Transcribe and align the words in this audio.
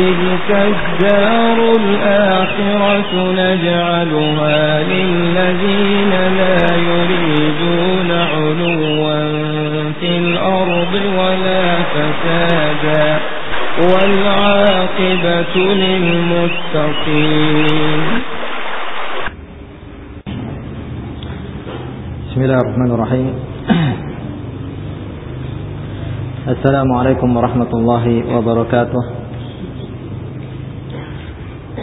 وتلك 0.00 0.48
الدار 0.50 1.58
الآخرة 1.76 3.12
نجعلها 3.40 4.82
للذين 4.82 6.12
لا 6.40 6.60
يريدون 6.90 8.10
علوا 8.10 9.20
في 10.00 10.10
الأرض 10.18 10.94
ولا 11.18 11.64
فسادا 11.92 13.06
والعاقبة 13.92 15.54
للمتقين. 15.84 17.20
بسم 22.30 22.40
الله 22.42 22.58
الرحمن 22.60 22.90
الرحيم. 22.94 23.34
السلام 26.48 26.88
عليكم 26.92 27.36
ورحمة 27.36 27.70
الله 27.74 28.22
وبركاته. 28.34 29.19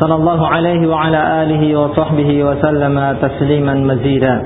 صلى 0.00 0.14
الله 0.14 0.46
عليه 0.46 0.88
وعلى 0.88 1.42
آله 1.42 1.80
وصحبه 1.80 2.44
وسلم 2.44 3.16
تسليما 3.22 3.74
مزيدا. 3.74 4.36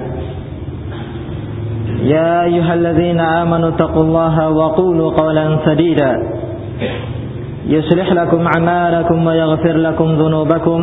يا 2.02 2.42
أيها 2.42 2.74
الذين 2.74 3.20
آمنوا 3.20 3.68
اتقوا 3.68 4.02
الله 4.02 4.50
وقولوا 4.50 5.10
قولا 5.10 5.58
سديدا. 5.64 6.12
يصلح 7.66 8.12
لكم 8.12 8.46
أعمالكم 8.56 9.26
ويغفر 9.26 9.76
لكم 9.76 10.04
ذنوبكم. 10.04 10.80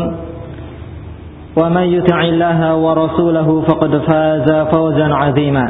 ومن 1.61 1.81
يطع 1.81 2.21
الله 2.21 2.75
ورسوله 2.75 3.61
فقد 3.61 3.97
فاز 3.97 4.51
فوزا 4.73 5.07
عظيما. 5.13 5.65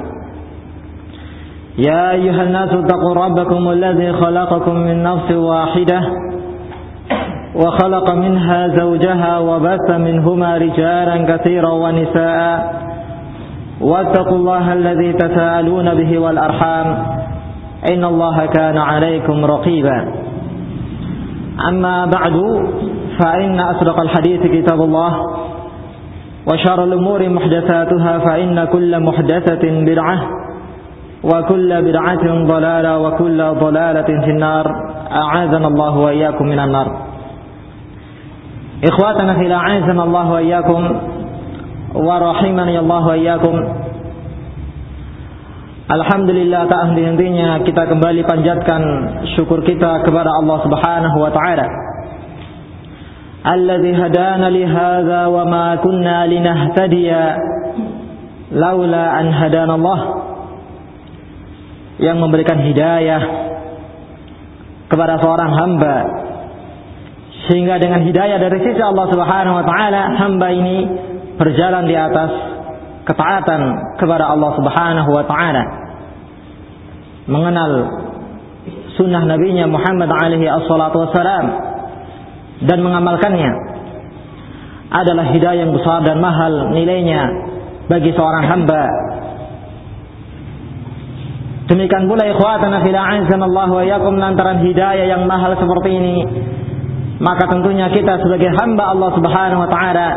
يا 1.77 2.11
أيها 2.11 2.44
الناس 2.44 2.69
اتقوا 2.73 3.13
ربكم 3.13 3.72
الذي 3.72 4.13
خلقكم 4.13 4.75
من 4.75 5.03
نفس 5.03 5.31
واحدة. 5.31 6.02
وخلق 7.55 8.13
منها 8.13 8.67
زوجها 8.67 9.39
وبث 9.39 9.89
منهما 9.89 10.57
رجالا 10.57 11.38
كثيرا 11.38 11.69
ونساء. 11.69 12.81
واتقوا 13.81 14.38
الله 14.38 14.73
الذي 14.73 15.13
تساءلون 15.13 15.94
به 15.95 16.19
والأرحام. 16.19 17.05
إن 17.94 18.03
الله 18.03 18.45
كان 18.45 18.77
عليكم 18.77 19.45
رقيبا. 19.45 20.07
أما 21.67 22.05
بعد 22.05 22.66
فإن 23.23 23.59
أصدق 23.59 23.99
الحديث 23.99 24.41
كتاب 24.41 24.81
الله. 24.81 25.13
وشر 26.52 26.83
الأمور 26.83 27.29
محدثاتها 27.29 28.19
فإن 28.19 28.66
كل 28.66 28.99
محدثة 28.99 29.85
بدعة 29.85 30.19
وكل 31.23 31.81
بدعة 31.81 32.45
ضلالة 32.45 32.99
وكل 32.99 33.44
ضلالة 33.44 34.22
في 34.22 34.31
النار. 34.31 34.66
أعاذنا 35.11 35.67
الله 35.67 35.97
وإياكم 35.97 36.45
من 36.45 36.59
النار. 36.59 37.00
Ikhwatana 38.82 39.38
fil 39.38 39.54
azam 39.54 39.98
Allah 40.02 40.26
wa 40.26 40.42
iyyakum 40.42 40.82
wa 41.94 42.16
rahimani 42.18 42.81
Allah 42.81 43.06
wa. 43.14 43.56
Alhamdulillah 45.86 46.66
tak 46.66 46.81
henti-hentinya 46.90 47.62
kita 47.62 47.84
kembali 47.94 48.25
panjatkan 48.25 48.81
syukur 49.38 49.62
kita 49.62 50.02
kepada 50.02 50.34
Allah 50.34 50.58
Subhanahu 50.66 51.18
wa 51.22 51.30
taala. 51.30 51.68
Alladzi 53.46 53.91
hadana 53.94 54.50
li 54.50 54.66
hadza 54.66 55.30
wa 55.30 55.44
ma 55.46 55.68
kunna 55.78 56.25
linahtadiya 56.25 57.24
laula 58.50 59.06
an 59.14 59.30
hadana 59.30 59.78
Allah. 59.78 60.00
Yang 62.02 62.18
memberikan 62.18 62.66
hidayah 62.66 63.22
kepada 64.90 65.22
seorang 65.22 65.52
hamba 65.53 65.96
sehingga 67.51 67.84
dengan 67.84 68.07
hidayah 68.07 68.39
dari 68.39 68.63
sisi 68.63 68.79
Allah 68.79 69.12
Subhanahu 69.12 69.59
wa 69.59 69.66
taala 69.67 70.16
hamba 70.16 70.56
ini 70.56 70.88
berjalan 71.35 71.84
di 71.84 72.00
atas 72.00 72.31
ketaatan 73.03 73.62
kepada 74.00 74.31
Allah 74.31 74.56
Subhanahu 74.56 75.09
wa 75.12 75.28
taala. 75.28 75.63
Mengenal 77.28 77.72
sunnah 78.95 79.28
nabinya 79.28 79.67
Muhammad 79.67 80.07
alaihi 80.07 80.47
assalatu 80.47 81.03
wassalam. 81.03 81.45
Dan 82.63 82.79
mengamalkannya. 82.88 83.51
Adalah 84.95 85.28
hidayah 85.35 85.67
yang 85.67 85.75
besar 85.75 86.07
dan 86.07 86.23
mahal 86.23 86.72
nilainya 86.72 87.22
bagi 87.91 88.16
seorang 88.16 88.47
hamba. 88.47 88.85
Demikian 91.67 92.07
pula 92.07 92.31
ikhwatana 92.31 92.79
fil 92.79 92.95
Allah 92.95 93.67
wa 93.72 93.84
yakum 93.84 94.16
lantaran 94.16 94.63
hidayah 94.63 95.03
yang 95.03 95.28
mahal 95.28 95.51
seperti 95.59 95.90
ini 96.00 96.16
maka 97.22 97.46
tentunya 97.46 97.86
kita 97.94 98.18
sebagai 98.18 98.50
hamba 98.58 98.98
Allah 98.98 99.09
Subhanahu 99.14 99.62
wa 99.62 99.70
taala 99.70 100.08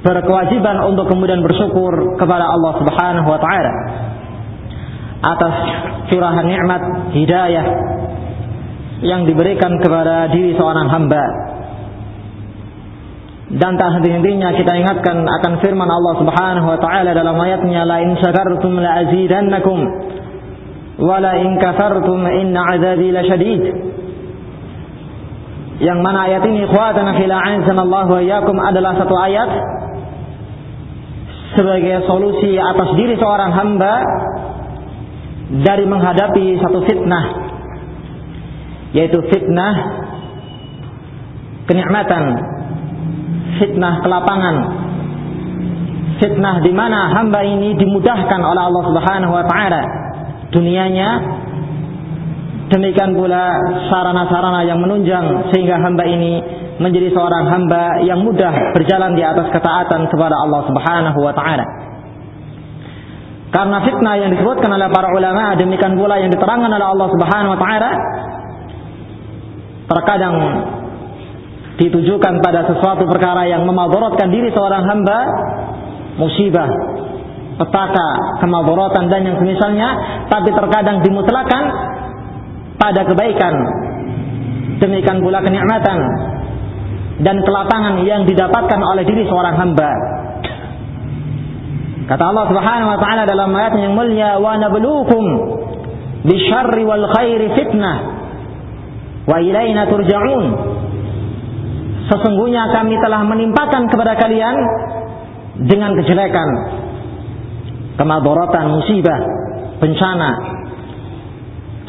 berkewajiban 0.00 0.76
untuk 0.86 1.10
kemudian 1.10 1.42
bersyukur 1.42 2.16
kepada 2.16 2.46
Allah 2.46 2.72
Subhanahu 2.78 3.28
wa 3.28 3.40
taala 3.42 3.72
atas 5.20 5.54
curahan 6.08 6.46
nikmat 6.48 6.82
hidayah 7.12 7.66
yang 9.04 9.26
diberikan 9.28 9.80
kepada 9.80 10.28
diri 10.32 10.56
seorang 10.56 10.88
hamba. 10.88 11.24
Dan 13.50 13.74
tak 13.74 13.98
henti-hentinya 13.98 14.54
kita 14.54 14.72
ingatkan 14.78 15.26
akan 15.26 15.52
firman 15.58 15.90
Allah 15.90 16.14
Subhanahu 16.22 16.66
wa 16.70 16.78
taala 16.78 17.10
dalam 17.10 17.34
ayatnya 17.34 17.82
la 17.82 17.98
in 18.06 18.14
syakartum 18.22 18.78
la 18.78 19.02
azidannakum 19.02 19.78
wa 21.02 21.18
la 21.18 21.34
in 21.42 21.58
kafartum 21.58 22.22
inna 22.30 22.78
azabi 22.78 23.10
lasyadid. 23.10 23.62
Yang 25.80 25.98
mana 26.04 26.28
ayat 26.28 26.44
ini 26.44 26.68
ikhwatana 26.68 27.16
fil 27.16 27.32
Allah 27.32 28.04
wa 28.04 28.20
iyyakum 28.20 28.56
adalah 28.60 29.00
satu 29.00 29.14
ayat 29.16 29.50
sebagai 31.56 32.04
solusi 32.04 32.60
atas 32.60 32.94
diri 32.94 33.16
seorang 33.16 33.50
hamba 33.50 33.94
dari 35.66 35.82
menghadapi 35.88 36.62
satu 36.62 36.78
fitnah 36.86 37.24
yaitu 38.94 39.18
fitnah 39.32 39.74
kenikmatan 41.66 42.22
fitnah 43.58 43.98
kelapangan 44.04 44.56
fitnah 46.20 46.60
di 46.60 46.70
mana 46.70 47.10
hamba 47.16 47.40
ini 47.42 47.74
dimudahkan 47.74 48.40
oleh 48.44 48.62
Allah 48.68 48.82
Subhanahu 48.92 49.32
wa 49.32 49.44
taala. 49.48 49.82
Dunianya 50.52 51.08
demikian 52.70 53.18
pula 53.18 53.50
sarana-sarana 53.90 54.62
yang 54.64 54.78
menunjang 54.78 55.50
sehingga 55.50 55.76
hamba 55.82 56.06
ini 56.06 56.38
menjadi 56.78 57.12
seorang 57.12 57.44
hamba 57.50 58.00
yang 58.06 58.22
mudah 58.22 58.72
berjalan 58.72 59.12
di 59.18 59.22
atas 59.26 59.50
ketaatan 59.52 60.08
kepada 60.08 60.32
Allah 60.38 60.64
Subhanahu 60.70 61.18
wa 61.20 61.34
taala. 61.34 61.66
Karena 63.50 63.82
fitnah 63.82 64.14
yang 64.14 64.30
disebutkan 64.30 64.70
oleh 64.70 64.86
para 64.94 65.10
ulama 65.10 65.58
demikian 65.58 65.98
pula 65.98 66.22
yang 66.22 66.30
diterangkan 66.30 66.70
oleh 66.70 66.86
Allah 66.86 67.08
Subhanahu 67.10 67.52
wa 67.52 67.60
taala 67.60 67.90
terkadang 69.90 70.34
ditujukan 71.82 72.34
pada 72.38 72.70
sesuatu 72.70 73.10
perkara 73.10 73.50
yang 73.50 73.66
memadaratkan 73.66 74.30
diri 74.30 74.54
seorang 74.54 74.86
hamba 74.86 75.18
musibah 76.14 76.70
petaka 77.58 78.08
kemadaratan 78.40 79.04
dan 79.10 79.20
yang 79.26 79.36
semisalnya 79.36 79.88
tapi 80.32 80.54
terkadang 80.54 81.02
dimutlakan 81.04 81.62
pada 82.80 83.04
kebaikan 83.04 83.54
demikian 84.80 85.20
pula 85.20 85.44
kenikmatan 85.44 85.98
dan 87.20 87.36
kelapangan 87.44 88.00
yang 88.08 88.24
didapatkan 88.24 88.80
oleh 88.80 89.04
diri 89.04 89.28
seorang 89.28 89.60
hamba 89.60 89.92
Kata 92.10 92.26
Allah 92.26 92.42
Subhanahu 92.50 92.90
wa 92.90 92.98
taala 92.98 93.22
dalam 93.22 93.54
ayat 93.54 93.70
yang 93.78 93.94
mulia 93.94 94.34
wa 94.42 94.58
nabluukum 94.58 95.24
bisyarri 96.26 96.82
wal 96.82 97.06
khairi 97.06 97.54
fitnah 97.54 97.96
wa 99.30 99.38
ilaina 99.38 99.86
turja'un. 99.86 100.44
Sesungguhnya 102.10 102.74
kami 102.74 102.98
telah 102.98 103.22
menimpakan 103.22 103.86
kepada 103.86 104.18
kalian 104.18 104.56
dengan 105.70 105.94
kejelekan, 106.02 106.48
kemadaratan, 107.94 108.74
musibah, 108.74 109.20
bencana 109.78 110.30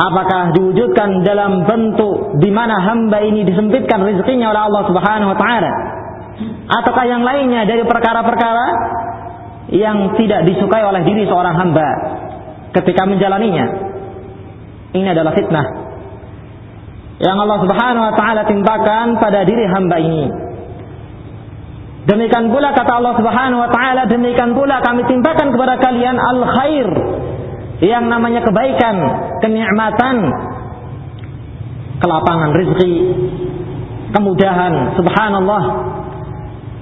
Apakah 0.02 0.58
diwujudkan 0.58 1.22
dalam 1.22 1.62
bentuk 1.70 2.42
di 2.42 2.50
mana 2.50 2.82
hamba 2.82 3.22
ini 3.22 3.46
disempitkan 3.46 4.02
rezekinya 4.02 4.50
oleh 4.50 4.62
Allah 4.66 4.84
Subhanahu 4.90 5.30
wa 5.30 5.38
taala? 5.38 5.72
Ataukah 6.82 7.06
yang 7.06 7.22
lainnya 7.22 7.70
dari 7.70 7.86
perkara-perkara 7.86 8.66
yang 9.70 10.18
tidak 10.18 10.50
disukai 10.50 10.82
oleh 10.82 11.06
diri 11.06 11.30
seorang 11.30 11.54
hamba 11.54 11.88
ketika 12.74 13.06
menjalaninya? 13.06 13.66
Ini 14.98 15.08
adalah 15.14 15.38
fitnah 15.38 15.92
yang 17.22 17.38
Allah 17.38 17.58
Subhanahu 17.62 18.04
wa 18.10 18.14
taala 18.18 18.42
timpakan 18.50 19.22
pada 19.22 19.46
diri 19.46 19.70
hamba 19.70 20.02
ini. 20.02 20.26
Demikian 22.10 22.50
pula 22.50 22.74
kata 22.74 22.98
Allah 22.98 23.14
Subhanahu 23.14 23.62
wa 23.62 23.70
taala, 23.70 24.10
demikian 24.10 24.58
pula 24.58 24.82
kami 24.82 25.06
timpakan 25.06 25.54
kepada 25.54 25.78
kalian 25.78 26.18
al 26.18 26.40
khair 26.58 26.90
yang 27.82 28.06
namanya 28.06 28.46
kebaikan, 28.46 28.96
kenikmatan, 29.42 30.16
kelapangan 31.98 32.50
rezeki, 32.54 32.94
kemudahan, 34.14 34.98
subhanallah. 34.98 35.64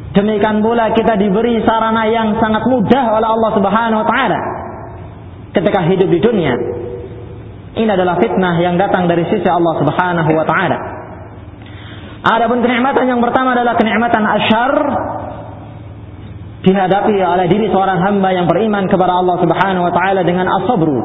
Demikian 0.10 0.60
pula 0.66 0.92
kita 0.92 1.16
diberi 1.16 1.62
sarana 1.64 2.04
yang 2.10 2.36
sangat 2.42 2.66
mudah 2.66 3.04
oleh 3.14 3.28
Allah 3.30 3.52
Subhanahu 3.54 4.02
wa 4.02 4.08
taala 4.10 4.40
ketika 5.54 5.86
hidup 5.86 6.10
di 6.10 6.20
dunia. 6.20 6.54
Ini 7.78 7.88
adalah 7.88 8.18
fitnah 8.18 8.58
yang 8.58 8.76
datang 8.76 9.06
dari 9.06 9.24
sisi 9.30 9.46
Allah 9.46 9.78
Subhanahu 9.80 10.32
wa 10.34 10.46
taala. 10.50 10.78
Adapun 12.26 12.60
kenikmatan 12.60 13.08
yang 13.08 13.22
pertama 13.24 13.56
adalah 13.56 13.80
kenikmatan 13.80 14.24
asyar 14.28 14.74
dihadapi 16.60 17.16
oleh 17.24 17.48
diri 17.48 17.72
seorang 17.72 18.04
hamba 18.04 18.36
yang 18.36 18.46
beriman 18.48 18.88
kepada 18.92 19.16
Allah 19.16 19.40
Subhanahu 19.40 19.84
wa 19.88 19.94
taala 19.96 20.22
dengan 20.28 20.48
as-sabru. 20.60 21.00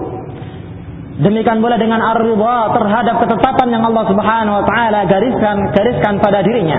Demikian 1.14 1.62
pula 1.62 1.78
dengan 1.78 2.02
ar-ridha 2.02 2.74
terhadap 2.74 3.22
ketetapan 3.22 3.68
yang 3.70 3.86
Allah 3.86 4.04
Subhanahu 4.10 4.54
wa 4.58 4.64
taala 4.66 5.00
gariskan 5.06 5.56
gariskan 5.70 6.18
pada 6.18 6.42
dirinya. 6.42 6.78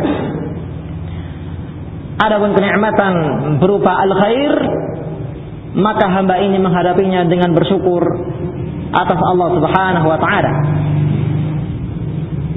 Adapun 2.19 2.51
kenikmatan 2.55 3.13
berupa 3.63 3.95
al-khair 3.95 4.55
maka 5.75 6.07
hamba 6.07 6.39
ini 6.39 6.59
menghadapinya 6.59 7.27
dengan 7.27 7.51
bersyukur 7.51 8.03
atas 8.91 9.19
Allah 9.19 9.47
Subhanahu 9.55 10.07
wa 10.07 10.19
taala. 10.19 10.53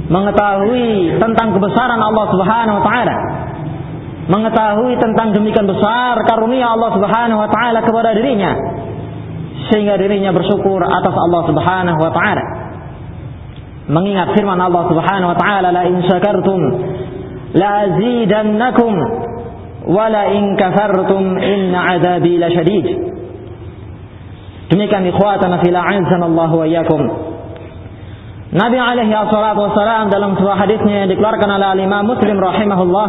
Mengetahui 0.09 1.19
tentang 1.21 1.55
kebesaran 1.55 2.01
Allah 2.03 2.27
Subhanahu 2.27 2.77
wa 2.79 2.85
taala. 2.87 3.17
Mengetahui 4.29 5.01
tentang 5.01 5.33
demikian 5.33 5.65
besar 5.65 6.21
karunia 6.29 6.77
Allah 6.77 6.93
Subhanahu 6.93 7.41
wa 7.41 7.49
taala 7.49 7.81
kepada 7.81 8.13
dirinya 8.13 8.53
sehingga 9.73 9.97
dirinya 9.97 10.37
bersyukur 10.37 10.85
atas 10.85 11.17
Allah 11.17 11.43
Subhanahu 11.49 11.97
wa 11.97 12.13
taala. 12.13 12.45
Mengingat 13.89 14.37
firman 14.37 14.61
Allah 14.61 14.85
Subhanahu 14.85 15.33
wa 15.33 15.39
taala 15.41 15.69
la 15.73 15.83
in 15.89 16.05
syakartum 16.05 16.61
la 17.57 17.89
azidannakum 17.89 18.93
wa 19.89 20.05
la 20.13 20.29
in 20.37 20.61
kafartum 20.61 21.41
inna 21.41 21.97
adzabi 21.97 22.37
lasyadid. 22.37 22.87
Demikian 24.69 25.09
ikhwatana 25.09 25.65
fil 25.65 25.73
Allah 25.73 26.51
wa 26.53 26.65
iyyakum. 26.69 27.01
Nabi 28.53 28.77
alaihi 28.77 29.13
wassalam 29.13 30.13
dalam 30.13 30.37
sebuah 30.37 30.69
hadisnya 30.69 31.05
yang 31.05 31.09
dikeluarkan 31.17 31.49
oleh 31.49 31.85
Imam 31.85 32.05
Muslim 32.05 32.37
rahimahullah 32.37 33.09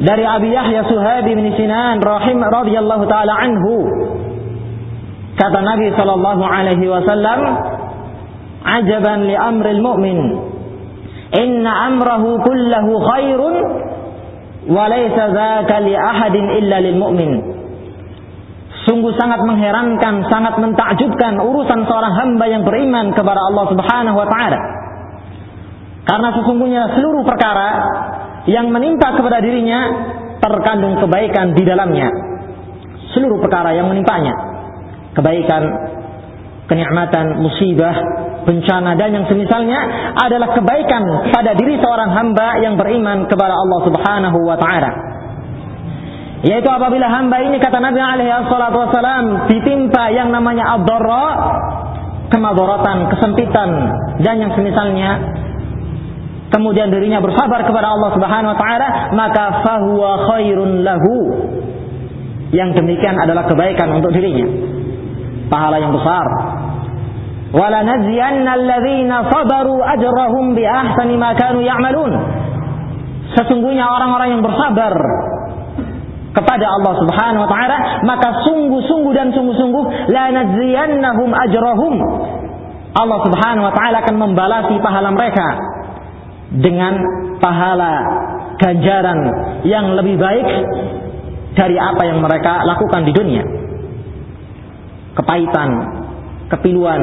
dari 0.00 0.24
Abi 0.24 0.48
Yahya 0.48 0.88
Suhabi 0.88 1.36
bin 1.36 1.52
Sinan 1.60 2.00
rahim 2.00 2.40
radhiyallahu 2.40 3.04
taala 3.04 3.36
anhu. 3.36 3.84
Kata 5.36 5.60
Nabi 5.60 5.92
sallallahu 5.92 6.40
alaihi 6.40 6.88
wasallam 6.88 7.40
ajaban 8.64 9.28
li 9.28 9.36
amril 9.36 9.80
mu'min. 9.84 10.18
Inna 11.36 11.92
amrahu 11.92 12.40
kullahu 12.40 12.92
khairun 13.12 13.54
wa 14.72 14.88
laysa 14.88 15.36
dzaka 15.36 15.84
li 15.84 15.92
ahadin 15.92 16.44
illa 16.64 16.76
lil 16.80 16.96
mu'min. 16.96 17.30
Sungguh 18.88 19.12
sangat 19.20 19.44
mengherankan, 19.44 20.24
sangat 20.32 20.56
mentakjubkan 20.56 21.36
urusan 21.44 21.84
seorang 21.84 22.14
hamba 22.16 22.44
yang 22.48 22.64
beriman 22.64 23.12
kepada 23.12 23.36
Allah 23.52 23.64
Subhanahu 23.68 24.16
wa 24.16 24.28
taala. 24.32 24.60
Karena 26.08 26.28
sesungguhnya 26.32 26.82
seluruh 26.96 27.22
perkara 27.28 27.68
yang 28.48 28.72
menimpa 28.72 29.12
kepada 29.18 29.42
dirinya 29.44 29.80
terkandung 30.40 30.96
kebaikan 31.02 31.52
di 31.52 31.62
dalamnya. 31.66 32.08
Seluruh 33.12 33.42
perkara 33.42 33.76
yang 33.76 33.90
menimpanya. 33.90 34.32
Kebaikan, 35.12 35.62
kenikmatan, 36.70 37.42
musibah, 37.42 37.96
bencana 38.46 38.96
dan 38.96 39.10
yang 39.12 39.26
semisalnya 39.28 39.78
adalah 40.16 40.54
kebaikan 40.56 41.02
pada 41.28 41.52
diri 41.58 41.76
seorang 41.76 42.10
hamba 42.14 42.62
yang 42.62 42.78
beriman 42.80 43.28
kepada 43.28 43.52
Allah 43.52 43.80
Subhanahu 43.84 44.38
wa 44.46 44.56
taala. 44.56 44.90
Yaitu 46.40 46.70
apabila 46.72 47.04
hamba 47.04 47.36
ini 47.44 47.60
kata 47.60 47.84
Nabi 47.84 48.00
alaihi 48.00 48.48
salatu 48.48 48.80
wasalam 48.80 49.44
ditimpa 49.52 50.08
yang 50.16 50.32
namanya 50.32 50.80
ad-dharra, 50.80 51.26
kemadharatan, 52.32 53.12
kesempitan 53.12 53.70
dan 54.24 54.40
yang 54.40 54.52
semisalnya 54.56 55.39
kemudian 56.50 56.90
dirinya 56.90 57.22
bersabar 57.22 57.62
kepada 57.64 57.94
Allah 57.94 58.10
Subhanahu 58.14 58.52
wa 58.52 58.58
taala, 58.58 58.88
maka 59.14 59.44
fahuwa 59.64 60.10
khairun 60.34 60.82
lahu. 60.82 61.14
Yang 62.50 62.82
demikian 62.82 63.14
adalah 63.14 63.46
kebaikan 63.46 63.94
untuk 63.94 64.10
dirinya. 64.10 64.46
Pahala 65.46 65.78
yang 65.78 65.94
besar. 65.94 66.26
Wala 67.50 67.82
naziyanna 67.82 68.58
alladhina 68.58 69.26
sabaru 69.30 69.78
ajrahum 69.82 70.54
bi 70.54 70.66
ahsani 70.66 71.14
ma 71.14 71.34
kanu 71.38 71.62
ya'malun. 71.62 72.12
Sesungguhnya 73.38 73.86
orang-orang 73.86 74.38
yang 74.38 74.42
bersabar 74.42 74.94
kepada 76.34 76.66
Allah 76.66 76.94
Subhanahu 76.98 77.42
wa 77.42 77.50
taala 77.50 77.76
maka 78.06 78.28
sungguh-sungguh 78.46 79.12
dan 79.14 79.34
sungguh-sungguh 79.34 80.14
la 80.14 80.30
najziyannahum 80.30 81.30
ajrahum 81.34 81.94
Allah 82.94 83.18
Subhanahu 83.26 83.66
wa 83.66 83.74
taala 83.74 83.96
akan 84.06 84.16
membalasi 84.18 84.74
pahala 84.78 85.10
mereka 85.10 85.69
dengan 86.50 86.98
pahala 87.38 87.94
ganjaran 88.58 89.18
yang 89.62 89.94
lebih 89.94 90.18
baik 90.18 90.48
dari 91.54 91.76
apa 91.78 92.02
yang 92.06 92.18
mereka 92.18 92.66
lakukan 92.66 93.06
di 93.06 93.12
dunia 93.14 93.44
kepahitan 95.14 95.70
kepiluan 96.50 97.02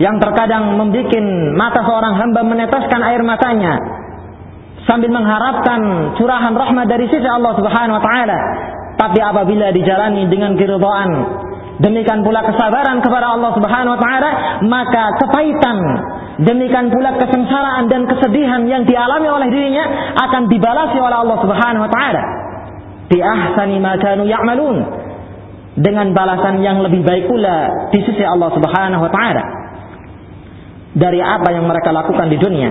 yang 0.00 0.16
terkadang 0.16 0.80
membuat 0.80 1.12
mata 1.60 1.80
seorang 1.84 2.14
hamba 2.16 2.40
meneteskan 2.40 3.00
air 3.04 3.20
matanya 3.20 3.76
sambil 4.88 5.12
mengharapkan 5.12 5.80
curahan 6.16 6.56
rahmat 6.56 6.88
dari 6.88 7.04
sisi 7.12 7.28
Allah 7.28 7.52
Subhanahu 7.54 8.00
wa 8.00 8.04
taala. 8.04 8.38
Tapi 8.96 9.20
apabila 9.20 9.72
dijalani 9.72 10.28
dengan 10.28 10.56
keridhaan, 10.56 11.10
demikian 11.80 12.20
pula 12.20 12.44
kesabaran 12.44 13.00
kepada 13.00 13.36
Allah 13.36 13.50
Subhanahu 13.56 13.96
wa 13.96 14.00
taala, 14.00 14.30
maka 14.64 15.04
kepahitan 15.20 15.76
demikian 16.44 16.88
pula 16.88 17.16
kesengsaraan 17.20 17.88
dan 17.92 18.08
kesedihan 18.08 18.64
yang 18.64 18.82
dialami 18.88 19.28
oleh 19.28 19.48
dirinya 19.52 20.14
akan 20.16 20.48
dibalasi 20.48 20.96
oleh 20.96 21.16
Allah 21.20 21.38
Subhanahu 21.44 21.84
wa 21.84 21.92
taala. 21.92 22.22
Bi 23.10 23.18
ahsani 23.20 23.76
ma 23.82 23.98
kanu 23.98 24.24
ya'malun. 24.24 24.76
Dengan 25.80 26.12
balasan 26.12 26.60
yang 26.60 26.82
lebih 26.82 27.06
baik 27.06 27.30
pula 27.30 27.88
di 27.94 28.02
sisi 28.02 28.24
Allah 28.26 28.50
Subhanahu 28.52 29.02
wa 29.06 29.12
taala 29.12 29.44
dari 30.90 31.22
apa 31.22 31.54
yang 31.54 31.70
mereka 31.70 31.94
lakukan 31.94 32.26
di 32.26 32.36
dunia 32.36 32.70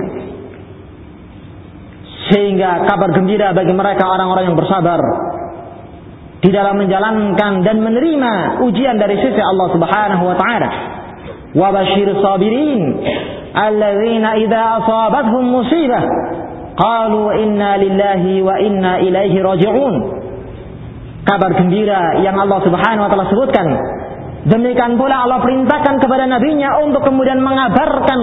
sehingga 2.30 2.86
kabar 2.86 3.10
gembira 3.16 3.56
bagi 3.56 3.74
mereka 3.74 4.06
orang-orang 4.06 4.54
yang 4.54 4.58
bersabar 4.60 5.02
di 6.40 6.50
dalam 6.54 6.78
menjalankan 6.80 7.66
dan 7.66 7.78
menerima 7.84 8.64
ujian 8.64 8.96
dari 8.96 9.18
sisi 9.20 9.42
Allah 9.44 9.68
Subhanahu 9.76 10.24
wa 10.24 10.36
taala. 10.40 10.70
Wa 11.50 11.74
basyir 11.74 12.14
sabirin 12.22 12.82
alladzina 13.54 14.38
idza 14.38 14.62
asabathum 14.84 15.44
musibah 15.50 16.04
qalu 16.78 17.24
inna 17.44 17.78
lillahi 17.78 18.42
wa 18.42 18.56
inna 18.62 19.02
ilaihi 19.04 19.38
raji'un. 19.42 19.96
Kabar 21.28 21.52
gembira 21.58 22.24
yang 22.24 22.40
Allah 22.40 22.60
Subhanahu 22.64 23.06
wa 23.06 23.10
taala 23.12 23.28
sebutkan 23.30 23.68
Demikian 24.40 24.96
pula 24.96 25.28
Allah 25.28 25.44
perintahkan 25.44 26.00
kepada 26.00 26.24
nabinya 26.24 26.80
untuk 26.80 27.04
kemudian 27.04 27.44
mengabarkan 27.44 28.20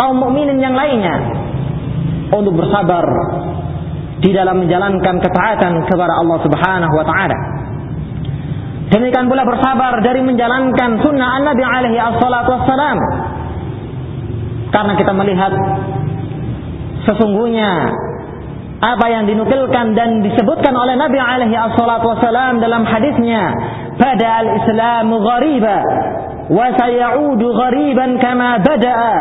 kaum 0.00 0.16
mukminin 0.16 0.56
yang 0.56 0.72
lainnya 0.72 1.20
untuk 2.32 2.56
bersabar 2.56 3.04
di 4.24 4.32
dalam 4.32 4.64
menjalankan 4.64 5.20
ketaatan 5.20 5.84
kepada 5.84 6.12
Allah 6.16 6.38
Subhanahu 6.40 6.94
wa 6.96 7.04
taala. 7.04 7.38
Demikian 8.88 9.28
pula 9.28 9.44
bersabar 9.44 10.00
dari 10.00 10.24
menjalankan 10.24 11.04
sunnah 11.04 11.44
Nabi 11.44 11.60
alaihi 11.60 12.00
assalatu 12.00 12.48
wassalam. 12.56 12.98
Karena 14.74 14.92
kita 14.98 15.12
melihat 15.14 15.54
sesungguhnya 17.06 17.70
apa 18.82 19.06
yang 19.06 19.24
dinukilkan 19.30 19.94
dan 19.94 20.20
disebutkan 20.26 20.74
oleh 20.74 20.98
Nabi 20.98 21.16
alaihi 21.16 21.54
assalatu 21.54 22.10
wassalam 22.10 22.58
dalam 22.58 22.82
hadisnya 22.82 23.54
pada 23.96 24.42
al-Islam 24.42 25.14
ghariba 25.14 25.78
wa 26.50 26.66
sayaudu 26.74 27.46
ghariban 27.54 28.18
kama 28.18 28.60
bada'a 28.66 29.16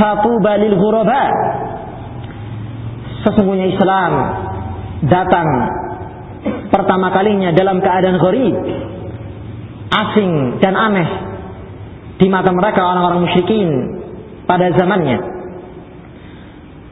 fatuba 0.00 0.56
lil 0.56 0.74
ghuraba. 0.80 1.24
Sesungguhnya 3.28 3.68
Islam 3.68 4.12
datang 5.06 5.48
pertama 6.72 7.12
kalinya 7.12 7.52
dalam 7.52 7.84
keadaan 7.84 8.16
gharib 8.16 8.54
asing 9.88 10.32
dan 10.62 10.74
aneh 10.74 11.08
di 12.18 12.26
mata 12.26 12.50
mereka 12.50 12.82
orang-orang 12.82 13.28
musyrikin 13.28 13.97
pada 14.48 14.72
zamannya 14.72 15.38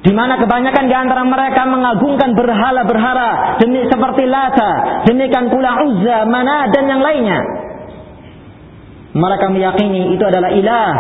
di 0.07 0.15
mana 0.15 0.39
kebanyakan 0.39 0.87
di 0.87 0.95
antara 0.95 1.27
mereka 1.27 1.67
mengagungkan 1.67 2.39
berhala-berhala 2.39 3.59
demi 3.59 3.83
seperti 3.91 4.23
Lata, 4.31 5.03
demikian 5.03 5.51
pula 5.51 5.83
Uzza, 5.83 6.23
Mana 6.31 6.71
dan 6.71 6.87
yang 6.87 7.03
lainnya. 7.03 7.43
Mereka 9.19 9.51
meyakini 9.51 10.15
itu 10.15 10.23
adalah 10.23 10.55
ilah 10.55 10.95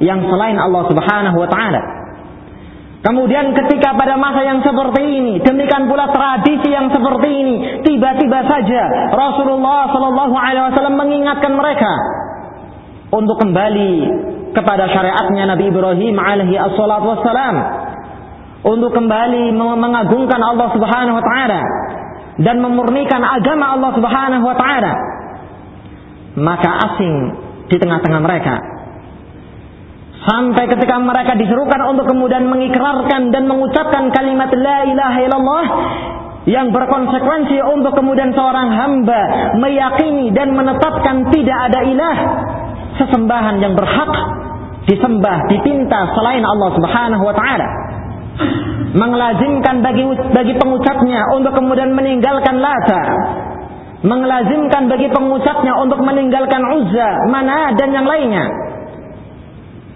yang 0.00 0.24
selain 0.32 0.56
Allah 0.56 0.82
Subhanahu 0.88 1.36
wa 1.36 1.48
taala. 1.52 1.82
Kemudian 3.04 3.52
ketika 3.52 3.92
pada 4.00 4.16
masa 4.16 4.48
yang 4.48 4.64
seperti 4.64 5.02
ini, 5.04 5.34
demikian 5.44 5.84
pula 5.84 6.08
tradisi 6.08 6.72
yang 6.72 6.88
seperti 6.88 7.28
ini, 7.28 7.56
tiba-tiba 7.84 8.48
saja 8.48 9.12
Rasulullah 9.12 9.92
Shallallahu 9.92 10.34
Alaihi 10.40 10.64
Wasallam 10.72 10.96
mengingatkan 10.96 11.52
mereka 11.52 11.92
untuk 13.12 13.36
kembali 13.44 13.92
kepada 14.56 14.88
syariatnya 14.88 15.52
Nabi 15.52 15.68
Ibrahim 15.68 16.16
alaihi 16.16 16.56
wassalam 16.56 17.56
untuk 18.64 18.96
kembali 18.96 19.52
mengagungkan 19.52 20.40
Allah 20.40 20.72
Subhanahu 20.72 21.16
wa 21.20 21.24
taala 21.24 21.60
dan 22.40 22.56
memurnikan 22.64 23.20
agama 23.20 23.76
Allah 23.76 23.90
Subhanahu 23.92 24.44
wa 24.48 24.56
taala 24.56 24.92
maka 26.36 26.70
asing 26.92 27.14
di 27.72 27.76
tengah-tengah 27.80 28.20
mereka. 28.20 28.54
Sampai 30.26 30.66
ketika 30.66 30.98
mereka 30.98 31.38
diserukan 31.38 31.80
untuk 31.86 32.10
kemudian 32.10 32.50
mengikrarkan 32.50 33.30
dan 33.30 33.46
mengucapkan 33.46 34.10
kalimat 34.10 34.50
la 34.58 34.78
ilaha 34.90 35.18
illallah 35.22 35.66
yang 36.50 36.70
berkonsekuensi 36.74 37.58
untuk 37.62 37.94
kemudian 37.94 38.34
seorang 38.34 38.70
hamba 38.74 39.20
meyakini 39.58 40.34
dan 40.34 40.54
menetapkan 40.54 41.30
tidak 41.30 41.58
ada 41.70 41.80
ilah 41.86 42.16
sesembahan 42.98 43.56
yang 43.62 43.74
berhak 43.78 44.12
disembah 44.86 45.50
dipinta 45.50 46.10
selain 46.14 46.42
Allah 46.46 46.70
Subhanahu 46.74 47.22
wa 47.26 47.34
taala. 47.34 47.68
Mengelazimkan 48.96 49.84
bagi 49.84 50.04
bagi 50.32 50.54
pengucapnya 50.56 51.20
untuk 51.36 51.52
kemudian 51.52 51.92
meninggalkan 51.92 52.56
Lata 52.62 53.02
mengelazimkan 54.04 54.86
bagi 54.86 55.08
pengucapnya 55.08 55.72
untuk 55.82 55.98
meninggalkan 56.04 56.62
Uzza, 56.78 57.10
Mana 57.32 57.72
dan 57.74 57.90
yang 57.90 58.06
lainnya. 58.06 58.46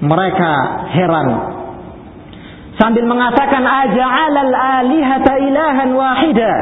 Mereka 0.01 0.53
heran. 0.97 1.29
Sambil 2.81 3.05
mengatakan 3.05 3.61
aja'alal 3.61 4.55
alihata 4.57 5.37
ilahan 5.37 5.91
wahida. 5.93 6.55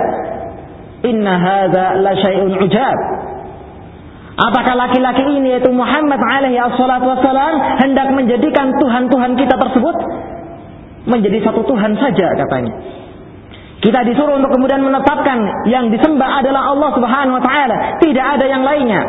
Inna 1.06 1.38
hadza 1.38 1.94
la 2.02 2.12
syai'un 2.18 2.58
ujab 2.58 2.98
Apakah 4.38 4.78
laki-laki 4.78 5.26
ini 5.34 5.58
yaitu 5.58 5.74
Muhammad 5.74 6.22
alaihi 6.22 6.62
assalatu 6.62 7.10
wassalam 7.10 7.58
hendak 7.82 8.14
menjadikan 8.14 8.70
Tuhan-Tuhan 8.78 9.34
kita 9.34 9.58
tersebut 9.58 9.96
menjadi 11.10 11.42
satu 11.42 11.66
Tuhan 11.66 11.98
saja 11.98 12.38
katanya. 12.38 12.72
Kita 13.82 14.06
disuruh 14.06 14.38
untuk 14.38 14.54
kemudian 14.54 14.82
menetapkan 14.82 15.38
yang 15.66 15.90
disembah 15.90 16.42
adalah 16.42 16.70
Allah 16.70 16.90
Subhanahu 16.94 17.38
wa 17.38 17.42
taala, 17.42 17.76
tidak 17.98 18.26
ada 18.38 18.46
yang 18.46 18.62
lainnya. 18.62 19.02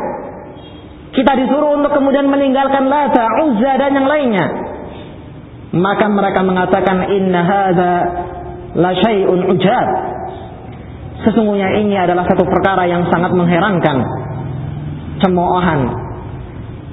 Kita 1.14 1.38
disuruh 1.38 1.78
untuk 1.78 1.94
kemudian 1.94 2.30
meninggalkan 2.30 2.86
Lata, 2.90 3.26
Uzza 3.46 3.82
dan 3.82 3.98
yang 3.98 4.06
lainnya. 4.10 4.46
Maka 5.74 6.06
mereka 6.10 6.42
mengatakan 6.42 7.06
inna 7.06 7.42
hadza 7.46 7.94
la 8.78 8.92
syai'un 8.98 9.46
ujab. 9.54 9.88
Sesungguhnya 11.26 11.82
ini 11.82 11.98
adalah 11.98 12.26
satu 12.26 12.46
perkara 12.46 12.90
yang 12.90 13.06
sangat 13.10 13.34
mengherankan. 13.34 14.29
Cemoohan. 15.20 15.82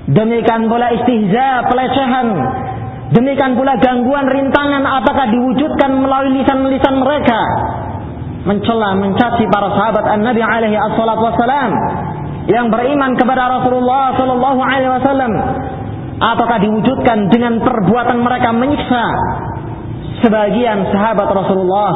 Demikian 0.06 0.70
pula 0.70 0.94
istihza, 0.94 1.66
pelecehan, 1.66 2.28
Demikian 3.06 3.54
pula 3.54 3.78
gangguan 3.78 4.26
rintangan 4.26 4.82
apakah 4.82 5.30
diwujudkan 5.30 5.90
melalui 6.02 6.42
lisan-lisan 6.42 6.98
mereka? 6.98 7.38
Mencela, 8.42 8.98
mencaci 8.98 9.46
para 9.46 9.70
sahabat 9.78 10.04
An-Nabi 10.10 10.42
alaihi 10.42 10.74
assalatu 10.74 11.22
wassalam 11.22 11.70
yang 12.50 12.66
beriman 12.70 13.14
kepada 13.14 13.46
Rasulullah 13.62 14.14
sallallahu 14.18 14.58
alaihi 14.58 14.90
wasallam. 14.90 15.32
Apakah 16.18 16.58
diwujudkan 16.58 17.30
dengan 17.30 17.62
perbuatan 17.62 18.26
mereka 18.26 18.50
menyiksa 18.50 19.04
sebagian 20.26 20.90
sahabat 20.90 21.28
Rasulullah 21.30 21.92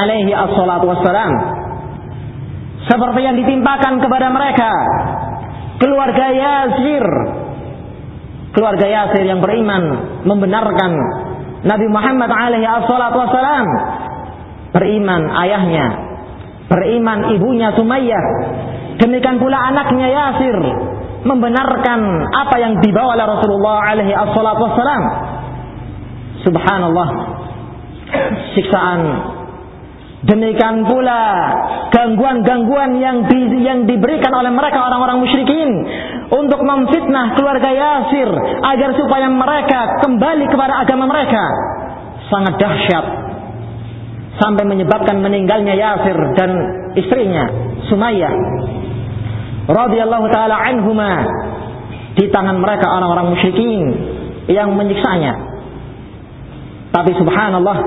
alaihi 0.00 0.32
assalatu 0.32 0.88
wassalam 0.88 1.59
seperti 2.88 3.20
yang 3.24 3.36
ditimpakan 3.36 4.00
kepada 4.00 4.32
mereka. 4.32 4.72
Keluarga 5.80 6.26
Yazir 6.32 7.06
keluarga 8.50 8.86
Yasir 8.86 9.24
yang 9.26 9.38
beriman 9.38 9.82
membenarkan 10.26 10.92
Nabi 11.62 11.86
Muhammad 11.90 12.30
alaihi 12.30 12.66
wassalam. 12.66 13.66
Beriman 14.70 15.22
ayahnya. 15.46 15.86
Beriman 16.70 17.34
ibunya 17.34 17.74
Sumayyah. 17.74 18.24
Demikian 19.02 19.42
pula 19.42 19.58
anaknya 19.58 20.08
Yasir 20.08 20.56
membenarkan 21.26 22.00
apa 22.32 22.56
yang 22.62 22.78
dibawa 22.80 23.18
oleh 23.18 23.26
Rasulullah 23.26 23.76
alaihi 23.90 24.14
wassalam. 24.14 25.02
Subhanallah. 26.46 27.08
Siksaan 28.58 29.00
Demikian 30.20 30.84
pula 30.84 31.48
gangguan-gangguan 31.88 32.92
yang 33.00 33.24
di, 33.24 33.40
yang 33.64 33.88
diberikan 33.88 34.28
oleh 34.36 34.52
mereka 34.52 34.84
orang-orang 34.84 35.24
musyrikin 35.24 35.70
untuk 36.28 36.60
memfitnah 36.60 37.32
keluarga 37.40 37.72
Yasir 37.72 38.28
agar 38.60 38.90
supaya 39.00 39.32
mereka 39.32 39.96
kembali 40.04 40.44
kepada 40.52 40.84
agama 40.84 41.08
mereka 41.08 41.40
sangat 42.28 42.52
dahsyat 42.60 43.04
sampai 44.44 44.64
menyebabkan 44.68 45.24
meninggalnya 45.24 45.72
Yasir 45.72 46.16
dan 46.36 46.50
istrinya 47.00 47.48
Sumayyah 47.88 48.34
radhiyallahu 49.72 50.26
taala 50.28 50.56
anhuma 50.68 51.24
di 52.12 52.28
tangan 52.28 52.60
mereka 52.60 52.92
orang-orang 52.92 53.32
musyrikin 53.32 53.88
yang 54.52 54.74
menyiksanya. 54.76 55.48
Tapi 56.90 57.10
subhanallah 57.16 57.78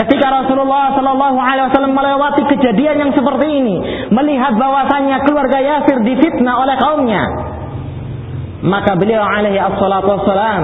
Ketika 0.00 0.26
Rasulullah 0.32 0.96
Shallallahu 0.96 1.36
Alaihi 1.36 1.66
Wasallam 1.68 1.92
melewati 1.92 2.42
kejadian 2.48 2.96
yang 3.04 3.12
seperti 3.12 3.46
ini, 3.52 3.76
melihat 4.08 4.56
bahwasanya 4.56 5.20
keluarga 5.28 5.60
Yasir 5.60 6.00
difitnah 6.00 6.56
oleh 6.56 6.76
kaumnya, 6.80 7.22
maka 8.64 8.96
beliau 8.96 9.20
alaihi 9.20 9.60
wassalam 9.60 10.62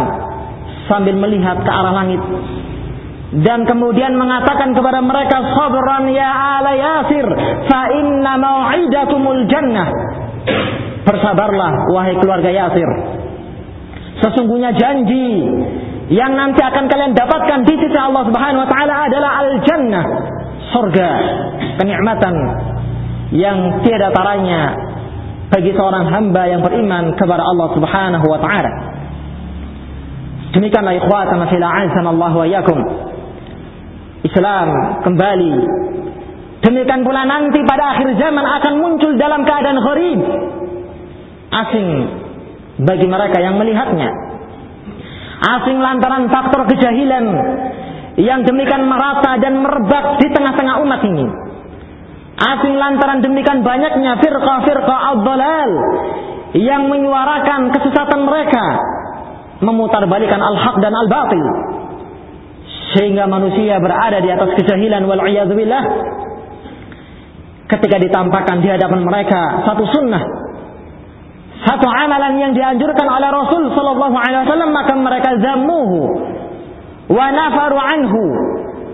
sambil 0.88 1.21
melihat 1.21 1.61
ke 1.61 1.69
arah 1.69 1.93
langit 2.00 2.23
dan 3.45 3.66
kemudian 3.69 4.14
mengatakan 4.16 4.73
kepada 4.73 5.02
mereka 5.05 5.43
sabran 5.52 6.09
ya 6.14 6.31
ala 6.31 6.73
Yasir 6.73 7.26
fa 7.69 7.81
inna 7.93 8.33
mau'idakumul 8.40 9.45
jannah. 9.52 9.88
Bersabarlah 11.05 11.93
wahai 11.93 12.16
keluarga 12.23 12.49
Yasir. 12.49 12.88
Sesungguhnya 14.25 14.73
janji 14.81 15.45
yang 16.07 16.39
nanti 16.39 16.63
akan 16.63 16.87
kalian 16.87 17.19
dapatkan 17.19 17.67
di 17.67 17.75
sisi 17.83 17.99
Allah 17.99 18.23
Subhanahu 18.31 18.63
wa 18.63 18.71
taala 18.71 18.95
adalah 19.11 19.31
al-jannah, 19.43 20.05
surga, 20.71 21.11
kenikmatan 21.83 22.35
yang 23.35 23.83
tiada 23.83 24.15
taranya 24.15 24.71
bagi 25.51 25.75
seorang 25.75 26.07
hamba 26.07 26.47
yang 26.47 26.63
beriman 26.63 27.11
kepada 27.19 27.43
Allah 27.43 27.69
Subhanahu 27.75 28.27
wa 28.27 28.39
taala. 28.39 28.73
Demikianlah 30.55 30.95
ikhwatana 30.95 31.51
fil 31.51 31.65
Allah 31.67 32.33
wa 32.39 32.47
yakum. 32.47 32.79
Islam 34.23 34.69
kembali. 35.03 35.55
Demikian 36.63 37.03
pula 37.03 37.27
nanti 37.27 37.63
pada 37.67 37.99
akhir 37.99 38.15
zaman 38.15 38.43
akan 38.43 38.75
muncul 38.79 39.11
dalam 39.19 39.43
keadaan 39.43 39.79
gharib. 39.83 40.21
Asing 41.51 41.89
bagi 42.83 43.07
mereka 43.11 43.39
yang 43.43 43.59
melihatnya 43.59 44.25
asing 45.47 45.79
lantaran 45.79 46.26
faktor 46.26 46.67
kejahilan 46.67 47.25
yang 48.19 48.43
demikian 48.43 48.88
merata 48.88 49.38
dan 49.38 49.61
merebak 49.61 50.19
di 50.19 50.29
tengah-tengah 50.33 50.76
umat 50.83 51.00
ini. 51.05 51.26
Asing 52.37 52.75
lantaran 52.76 53.25
demikian 53.25 53.65
banyaknya 53.65 54.21
firqa-firqa 54.21 54.97
ad-dalal 55.17 55.71
yang 56.57 56.88
menyuarakan 56.88 57.73
kesesatan 57.73 58.29
mereka, 58.29 58.65
memutarbalikan 59.65 60.41
al-haq 60.41 60.76
dan 60.85 60.93
al-batil. 60.93 61.47
Sehingga 62.97 63.29
manusia 63.29 63.76
berada 63.81 64.21
di 64.21 64.29
atas 64.33 64.57
kejahilan 64.57 65.05
wal 65.05 65.21
billah 65.53 65.85
ketika 67.67 67.97
ditampakkan 67.99 68.62
di 68.62 68.69
hadapan 68.71 69.00
mereka 69.03 69.67
satu 69.67 69.85
sunnah 69.91 70.46
satu 71.66 71.87
amalan 71.90 72.38
yang 72.38 72.52
dianjurkan 72.54 73.06
oleh 73.11 73.28
Rasul 73.28 73.75
sallallahu 73.75 74.14
alaihi 74.14 74.46
wasallam 74.46 74.70
maka 74.70 74.92
mereka 74.94 75.30
zammuhu 75.42 76.00
wa 77.11 77.26
nafaru 77.35 77.75
anhu 77.75 78.23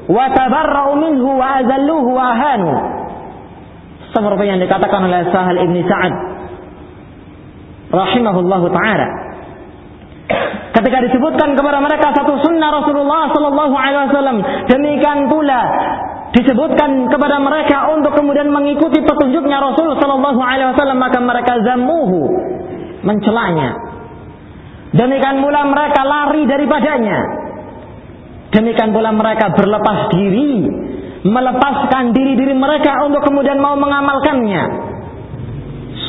wa 0.08 0.24
tabarra'u 0.32 0.92
minhu 0.96 1.30
wa 1.36 1.60
azalluhu 1.60 2.10
wa 2.16 2.24
ahanu 2.32 2.72
seperti 4.12 4.44
yang 4.48 4.60
dikatakan 4.60 5.04
oleh 5.04 5.28
Sahal 5.32 5.56
ibn 5.60 5.76
Sa'ad 5.84 6.14
rahimahullahu 7.92 8.66
taala 8.72 9.08
ketika 10.72 10.98
disebutkan 11.12 11.52
kepada 11.52 11.78
mereka 11.84 12.16
satu 12.16 12.40
sunnah 12.40 12.72
Rasulullah 12.72 13.28
sallallahu 13.36 13.74
alaihi 13.76 14.08
wasallam 14.08 14.36
demikian 14.72 15.28
pula 15.28 15.60
disebutkan 16.32 17.12
kepada 17.12 17.36
mereka 17.44 17.92
untuk 17.92 18.16
kemudian 18.16 18.48
mengikuti 18.48 19.04
petunjuknya 19.04 19.60
Rasul 19.60 20.00
sallallahu 20.00 20.40
alaihi 20.40 20.72
wasallam 20.72 20.98
maka 20.98 21.18
mereka 21.20 21.60
zammuhu 21.60 22.22
mencelanya. 23.04 23.76
Demikian 24.96 25.44
pula 25.44 25.68
mereka 25.68 26.00
lari 26.04 26.42
daripadanya. 26.48 27.18
Demikian 28.52 28.92
pula 28.92 29.12
mereka 29.12 29.52
berlepas 29.52 30.12
diri 30.12 30.68
melepaskan 31.22 32.10
diri-diri 32.16 32.56
mereka 32.56 33.04
untuk 33.04 33.24
kemudian 33.28 33.60
mau 33.60 33.76
mengamalkannya. 33.76 34.64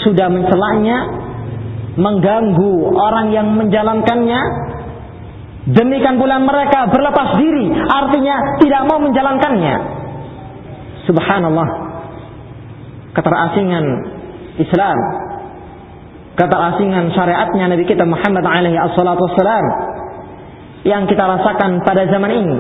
Sudah 0.08 0.28
mencelanya 0.32 0.98
mengganggu 2.00 2.74
orang 2.96 3.28
yang 3.36 3.48
menjalankannya. 3.60 4.40
Demikian 5.64 6.20
pula 6.20 6.40
mereka 6.44 6.92
berlepas 6.92 7.40
diri 7.40 7.72
artinya 7.72 8.36
tidak 8.60 8.84
mau 8.84 9.00
menjalankannya 9.00 10.03
subhanallah. 11.08 11.68
Keterasingan 13.14 13.86
Islam. 14.58 14.98
Keterasingan 16.34 17.14
syariatnya 17.14 17.70
Nabi 17.70 17.86
kita 17.86 18.04
Muhammad 18.10 18.46
alaihi 18.46 18.78
assalatu 18.80 19.22
wassalam. 19.30 19.66
Yang 20.84 21.16
kita 21.16 21.24
rasakan 21.24 21.86
pada 21.86 22.10
zaman 22.10 22.32
ini. 22.34 22.58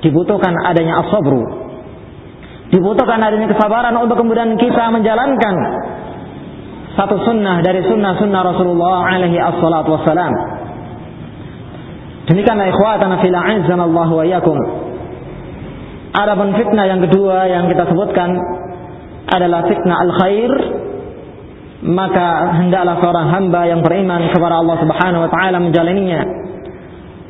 Dibutuhkan 0.00 0.54
adanya 0.64 1.04
as-sabru. 1.04 1.44
Dibutuhkan 2.70 3.20
adanya 3.20 3.50
kesabaran 3.50 3.92
untuk 3.98 4.16
kemudian 4.22 4.54
kita 4.56 4.88
menjalankan 4.94 5.54
satu 6.94 7.18
sunnah 7.26 7.60
dari 7.60 7.82
sunnah-sunnah 7.86 8.40
Rasulullah 8.54 9.10
alaihi 9.10 9.38
assalatu 9.38 9.98
wassalam. 9.98 10.32
Demikianlah 12.30 12.70
ikhwatana 12.70 13.18
fil 13.18 13.34
Allah 13.34 14.08
wa. 14.10 14.24
Adapun 16.10 16.58
fitnah 16.58 16.86
yang 16.90 17.00
kedua 17.06 17.46
yang 17.46 17.70
kita 17.70 17.86
sebutkan 17.86 18.34
adalah 19.30 19.62
fitnah 19.70 19.96
al-khair 20.02 20.52
maka 21.80 22.60
hendaklah 22.60 23.00
seorang 23.00 23.26
hamba 23.32 23.64
yang 23.64 23.80
beriman 23.80 24.28
kepada 24.28 24.60
Allah 24.60 24.76
Subhanahu 24.84 25.22
wa 25.24 25.30
taala 25.32 25.56
menjalaninya 25.64 26.20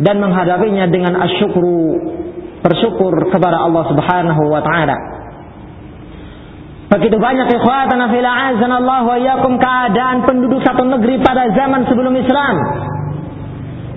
dan 0.00 0.16
menghadapinya 0.18 0.90
dengan 0.90 1.14
asyukru 1.22 2.00
bersyukur 2.64 3.30
kepada 3.30 3.62
Allah 3.62 3.84
Subhanahu 3.94 4.42
wa 4.50 4.60
taala. 4.64 4.96
Begitu 6.90 7.16
banyak 7.22 7.46
ikhwatana 7.46 8.10
fil 8.10 8.26
Allah 8.26 9.00
wa 9.06 9.18
yakum 9.22 9.60
keadaan 9.62 10.26
penduduk 10.26 10.58
satu 10.66 10.82
negeri 10.82 11.22
pada 11.22 11.54
zaman 11.54 11.86
sebelum 11.86 12.10
Islam 12.18 12.56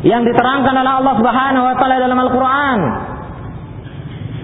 yang 0.05 0.21
diterangkan 0.21 0.75
oleh 0.75 0.93
Allah 1.01 1.13
Subhanahu 1.17 1.65
wa 1.65 1.75
taala 1.81 1.95
dalam 1.97 2.19
Al-Qur'an. 2.19 2.79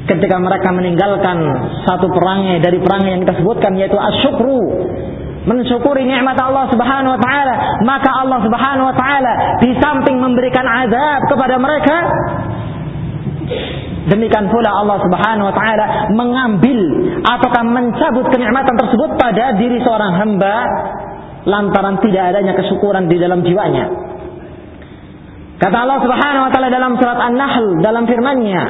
Ketika 0.09 0.41
mereka 0.41 0.73
meninggalkan 0.73 1.37
satu 1.85 2.09
perangai 2.09 2.57
dari 2.65 2.81
perangai 2.81 3.13
yang 3.13 3.21
kita 3.29 3.45
sebutkan 3.45 3.77
yaitu 3.77 3.93
asyukru 3.93 4.89
mensyukuri 5.45 6.03
nikmat 6.03 6.35
Allah 6.41 6.65
Subhanahu 6.73 7.13
wa 7.13 7.21
taala, 7.21 7.53
maka 7.85 8.09
Allah 8.11 8.39
Subhanahu 8.41 8.89
wa 8.89 8.95
taala 8.97 9.33
di 9.61 9.69
samping 9.77 10.17
memberikan 10.17 10.65
azab 10.65 11.29
kepada 11.29 11.55
mereka 11.61 11.95
Demikian 14.09 14.49
pula 14.49 14.69
Allah 14.73 14.97
Subhanahu 15.05 15.49
wa 15.51 15.55
taala 15.55 15.85
mengambil 16.17 16.79
ataukah 17.21 17.61
mencabut 17.61 18.25
kenikmatan 18.33 18.75
tersebut 18.79 19.19
pada 19.21 19.53
diri 19.59 19.77
seorang 19.85 20.17
hamba 20.17 20.55
lantaran 21.45 22.01
tidak 22.01 22.33
adanya 22.33 22.57
kesyukuran 22.57 23.05
di 23.05 23.21
dalam 23.21 23.45
jiwanya. 23.45 23.85
Kata 25.59 25.75
Allah 25.75 25.99
Subhanahu 25.99 26.43
wa 26.47 26.51
taala 26.55 26.69
dalam 26.71 26.95
surat 26.95 27.19
An-Nahl 27.19 27.65
dalam 27.83 28.03
firman-Nya, 28.07 28.61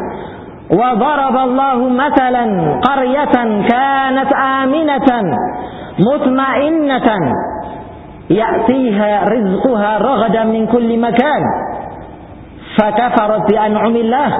وضرب 0.69 1.35
الله 1.37 1.79
مثلا 1.89 2.45
قرية 2.87 3.35
كانت 3.73 4.31
آمنة 4.33 5.09
مطمئنة. 5.99 7.09
يأتيها 8.29 9.11
رزقها 9.25 9.91
رغدا 9.97 10.43
من 10.43 10.67
كل 10.67 10.89
مكان. 10.99 11.41
فكفرت 12.77 13.43
بأنعم 13.51 13.95
الله. 13.95 14.31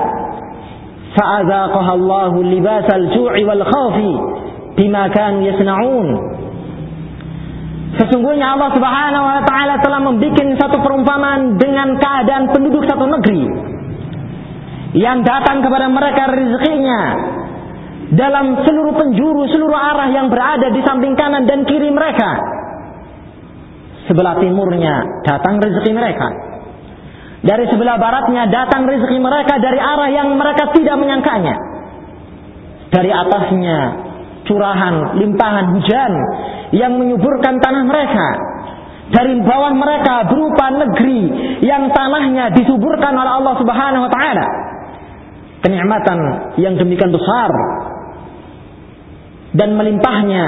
فأذاقها 1.18 1.94
الله 1.94 2.44
لباس 2.44 2.88
الجوع 2.94 3.34
والخوف 3.34 3.98
بما 4.78 5.08
كانوا 5.08 5.42
يصنعون. 5.42 6.08
Sesungguhnya 7.89 8.54
Allah 8.54 8.70
Subhanahu 8.78 9.26
wa 9.26 9.42
taala 9.50 9.82
telah 9.82 10.00
membuat 10.00 10.38
satu 10.62 10.78
perumpamaan 10.78 11.58
dengan 11.58 11.98
keadaan 11.98 12.54
penduduk 12.54 12.86
satu 12.86 13.10
negeri. 13.10 13.50
Yang 14.97 15.21
datang 15.21 15.62
kepada 15.62 15.86
mereka 15.86 16.34
rezekinya 16.34 17.02
dalam 18.10 18.65
seluruh 18.65 18.97
penjuru, 18.97 19.45
seluruh 19.54 19.78
arah 19.78 20.10
yang 20.10 20.34
berada 20.34 20.73
di 20.73 20.82
samping 20.82 21.13
kanan 21.13 21.45
dan 21.45 21.62
kiri 21.69 21.93
mereka. 21.93 22.58
Sebelah 24.10 24.41
timurnya 24.41 25.21
datang 25.21 25.62
rezeki 25.62 25.93
mereka. 25.93 26.28
Dari 27.45 27.69
sebelah 27.69 28.02
baratnya 28.02 28.49
datang 28.49 28.89
rezeki 28.89 29.21
mereka 29.21 29.62
dari 29.62 29.78
arah 29.78 30.10
yang 30.10 30.34
mereka 30.34 30.73
tidak 30.73 30.97
menyangkanya. 30.97 31.56
Dari 32.89 33.13
atasnya 33.13 33.78
curahan, 34.49 35.21
limpahan 35.21 35.65
hujan 35.78 36.13
yang 36.73 36.97
menyuburkan 36.97 37.62
tanah 37.62 37.86
mereka. 37.86 38.28
Dari 39.13 39.38
bawah 39.41 39.73
mereka 39.73 40.25
berupa 40.25 40.69
negeri 40.73 41.21
yang 41.62 41.93
tanahnya 41.93 42.54
disuburkan 42.58 43.13
oleh 43.13 43.32
Allah 43.41 43.54
Subhanahu 43.62 44.06
wa 44.10 44.12
taala. 44.12 44.68
Kenikmatan 45.60 46.17
yang 46.56 46.80
demikian 46.80 47.12
besar 47.12 47.52
dan 49.56 49.76
melimpahnya 49.76 50.45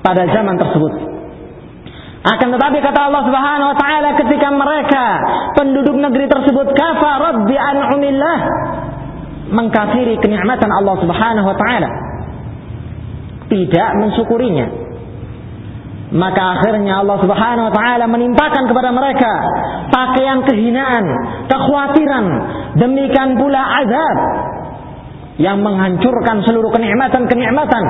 pada 0.00 0.24
zaman 0.30 0.56
tersebut. 0.56 0.92
Akan 2.24 2.48
tetapi 2.48 2.80
kata 2.80 3.00
Allah 3.12 3.22
Subhanahu 3.28 3.68
wa 3.68 3.76
taala 3.76 4.10
ketika 4.16 4.48
mereka 4.48 5.04
penduduk 5.60 5.92
negeri 6.00 6.24
tersebut 6.24 6.72
kafarat 6.72 7.44
bi 7.44 7.52
an'umillah 7.52 8.38
mengkafiri 9.52 10.16
kenikmatan 10.24 10.72
Allah 10.72 10.96
Subhanahu 11.04 11.44
wa 11.44 11.56
taala 11.60 11.90
tidak 13.52 13.90
mensyukurinya 14.00 14.83
maka 16.14 16.42
akhirnya 16.58 17.02
Allah 17.02 17.18
Subhanahu 17.18 17.66
wa 17.68 17.74
taala 17.74 18.06
menimpakan 18.06 18.70
kepada 18.70 18.94
mereka 18.94 19.32
pakaian 19.90 20.46
kehinaan, 20.46 21.04
kekhawatiran, 21.50 22.26
demikian 22.78 23.34
pula 23.34 23.62
azab 23.82 24.16
yang 25.42 25.58
menghancurkan 25.58 26.46
seluruh 26.46 26.70
kenikmatan-kenikmatan 26.70 27.84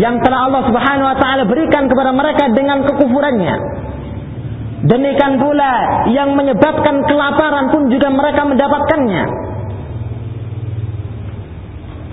yang 0.00 0.16
telah 0.24 0.48
Allah 0.48 0.62
Subhanahu 0.64 1.10
wa 1.12 1.16
taala 1.20 1.44
berikan 1.44 1.84
kepada 1.84 2.16
mereka 2.16 2.48
dengan 2.56 2.80
kekufurannya. 2.88 3.56
Demikian 4.82 5.36
pula 5.36 5.72
yang 6.10 6.32
menyebabkan 6.32 7.06
kelaparan 7.06 7.70
pun 7.70 7.92
juga 7.92 8.08
mereka 8.08 8.42
mendapatkannya. 8.48 9.24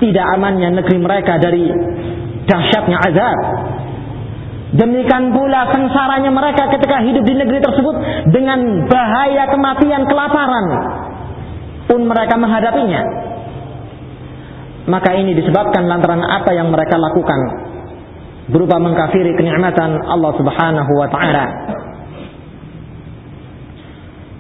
Tidak 0.04 0.26
amannya 0.36 0.76
negeri 0.76 0.98
mereka 1.00 1.40
dari 1.40 1.72
dahsyatnya 2.46 2.98
azab. 3.00 3.69
Demikian 4.70 5.34
pula 5.34 5.66
sengsaranya 5.74 6.30
mereka 6.30 6.70
ketika 6.70 7.02
hidup 7.02 7.26
di 7.26 7.34
negeri 7.34 7.58
tersebut 7.58 7.96
dengan 8.30 8.86
bahaya 8.86 9.50
kematian 9.50 10.06
kelaparan 10.06 10.66
pun 11.90 12.06
mereka 12.06 12.38
menghadapinya. 12.38 13.02
Maka 14.86 15.18
ini 15.18 15.34
disebabkan 15.34 15.90
lantaran 15.90 16.22
apa 16.22 16.54
yang 16.54 16.70
mereka 16.70 17.02
lakukan 17.02 17.40
berupa 18.50 18.78
mengkafiri 18.78 19.34
kenikmatan 19.38 19.98
Allah 20.06 20.34
Subhanahu 20.38 20.92
wa 20.98 21.08
taala. 21.10 21.46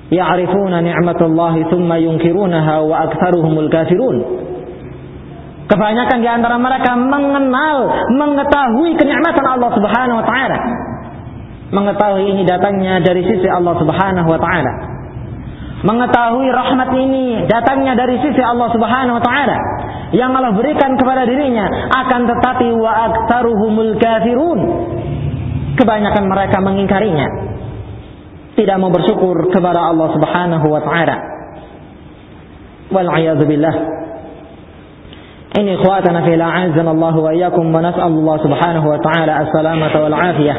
Ya'rifuna 0.09 0.81
ni'matallahi 0.81 1.69
thumma 1.69 2.01
yunkirunaha 2.01 2.75
wa 2.85 2.95
aktsaruhumul 3.09 3.69
kafirun. 3.69 4.17
Kebanyakan 5.69 6.17
di 6.17 6.25
antara 6.25 6.57
mereka 6.57 6.97
mengenal, 6.97 7.77
mengetahui 8.17 8.97
kenikmatan 8.97 9.45
Allah 9.45 9.69
Subhanahu 9.77 10.17
wa 10.17 10.25
taala. 10.25 10.57
Mengetahui 11.69 12.25
ini 12.25 12.41
datangnya 12.41 12.97
dari 13.05 13.21
sisi 13.21 13.45
Allah 13.45 13.77
Subhanahu 13.77 14.25
wa 14.25 14.39
taala. 14.41 14.73
Mengetahui 15.85 16.49
rahmat 16.49 16.89
ini 16.97 17.45
datangnya 17.45 17.93
dari 17.93 18.17
sisi 18.17 18.41
Allah 18.41 18.73
Subhanahu 18.73 19.21
wa 19.21 19.23
taala 19.23 19.57
yang 20.09 20.33
Allah 20.33 20.57
berikan 20.57 20.97
kepada 20.97 21.29
dirinya 21.29 21.69
akan 22.01 22.25
tetapi 22.25 22.67
wa 22.73 22.91
aktsaruhumul 23.13 23.93
kafirun 24.01 24.59
kebanyakan 25.77 26.25
mereka 26.25 26.57
mengingkarinya. 26.65 27.27
Tidak 28.57 28.75
mau 28.81 28.89
bersyukur 28.89 29.53
kepada 29.53 29.85
Allah 29.85 30.17
Subhanahu 30.17 30.65
wa 30.65 30.81
taala. 30.81 31.15
Wal 32.89 33.09
billah. 33.45 33.99
Fi 35.49 36.33
la'azana 36.37 36.89
Allah 36.93 37.15
wa 37.17 37.31
wa 37.33 37.81
nas'alullah 37.81 38.35
subhanahu 38.37 38.85
wa 38.85 38.99
ta'ala 39.01 39.33
as-salamata 39.45 39.97
wal 39.97 40.13
afiyah. 40.13 40.57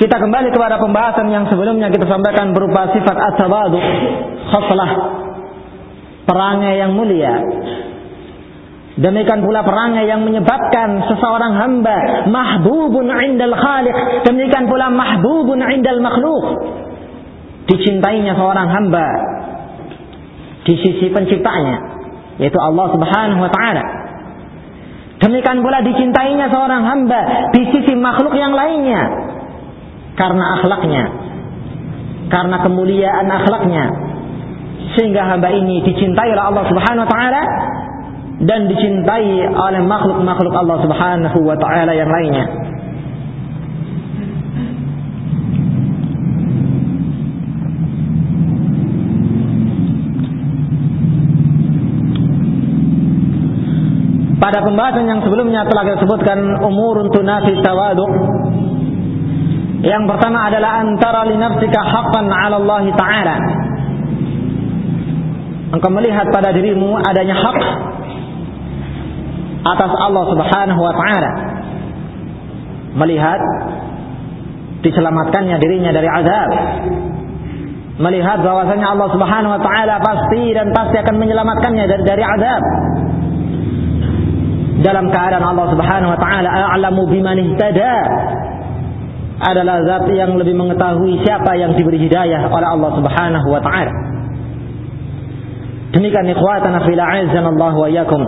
Kita 0.00 0.16
kembali 0.16 0.48
kepada 0.50 0.80
pembahasan 0.80 1.28
yang 1.28 1.44
sebelumnya 1.46 1.92
kita 1.92 2.08
sampaikan 2.08 2.56
berupa 2.56 2.88
sifat 2.90 3.14
at-tawadu, 3.14 3.78
khoslah, 4.48 4.90
perangai 6.24 6.80
yang 6.80 6.96
mulia. 6.96 7.36
Demikian 9.00 9.44
pula 9.44 9.62
perangai 9.62 10.08
yang 10.10 10.26
menyebabkan 10.26 11.04
seseorang 11.04 11.52
hamba 11.52 12.26
mahbubun 12.26 13.06
indal 13.06 13.54
khaliq. 13.54 13.96
Demikian 14.26 14.66
pula 14.66 14.90
mahbubun 14.90 15.62
indal 15.62 16.00
makhluk. 16.02 16.44
Dicintainya 17.70 18.34
seorang 18.34 18.66
hamba 18.66 19.06
di 20.66 20.74
sisi 20.80 21.06
penciptanya. 21.12 21.99
Yaitu 22.40 22.56
Allah 22.56 22.86
subhanahu 22.96 23.40
wa 23.44 23.52
ta'ala. 23.52 23.84
Demikian 25.20 25.60
pula 25.60 25.84
dicintainya 25.84 26.48
seorang 26.48 26.80
hamba 26.88 27.52
di 27.52 27.68
sisi 27.68 27.92
makhluk 27.92 28.32
yang 28.32 28.56
lainnya 28.56 29.04
karena 30.16 30.44
akhlaknya, 30.56 31.04
karena 32.32 32.56
kemuliaan 32.64 33.28
akhlaknya, 33.28 33.84
sehingga 34.96 35.28
hamba 35.28 35.52
ini 35.52 35.84
dicintai 35.84 36.32
oleh 36.32 36.44
Allah 36.44 36.64
Subhanahu 36.72 37.04
wa 37.04 37.10
taala 37.12 37.42
dan 38.48 38.72
dicintai 38.72 39.44
oleh 39.52 39.80
makhluk-makhluk 39.84 40.54
Allah 40.56 40.76
Subhanahu 40.88 41.38
wa 41.44 41.56
taala 41.60 41.92
yang 41.92 42.08
lainnya. 42.08 42.44
Pada 54.40 54.64
pembahasan 54.64 55.04
yang 55.04 55.20
sebelumnya 55.20 55.68
telah 55.68 55.84
kita 55.84 55.98
sebutkan 56.00 56.38
umurun 56.64 57.12
tunafi 57.12 57.60
tawadu 57.60 58.08
yang 59.80 60.04
pertama 60.04 60.44
adalah 60.44 60.84
antara 60.84 61.24
linafsika 61.24 61.80
haqqan 61.80 62.28
'ala 62.28 62.60
Allah 62.60 62.84
taala. 63.00 63.36
Engkau 65.72 65.88
melihat 65.88 66.28
pada 66.28 66.52
dirimu 66.52 67.00
adanya 67.00 67.32
hak 67.32 67.58
atas 69.64 69.92
Allah 69.96 70.24
Subhanahu 70.36 70.80
wa 70.84 70.92
taala. 70.92 71.30
Melihat 73.00 73.40
diselamatkannya 74.84 75.56
dirinya 75.56 75.96
dari 75.96 76.08
azab. 76.12 76.50
Melihat 78.04 78.44
bahwasanya 78.44 78.84
Allah 78.84 79.08
Subhanahu 79.16 79.52
wa 79.56 79.62
taala 79.64 79.96
pasti 80.04 80.52
dan 80.52 80.76
pasti 80.76 80.96
akan 81.00 81.16
menyelamatkannya 81.16 81.84
dari 81.88 82.04
dari 82.04 82.24
azab. 82.24 82.62
Dalam 84.80 85.12
keadaan 85.12 85.44
Allah 85.44 85.66
Subhanahu 85.76 86.10
wa 86.16 86.18
taala 86.20 86.48
a'lamu 86.48 87.04
biman 87.04 87.36
ihtada 87.36 87.94
adalah 89.40 89.84
zat 89.84 90.08
yang 90.12 90.36
lebih 90.36 90.56
mengetahui 90.56 91.20
siapa 91.24 91.56
yang 91.56 91.76
diberi 91.76 92.00
hidayah 92.00 92.48
oleh 92.48 92.68
Allah 92.68 92.90
Subhanahu 92.96 93.48
wa 93.48 93.60
taala. 93.60 93.92
Demikian 95.90 96.32
ikhwatana 96.32 96.86
fil 96.86 97.00
Allah 97.00 97.72
wa 97.76 97.88
iyyakum. 97.92 98.22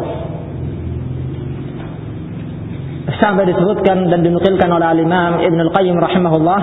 Sampai 3.16 3.46
disebutkan 3.46 4.10
dan 4.10 4.20
dinukilkan 4.26 4.66
oleh 4.66 4.88
Al-Imam 4.88 5.40
Ibn 5.40 5.58
Al-Qayyim 5.70 5.94
rahimahullah 5.94 6.60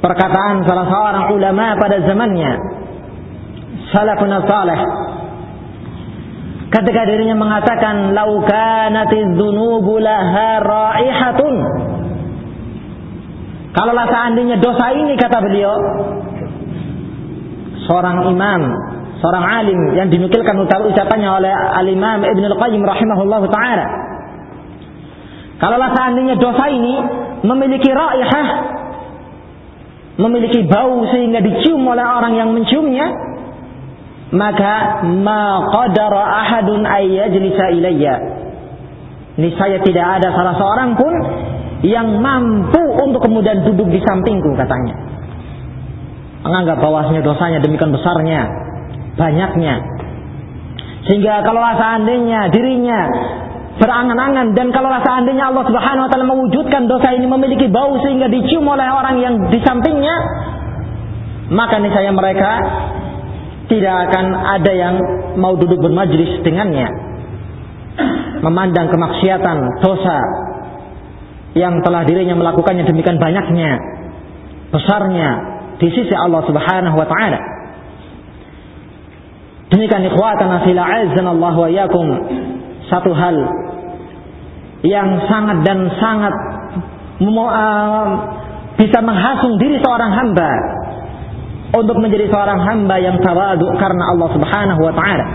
perkataan 0.00 0.66
salah 0.66 0.86
seorang 0.88 1.24
ulama 1.36 1.76
pada 1.76 2.00
zamannya 2.08 2.52
salafun 3.92 4.32
salih 4.48 4.80
ketika 6.70 7.02
dirinya 7.06 7.34
mengatakan 7.34 8.14
lau 8.14 8.42
kanatiz 8.46 9.26
dzunubu 9.34 9.98
laha 9.98 10.48
raihatun. 10.62 11.54
Kalaulah 13.70 14.06
seandainya 14.10 14.58
dosa 14.58 14.86
ini 14.98 15.14
kata 15.14 15.38
beliau 15.46 15.74
seorang 17.86 18.26
imam 18.26 18.62
seorang 19.22 19.44
alim 19.46 19.80
yang 19.94 20.08
dinukilkan 20.10 20.58
ucapannya 20.66 21.30
oleh 21.30 21.52
al-imam 21.52 22.24
Ibn 22.24 22.44
Al-Qayyim 22.50 22.82
rahimahullah 22.82 23.42
ta'ala. 23.46 23.86
Kalaulah 25.60 25.90
seandainya 25.94 26.34
dosa 26.40 26.66
ini 26.72 26.94
memiliki 27.46 27.90
raihah 27.92 28.48
memiliki 30.20 30.68
bau 30.68 31.06
sehingga 31.08 31.40
dicium 31.40 31.80
oleh 31.80 32.04
orang 32.04 32.36
yang 32.36 32.52
menciumnya 32.52 33.29
maka 34.30 35.02
ma 35.06 35.66
qadara 35.74 36.22
ahadun 36.46 36.86
ayyajlisa 36.86 37.64
ilayya. 37.74 38.14
Niscaya 39.38 39.82
tidak 39.82 40.06
ada 40.20 40.28
salah 40.34 40.54
seorang 40.54 40.90
pun 40.94 41.14
yang 41.86 42.20
mampu 42.20 42.82
untuk 43.02 43.24
kemudian 43.24 43.66
duduk 43.66 43.90
di 43.90 43.98
sampingku 44.02 44.54
katanya. 44.54 44.94
Menganggap 46.46 46.78
bahwasanya 46.78 47.22
dosanya 47.26 47.58
demikian 47.58 47.90
besarnya 47.90 48.46
banyaknya. 49.18 49.74
Sehingga 51.08 51.42
kalau 51.42 51.64
seandainya 51.74 52.52
dirinya 52.52 53.00
berangan-angan 53.80 54.52
dan 54.52 54.68
kalau 54.76 54.92
seandainya 55.00 55.48
Allah 55.48 55.64
Subhanahu 55.64 56.04
wa 56.04 56.10
taala 56.12 56.26
mewujudkan 56.28 56.84
dosa 56.84 57.16
ini 57.16 57.24
memiliki 57.24 57.66
bau 57.72 57.96
sehingga 58.04 58.28
dicium 58.28 58.68
oleh 58.68 58.84
orang 58.84 59.16
yang 59.24 59.34
di 59.48 59.56
sampingnya 59.64 60.14
maka 61.48 61.80
niscaya 61.80 62.12
mereka 62.12 62.50
tidak 63.70 64.10
akan 64.10 64.26
ada 64.34 64.72
yang 64.74 64.94
mau 65.38 65.54
duduk 65.54 65.78
bermajlis 65.78 66.42
dengannya. 66.42 66.90
Memandang 68.42 68.90
kemaksiatan 68.90 69.56
dosa 69.78 70.18
yang 71.54 71.78
telah 71.86 72.02
dirinya 72.02 72.34
melakukannya 72.34 72.82
demikian 72.82 73.22
banyaknya 73.22 73.78
besarnya 74.74 75.28
di 75.78 75.88
sisi 75.94 76.14
Allah 76.14 76.42
Subhanahu 76.46 76.96
wa 76.98 77.06
taala. 77.06 77.40
Demikian 79.70 80.02
ikhwatana 80.10 80.66
fil 80.66 80.78
Allah 80.78 81.54
wa 81.54 81.70
yakum 81.70 82.06
satu 82.90 83.14
hal 83.14 83.36
yang 84.82 85.22
sangat 85.30 85.62
dan 85.62 85.78
sangat 86.00 86.34
uh, 87.22 88.06
bisa 88.80 88.98
menghasung 89.04 89.60
diri 89.60 89.78
seorang 89.78 90.10
hamba 90.10 90.50
untuk 91.70 91.96
menjadi 92.02 92.26
seorang 92.26 92.58
hamba 92.58 92.98
yang 92.98 93.16
tawadu 93.22 93.66
karena 93.78 94.04
Allah 94.14 94.28
Subhanahu 94.34 94.80
wa 94.82 94.94
taala. 94.94 95.26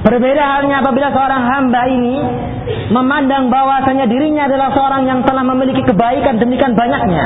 Berbeda 0.00 0.42
halnya 0.42 0.80
apabila 0.80 1.12
seorang 1.12 1.42
hamba 1.44 1.82
ini 1.90 2.16
memandang 2.88 3.52
bahwasanya 3.52 4.08
dirinya 4.08 4.48
adalah 4.48 4.72
seorang 4.72 5.04
yang 5.04 5.20
telah 5.28 5.44
memiliki 5.44 5.84
kebaikan 5.84 6.40
demikian 6.40 6.72
banyaknya, 6.72 7.24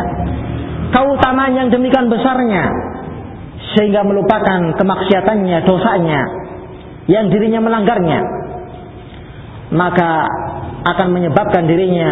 keutamaan 0.90 1.54
yang 1.54 1.68
demikian 1.70 2.10
besarnya, 2.10 2.66
sehingga 3.78 4.02
melupakan 4.02 4.74
kemaksiatannya, 4.74 5.58
dosanya, 5.62 6.20
yang 7.06 7.30
dirinya 7.30 7.62
melanggarnya, 7.62 8.20
maka 9.70 10.26
akan 10.84 11.08
menyebabkan 11.14 11.68
dirinya 11.70 12.10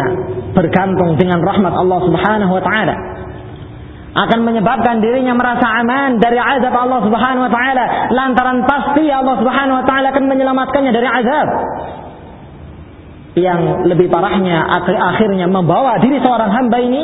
bergantung 0.53 1.17
dengan 1.17 1.43
rahmat 1.43 1.73
Allah 1.75 1.99
Subhanahu 2.07 2.53
wa 2.55 2.63
taala 2.63 2.95
akan 4.13 4.39
menyebabkan 4.45 5.01
dirinya 5.01 5.33
merasa 5.33 5.65
aman 5.81 6.21
dari 6.21 6.37
azab 6.37 6.69
Allah 6.69 7.01
Subhanahu 7.01 7.49
wa 7.49 7.51
taala 7.51 7.85
lantaran 8.13 8.61
pasti 8.69 9.09
Allah 9.09 9.41
Subhanahu 9.41 9.81
wa 9.81 9.85
taala 9.89 10.13
akan 10.13 10.25
menyelamatkannya 10.29 10.91
dari 10.93 11.07
azab 11.09 11.47
yang 13.33 13.89
lebih 13.89 14.13
parahnya 14.13 14.61
akhir 14.61 14.93
akhirnya 14.93 15.49
membawa 15.49 15.97
diri 15.97 16.21
seorang 16.21 16.53
hamba 16.53 16.77
ini 16.77 17.03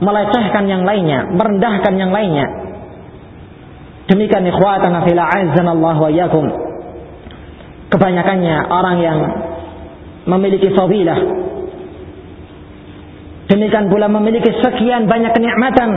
melecehkan 0.00 0.64
yang 0.66 0.82
lainnya, 0.88 1.28
merendahkan 1.36 1.94
yang 2.00 2.10
lainnya. 2.10 2.48
Demikian 4.08 4.48
ikhwatana 4.48 5.04
fil 5.04 5.20
Allah 5.20 5.96
wa 6.00 6.10
iyyakum. 6.10 6.48
Kebanyakannya 7.92 8.56
orang 8.72 8.96
yang 9.04 9.18
memiliki 10.24 10.72
fadilah 10.72 11.42
Demikian 13.52 13.92
pula 13.92 14.08
memiliki 14.08 14.48
sekian 14.64 15.04
banyak 15.04 15.36
kenikmatan 15.36 15.92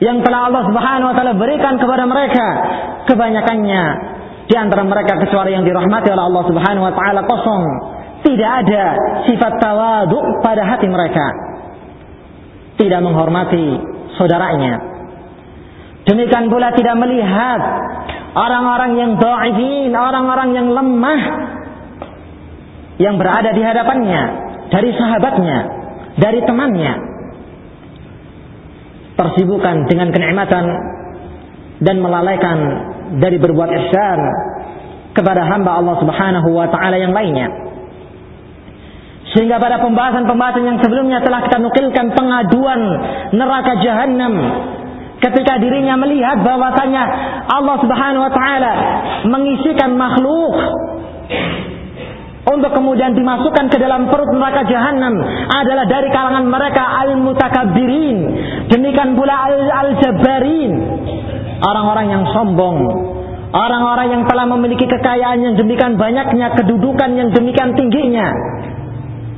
yang 0.00 0.24
telah 0.24 0.48
Allah 0.48 0.64
Subhanahu 0.64 1.08
wa 1.12 1.14
taala 1.14 1.36
berikan 1.36 1.76
kepada 1.76 2.08
mereka. 2.08 2.46
Kebanyakannya 3.04 3.82
di 4.48 4.54
antara 4.56 4.82
mereka 4.82 5.20
kecuali 5.20 5.52
yang 5.52 5.62
dirahmati 5.62 6.08
oleh 6.08 6.24
Allah 6.24 6.44
Subhanahu 6.48 6.84
wa 6.88 6.94
taala 6.96 7.20
kosong. 7.28 7.64
Tidak 8.20 8.50
ada 8.64 8.84
sifat 9.28 9.52
tawadu 9.60 10.18
pada 10.44 10.64
hati 10.64 10.88
mereka. 10.88 11.26
Tidak 12.80 13.00
menghormati 13.00 13.76
saudaranya. 14.16 14.80
Demikian 16.08 16.48
pula 16.48 16.72
tidak 16.72 16.96
melihat 16.96 17.60
orang-orang 18.32 18.92
yang 18.96 19.10
dhaifin, 19.20 19.92
orang-orang 19.92 20.48
yang 20.56 20.66
lemah 20.72 21.22
yang 23.00 23.16
berada 23.16 23.52
di 23.52 23.62
hadapannya 23.64 24.22
dari 24.72 24.90
sahabatnya, 24.96 25.58
dari 26.16 26.40
temannya. 26.44 27.09
Tersibukkan 29.20 29.84
dengan 29.84 30.08
kenikmatan 30.08 30.64
dan 31.84 31.96
melalaikan 32.00 32.56
dari 33.20 33.36
berbuat 33.36 33.68
ihsan 33.68 34.20
kepada 35.12 35.44
hamba 35.44 35.76
Allah 35.76 36.00
Subhanahu 36.00 36.48
wa 36.56 36.64
taala 36.72 36.96
yang 36.96 37.12
lainnya. 37.12 37.52
Sehingga 39.36 39.60
pada 39.60 39.78
pembahasan-pembahasan 39.84 40.64
yang 40.64 40.78
sebelumnya 40.80 41.20
telah 41.20 41.44
kita 41.44 41.60
nukilkan 41.60 42.06
pengaduan 42.16 42.80
neraka 43.36 43.78
jahanam 43.84 44.32
ketika 45.20 45.60
dirinya 45.60 46.00
melihat 46.00 46.40
bahwasanya 46.40 47.02
Allah 47.46 47.76
Subhanahu 47.78 48.24
wa 48.24 48.32
taala 48.32 48.72
mengisikan 49.28 50.00
makhluk 50.00 50.54
untuk 52.40 52.72
kemudian 52.72 53.12
dimasukkan 53.12 53.68
ke 53.68 53.76
dalam 53.76 54.08
perut 54.08 54.32
neraka 54.32 54.64
jahanam 54.64 55.12
adalah 55.52 55.84
dari 55.84 56.08
kalangan 56.08 56.48
mereka 56.48 56.80
al-mutakabbirin. 57.04 58.18
Demikian 58.72 59.12
pula 59.12 59.44
al-jabbarin. 59.84 60.72
Orang-orang 61.60 62.06
yang 62.08 62.24
sombong. 62.32 62.80
Orang-orang 63.52 64.06
yang 64.08 64.22
telah 64.24 64.48
memiliki 64.48 64.88
kekayaan 64.88 65.44
yang 65.44 65.54
demikian 65.60 66.00
banyaknya 66.00 66.56
kedudukan 66.56 67.10
yang 67.12 67.28
demikian 67.28 67.76
tingginya. 67.76 68.32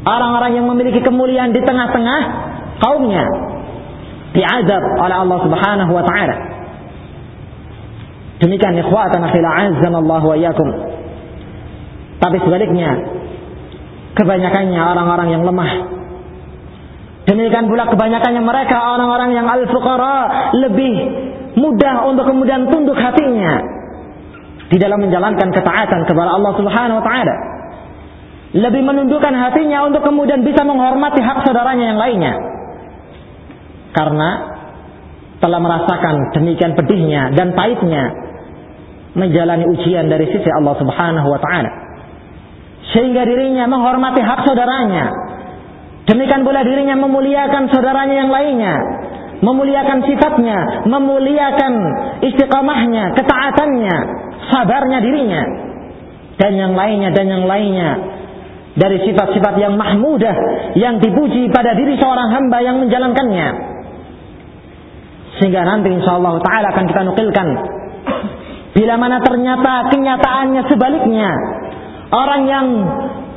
Orang-orang 0.06 0.62
yang 0.62 0.66
memiliki 0.70 1.02
kemuliaan 1.02 1.50
di 1.50 1.58
tengah-tengah 1.58 2.20
kaumnya. 2.78 3.26
Diazab 4.30 4.82
oleh 5.02 5.16
Allah 5.26 5.38
Subhanahu 5.42 5.90
wa 5.90 6.04
taala. 6.06 6.36
Demikian 8.38 8.78
ikhwatan 8.78 9.26
fil 9.34 9.46
Allah 9.90 10.22
wa 10.22 10.36
iyyakum. 10.38 10.91
Tapi 12.22 12.36
sebaliknya 12.38 12.90
kebanyakannya 14.14 14.78
orang-orang 14.78 15.28
yang 15.34 15.42
lemah. 15.42 15.72
Demikian 17.26 17.66
pula 17.66 17.90
kebanyakannya 17.90 18.42
mereka 18.42 18.78
orang-orang 18.94 19.30
yang 19.34 19.46
al-fuqara 19.46 20.16
lebih 20.58 20.94
mudah 21.58 22.06
untuk 22.06 22.26
kemudian 22.26 22.70
tunduk 22.70 22.98
hatinya 22.98 23.62
di 24.70 24.78
dalam 24.78 25.02
menjalankan 25.02 25.50
ketaatan 25.52 26.00
kepada 26.06 26.30
Allah 26.32 26.52
Subhanahu 26.56 26.98
wa 26.98 27.04
taala 27.04 27.36
lebih 28.52 28.84
menundukkan 28.84 29.32
hatinya 29.32 29.88
untuk 29.88 30.04
kemudian 30.04 30.44
bisa 30.44 30.60
menghormati 30.64 31.24
hak 31.24 31.44
saudaranya 31.44 31.96
yang 31.96 32.00
lainnya. 32.00 32.34
Karena 33.96 34.30
telah 35.40 35.60
merasakan 35.60 36.36
demikian 36.36 36.76
pedihnya 36.76 37.32
dan 37.32 37.56
pahitnya 37.56 38.12
menjalani 39.16 39.64
ujian 39.68 40.08
dari 40.08 40.28
sisi 40.28 40.48
Allah 40.52 40.74
Subhanahu 40.76 41.28
wa 41.28 41.40
taala. 41.40 41.70
Sehingga 42.92 43.24
dirinya 43.24 43.64
menghormati 43.68 44.20
hak 44.20 44.44
saudaranya. 44.44 45.08
Demikian 46.04 46.44
pula 46.44 46.60
dirinya 46.60 46.98
memuliakan 46.98 47.72
saudaranya 47.72 48.16
yang 48.26 48.30
lainnya, 48.30 48.74
memuliakan 49.40 49.98
sifatnya, 50.04 50.84
memuliakan 50.84 51.72
istiqamahnya, 52.20 53.16
ketaatannya, 53.16 53.96
sabarnya 54.52 54.98
dirinya. 55.00 55.42
Dan 56.36 56.52
yang 56.58 56.72
lainnya 56.76 57.14
dan 57.16 57.26
yang 57.28 57.44
lainnya. 57.48 57.90
Dari 58.72 59.04
sifat-sifat 59.04 59.60
yang 59.60 59.76
mahmudah 59.76 60.36
yang 60.80 60.96
dipuji 60.96 61.52
pada 61.52 61.76
diri 61.76 61.92
seorang 62.00 62.32
hamba 62.32 62.58
yang 62.64 62.80
menjalankannya. 62.80 63.48
Sehingga 65.36 65.60
nanti 65.64 65.92
insyaallah 65.92 66.40
taala 66.40 66.72
akan 66.72 66.84
kita 66.88 67.00
nukilkan. 67.04 67.48
Bila 68.72 68.94
mana 68.96 69.20
ternyata 69.20 69.92
kenyataannya 69.92 70.62
sebaliknya 70.72 71.30
orang 72.12 72.42
yang 72.44 72.66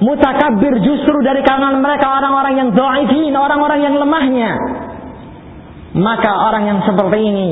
mutakabir 0.04 0.76
justru 0.84 1.16
dari 1.24 1.40
kalangan 1.42 1.80
mereka 1.80 2.12
orang-orang 2.12 2.54
yang 2.60 2.70
dhaifin 2.76 3.32
orang-orang 3.32 3.80
yang 3.80 3.96
lemahnya 3.96 4.52
maka 5.96 6.32
orang 6.52 6.64
yang 6.68 6.80
seperti 6.84 7.20
ini 7.24 7.50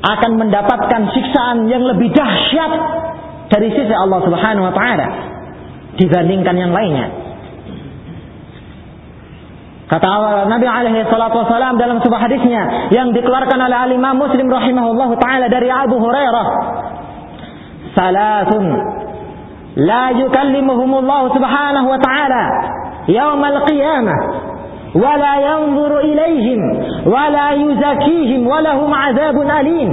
akan 0.00 0.30
mendapatkan 0.40 1.02
siksaan 1.14 1.70
yang 1.70 1.86
lebih 1.86 2.10
dahsyat 2.10 2.72
dari 3.52 3.68
sisi 3.70 3.94
Allah 3.94 4.20
Subhanahu 4.26 4.66
wa 4.66 4.74
taala 4.74 5.06
dibandingkan 6.00 6.56
yang 6.56 6.72
lainnya. 6.72 7.06
Kata 9.90 10.06
Nabi 10.46 10.66
alaihi 10.70 11.02
salatu 11.10 11.42
wasalam 11.42 11.74
dalam 11.74 11.98
sebuah 11.98 12.22
hadisnya 12.30 12.94
yang 12.94 13.10
dikeluarkan 13.10 13.58
oleh 13.58 13.74
Al 13.74 13.90
Imam 13.90 14.22
Muslim 14.22 14.46
rahimahullahu 14.46 15.18
taala 15.18 15.50
dari 15.50 15.66
Abu 15.66 15.98
Hurairah. 15.98 16.46
Salatun 17.90 18.64
la 19.75 20.11
yukallimuhumullah 20.15 21.21
subhanahu 21.35 21.87
wa 21.89 21.99
ta'ala 21.99 22.43
يوم 23.09 23.45
القيامة 23.45 24.13
ولا 24.95 25.35
ينظر 25.35 25.99
إليهم 25.99 26.61
ولا 27.05 27.51
يزكيهم 27.51 28.47
ولهم 28.47 28.93
عذاب 28.93 29.35
أليم 29.59 29.91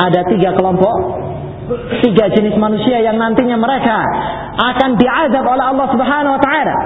ada 0.00 0.24
tiga 0.32 0.56
kelompok 0.56 0.96
tiga 2.00 2.32
jenis 2.32 2.56
manusia 2.56 3.04
yang 3.04 3.20
nantinya 3.20 3.60
mereka 3.60 4.00
akan 4.56 4.96
diazab 4.96 5.44
oleh 5.44 5.60
Allah 5.60 5.86
Subhanahu 5.92 6.34
wa 6.34 6.40
taala. 6.40 6.76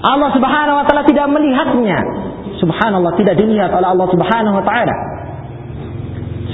Allah 0.00 0.30
Subhanahu 0.32 0.76
wa 0.80 0.84
taala 0.88 1.04
tidak 1.04 1.28
melihatnya. 1.28 2.00
Subhanallah 2.64 3.12
tidak 3.20 3.36
dilihat 3.36 3.68
oleh 3.76 3.92
Allah 3.92 4.08
Subhanahu 4.08 4.56
wa 4.56 4.64
taala. 4.64 4.94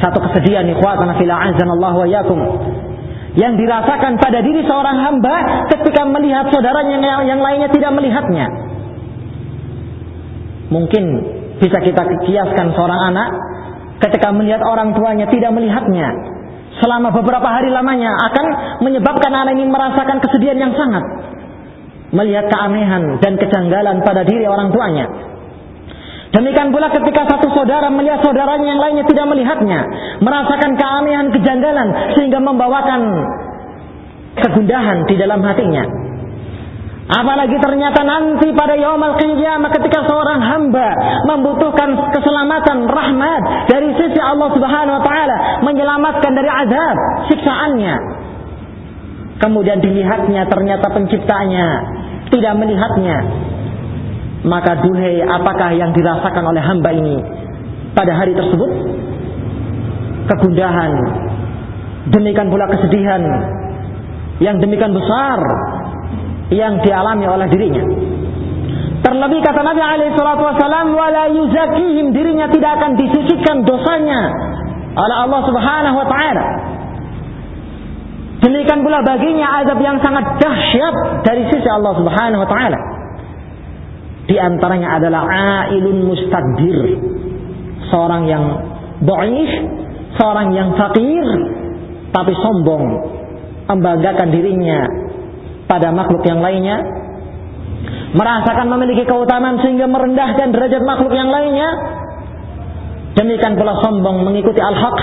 Satu 0.03 0.19
kesedihan 0.27 0.67
ikhwatan 0.75 1.07
fil 1.23 1.31
Allah 1.31 1.93
wa 1.95 2.07
yakum 2.11 2.39
yang 3.40 3.56
dirasakan 3.56 4.20
pada 4.20 4.44
diri 4.44 4.64
seorang 4.68 4.98
hamba 5.00 5.36
ketika 5.72 6.04
melihat 6.04 6.52
saudaranya 6.52 7.00
yang, 7.00 7.24
yang 7.36 7.40
lainnya 7.40 7.70
tidak 7.72 7.92
melihatnya. 7.96 8.48
Mungkin 10.72 11.04
bisa 11.60 11.78
kita 11.80 12.04
kiaskan 12.28 12.76
seorang 12.76 13.02
anak 13.12 13.30
ketika 14.04 14.34
melihat 14.36 14.60
orang 14.64 14.92
tuanya 14.96 15.28
tidak 15.32 15.52
melihatnya, 15.56 16.12
selama 16.84 17.12
beberapa 17.12 17.48
hari 17.48 17.72
lamanya 17.72 18.12
akan 18.32 18.46
menyebabkan 18.84 19.32
anak 19.32 19.56
ini 19.56 19.68
merasakan 19.68 20.18
kesedihan 20.24 20.58
yang 20.60 20.74
sangat 20.76 21.04
melihat 22.12 22.52
keanehan 22.52 23.24
dan 23.24 23.40
kejanggalan 23.40 24.04
pada 24.04 24.28
diri 24.28 24.44
orang 24.46 24.70
tuanya. 24.70 25.08
Demikian 26.32 26.72
pula 26.72 26.88
ketika 26.88 27.28
satu 27.28 27.52
saudara 27.52 27.92
melihat 27.92 28.24
saudaranya 28.24 28.72
yang 28.72 28.80
lainnya 28.80 29.04
tidak 29.04 29.28
melihatnya, 29.28 29.84
merasakan 30.24 30.80
keanehan, 30.80 31.28
kejanggalan 31.36 31.88
sehingga 32.16 32.40
membawakan 32.40 33.02
kegundahan 34.40 35.04
di 35.12 35.16
dalam 35.20 35.44
hatinya. 35.44 35.84
Apalagi 37.12 37.60
ternyata 37.60 38.08
nanti 38.08 38.48
pada 38.56 38.80
yaumul 38.80 39.20
qiyamah 39.20 39.68
ketika 39.76 40.08
seorang 40.08 40.40
hamba 40.40 40.96
membutuhkan 41.28 42.00
keselamatan 42.16 42.88
rahmat 42.88 43.68
dari 43.68 43.92
sisi 44.00 44.16
Allah 44.24 44.48
Subhanahu 44.56 44.96
wa 44.96 45.04
taala, 45.04 45.38
menyelamatkan 45.68 46.32
dari 46.32 46.48
azab 46.48 46.98
siksaannya. 47.28 47.96
Kemudian 49.44 49.84
dilihatnya 49.84 50.48
ternyata 50.48 50.88
penciptanya 50.96 51.68
tidak 52.32 52.54
melihatnya. 52.56 53.18
Maka 54.42 54.82
duhai 54.82 55.22
apakah 55.22 55.70
yang 55.78 55.94
dirasakan 55.94 56.44
oleh 56.50 56.62
hamba 56.66 56.90
ini 56.98 57.18
pada 57.94 58.18
hari 58.18 58.34
tersebut? 58.34 58.72
Kegundahan, 60.34 60.92
demikian 62.10 62.50
pula 62.50 62.66
kesedihan 62.70 63.22
yang 64.42 64.58
demikian 64.58 64.98
besar 64.98 65.38
yang 66.50 66.82
dialami 66.82 67.26
oleh 67.30 67.48
dirinya. 67.54 67.86
Terlebih 69.02 69.40
kata 69.42 69.62
Nabi 69.66 69.82
alaihi 69.82 70.14
salatu 70.14 70.46
wala 70.46 71.24
yuzakihim 71.34 72.14
dirinya 72.14 72.50
tidak 72.50 72.82
akan 72.82 72.98
disucikan 72.98 73.66
dosanya 73.66 74.22
oleh 74.98 75.18
Allah 75.26 75.42
Subhanahu 75.46 75.96
wa 76.02 76.08
taala. 76.10 76.46
Demikian 78.42 78.82
pula 78.82 79.06
baginya 79.06 79.62
azab 79.62 79.78
yang 79.78 80.02
sangat 80.02 80.26
dahsyat 80.42 80.96
dari 81.22 81.46
sisi 81.54 81.70
Allah 81.70 81.94
Subhanahu 81.94 82.42
wa 82.42 82.50
taala. 82.50 83.01
Di 84.32 84.40
antaranya 84.40 84.96
adalah 84.96 85.28
ailun 85.68 86.08
mustakbir. 86.08 86.80
Seorang 87.92 88.24
yang 88.32 88.44
dhaif, 89.04 89.52
seorang 90.16 90.56
yang 90.56 90.72
fakir 90.80 91.26
tapi 92.16 92.32
sombong, 92.40 92.86
membanggakan 93.68 94.32
dirinya 94.32 94.88
pada 95.68 95.92
makhluk 95.92 96.24
yang 96.24 96.40
lainnya, 96.40 96.80
merasakan 98.16 98.72
memiliki 98.72 99.04
keutamaan 99.04 99.60
sehingga 99.60 99.92
merendahkan 99.92 100.56
derajat 100.56 100.80
makhluk 100.88 101.12
yang 101.12 101.28
lainnya, 101.28 101.70
demikian 103.20 103.60
pula 103.60 103.84
sombong 103.84 104.24
mengikuti 104.24 104.64
al-haq, 104.64 104.98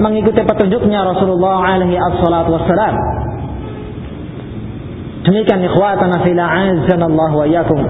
mengikuti 0.00 0.40
petunjuknya 0.48 1.04
Rasulullah 1.12 1.76
alaihi 1.76 2.00
wassalam. 2.00 2.94
Demikian 5.24 5.60
ikhwatana 5.64 6.20
fila 6.24 6.44
azanallahu 6.44 7.34
wa 7.36 7.46
iyyakum. 7.48 7.80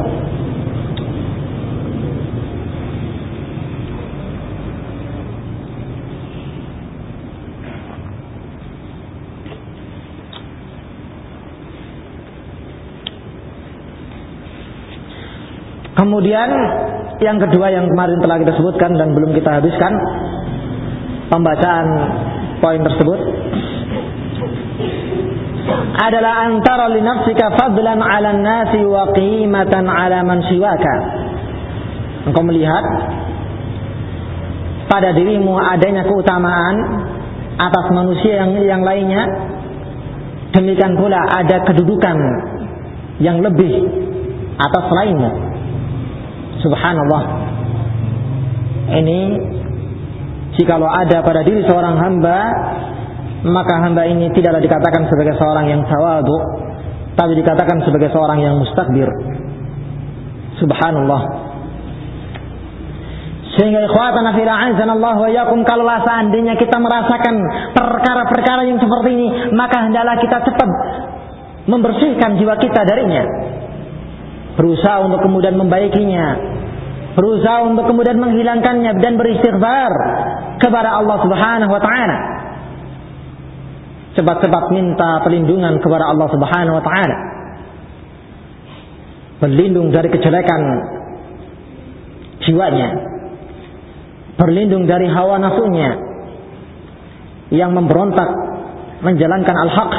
Kemudian 16.05 16.49
yang 17.25 17.40
kedua 17.40 17.73
yang 17.73 17.88
kemarin 17.88 18.21
telah 18.21 18.37
kita 18.37 18.53
sebutkan 18.61 18.93
dan 19.01 19.17
belum 19.17 19.33
kita 19.33 19.57
habiskan 19.57 19.88
pembacaan 21.33 21.87
poin 22.61 22.85
tersebut 22.85 23.21
adalah 25.97 26.45
antara 26.45 26.93
li 26.93 27.01
nafsika 27.01 27.57
fadlan 27.57 28.05
'ala 28.05 28.37
nasi 28.37 28.85
wa 28.85 29.17
qimatan 29.17 29.88
'ala 29.88 30.21
man 30.29 30.45
siwaka. 30.45 30.95
Engkau 32.29 32.45
melihat 32.45 32.85
pada 34.93 35.17
dirimu 35.17 35.57
adanya 35.57 36.05
keutamaan 36.05 36.77
atas 37.57 37.87
manusia 37.97 38.45
yang 38.45 38.53
yang 38.61 38.85
lainnya. 38.85 39.25
Demikian 40.53 41.01
pula 41.01 41.33
ada 41.33 41.64
kedudukan 41.64 42.17
yang 43.25 43.40
lebih 43.40 43.88
atas 44.61 44.87
lainmu. 44.93 45.54
Subhanallah. 46.64 47.22
Ini 49.05 49.20
jikalau 50.57 50.88
ada 50.88 51.20
pada 51.20 51.44
diri 51.44 51.61
seorang 51.68 52.00
hamba 52.00 52.38
maka 53.44 53.85
hamba 53.85 54.09
ini 54.09 54.33
tidaklah 54.33 54.64
dikatakan 54.64 55.05
sebagai 55.12 55.37
seorang 55.37 55.68
yang 55.68 55.85
tawadu 55.85 56.37
tapi 57.14 57.37
dikatakan 57.37 57.85
sebagai 57.85 58.09
seorang 58.16 58.40
yang 58.40 58.57
mustakbir. 58.57 59.07
Subhanallah. 60.57 61.22
Sehingga 63.55 63.87
ikhwatan 63.87 64.27
fil 64.35 64.50
Allah 64.50 65.14
wa 65.14 65.31
yakum 65.31 65.62
kalau 65.62 65.87
seandainya 65.87 66.59
kita 66.59 66.74
merasakan 66.81 67.35
perkara-perkara 67.77 68.66
yang 68.66 68.81
seperti 68.83 69.14
ini 69.14 69.29
maka 69.55 69.85
hendaklah 69.87 70.18
kita 70.18 70.42
cepat 70.42 70.70
membersihkan 71.70 72.35
jiwa 72.40 72.59
kita 72.59 72.83
darinya 72.83 73.22
berusaha 74.55 75.03
untuk 75.03 75.21
kemudian 75.23 75.59
membaikinya 75.59 76.27
berusaha 77.14 77.67
untuk 77.67 77.87
kemudian 77.87 78.19
menghilangkannya 78.19 78.99
dan 78.99 79.14
beristighfar 79.14 79.93
kepada 80.59 80.99
Allah 80.99 81.17
Subhanahu 81.23 81.71
wa 81.71 81.83
taala 81.83 82.19
cepat-cepat 84.14 84.64
minta 84.71 85.21
perlindungan 85.27 85.83
kepada 85.83 86.07
Allah 86.07 86.29
Subhanahu 86.31 86.75
wa 86.79 86.85
taala. 86.87 87.19
Berlindung 89.43 89.90
dari 89.90 90.09
kejelekan 90.09 90.62
jiwanya. 92.47 92.88
Berlindung 94.38 94.87
dari 94.87 95.11
hawa 95.11 95.38
nafsunya 95.43 95.90
yang 97.55 97.71
memberontak 97.75 98.27
menjalankan 99.03 99.57
al-haq 99.69 99.93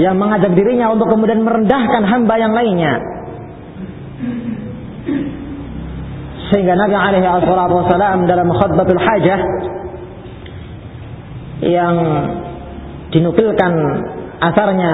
yang 0.00 0.16
mengajak 0.16 0.56
dirinya 0.56 0.88
untuk 0.96 1.12
kemudian 1.12 1.44
merendahkan 1.44 2.02
hamba 2.08 2.34
yang 2.40 2.56
lainnya. 2.56 2.96
Sehingga 6.50 6.74
Nabi 6.74 6.96
alaihi 6.96 7.28
wasallam 7.28 8.26
dalam 8.26 8.48
khutbatul 8.48 8.98
hajah 8.98 9.40
yang 11.60 11.96
dinukilkan 13.12 13.72
asarnya 14.40 14.92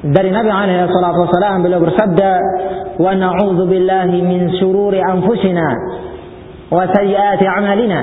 dari 0.00 0.32
Nabi 0.32 0.48
alaihi 0.48 0.88
wasallam 0.88 1.60
beliau 1.60 1.84
bersabda 1.84 2.30
wa 2.96 3.12
na'udzu 3.12 3.68
billahi 3.68 4.18
min 4.24 4.56
syururi 4.56 5.04
anfusina 5.04 5.68
wa 6.72 6.88
sayyiati 6.88 7.44
a'malina 7.44 8.00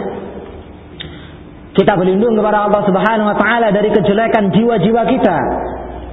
kita 1.73 1.93
berlindung 1.93 2.37
kepada 2.37 2.69
Allah 2.69 2.81
Subhanahu 2.85 3.27
wa 3.33 3.37
taala 3.37 3.73
dari 3.73 3.89
kejelekan 3.93 4.49
jiwa-jiwa 4.53 5.03
kita 5.09 5.37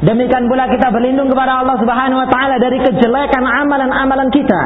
demikian 0.05 0.47
pula 0.47 0.69
kita 0.69 0.93
berlindung 0.93 1.33
kepada 1.33 1.65
Allah 1.65 1.77
Subhanahu 1.81 2.23
wa 2.23 2.29
taala 2.29 2.57
dari 2.61 2.79
kejelekan 2.85 3.45
amalan-amalan 3.45 4.29
kita. 4.31 4.63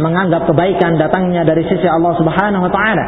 Menganggap 0.00 0.48
kebaikan 0.48 0.96
datangnya 0.96 1.44
dari 1.44 1.64
sisi 1.68 1.84
Allah 1.84 2.12
Subhanahu 2.16 2.64
wa 2.64 2.72
taala. 2.72 3.06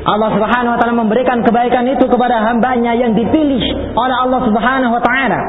Allah 0.00 0.30
Subhanahu 0.32 0.72
wa 0.74 0.78
taala 0.78 0.94
memberikan 0.96 1.44
kebaikan 1.44 1.84
itu 1.90 2.06
kepada 2.08 2.40
hambanya 2.40 2.96
yang 2.96 3.12
dipilih 3.12 3.62
oleh 3.94 4.16
Allah 4.16 4.40
Subhanahu 4.46 4.92
wa 4.94 5.02
taala. 5.02 5.40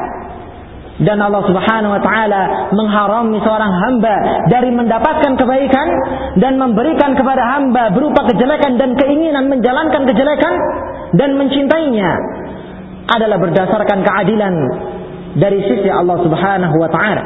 Dan 1.02 1.18
Allah 1.18 1.42
Subhanahu 1.50 1.98
wa 1.98 2.02
taala 2.04 2.42
mengharami 2.78 3.42
seorang 3.42 3.74
hamba 3.74 4.16
dari 4.54 4.70
mendapatkan 4.70 5.34
kebaikan 5.34 5.88
dan 6.38 6.62
memberikan 6.62 7.18
kepada 7.18 7.42
hamba 7.58 7.90
berupa 7.90 8.30
kejelekan 8.30 8.78
dan 8.78 8.94
keinginan 8.94 9.50
menjalankan 9.50 10.06
kejelekan 10.06 10.54
dan 11.18 11.36
mencintainya 11.42 12.12
adalah 13.10 13.38
berdasarkan 13.42 14.00
keadilan 14.06 14.54
dari 15.40 15.60
sisi 15.66 15.90
Allah 15.90 16.18
Subhanahu 16.22 16.76
wa 16.76 16.90
taala. 16.92 17.24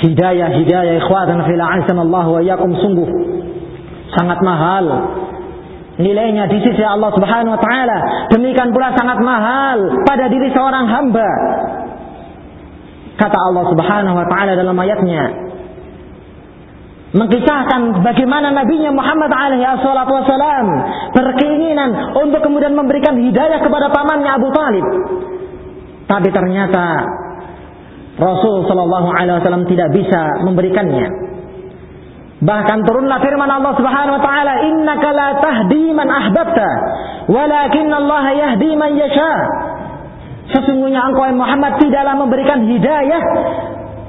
Hidayah 0.00 0.48
hidayah 0.56 0.94
ikhwatan 1.00 1.44
fil 1.44 1.60
Allah 1.60 2.24
wa 2.24 2.40
yakum 2.40 2.72
sungguh 2.72 3.08
sangat 4.16 4.40
mahal 4.40 4.86
nilainya 6.00 6.48
di 6.48 6.58
sisi 6.64 6.80
Allah 6.80 7.12
Subhanahu 7.12 7.52
wa 7.56 7.60
taala. 7.60 7.98
Demikian 8.32 8.72
pula 8.72 8.96
sangat 8.96 9.18
mahal 9.20 9.78
pada 10.08 10.28
diri 10.32 10.48
seorang 10.52 10.86
hamba. 10.88 11.30
Kata 13.20 13.36
Allah 13.36 13.64
Subhanahu 13.68 14.16
wa 14.16 14.26
taala 14.28 14.52
dalam 14.56 14.76
ayatnya 14.80 15.49
mengkisahkan 17.10 18.06
bagaimana 18.06 18.54
nabinya 18.54 18.94
Muhammad 18.94 19.34
alaihi 19.34 19.66
wasallam 19.66 20.66
berkeinginan 21.10 22.14
untuk 22.14 22.38
kemudian 22.46 22.78
memberikan 22.78 23.18
hidayah 23.18 23.58
kepada 23.58 23.90
pamannya 23.90 24.30
Abu 24.30 24.48
Talib. 24.54 24.86
Tapi 26.06 26.28
ternyata 26.30 26.84
Rasul 28.18 28.66
Shallallahu 28.66 29.08
Alaihi 29.14 29.38
Wasallam 29.38 29.64
tidak 29.70 29.94
bisa 29.94 30.42
memberikannya. 30.42 31.06
Bahkan 32.40 32.78
turunlah 32.88 33.20
firman 33.20 33.46
Allah 33.46 33.72
Subhanahu 33.76 34.16
wa 34.16 34.22
taala, 34.24 34.54
"Innaka 34.64 35.08
la 35.12 35.28
tahdi 35.38 35.92
man 35.92 36.08
ahbabta, 36.08 36.70
walakin 37.28 37.88
Allah 37.92 38.24
yahdi 38.32 38.70
man 38.74 38.96
yasha." 38.96 39.34
Sesungguhnya 40.50 41.04
engkau 41.06 41.30
Muhammad 41.30 41.78
tidaklah 41.78 42.16
memberikan 42.18 42.66
hidayah 42.66 43.22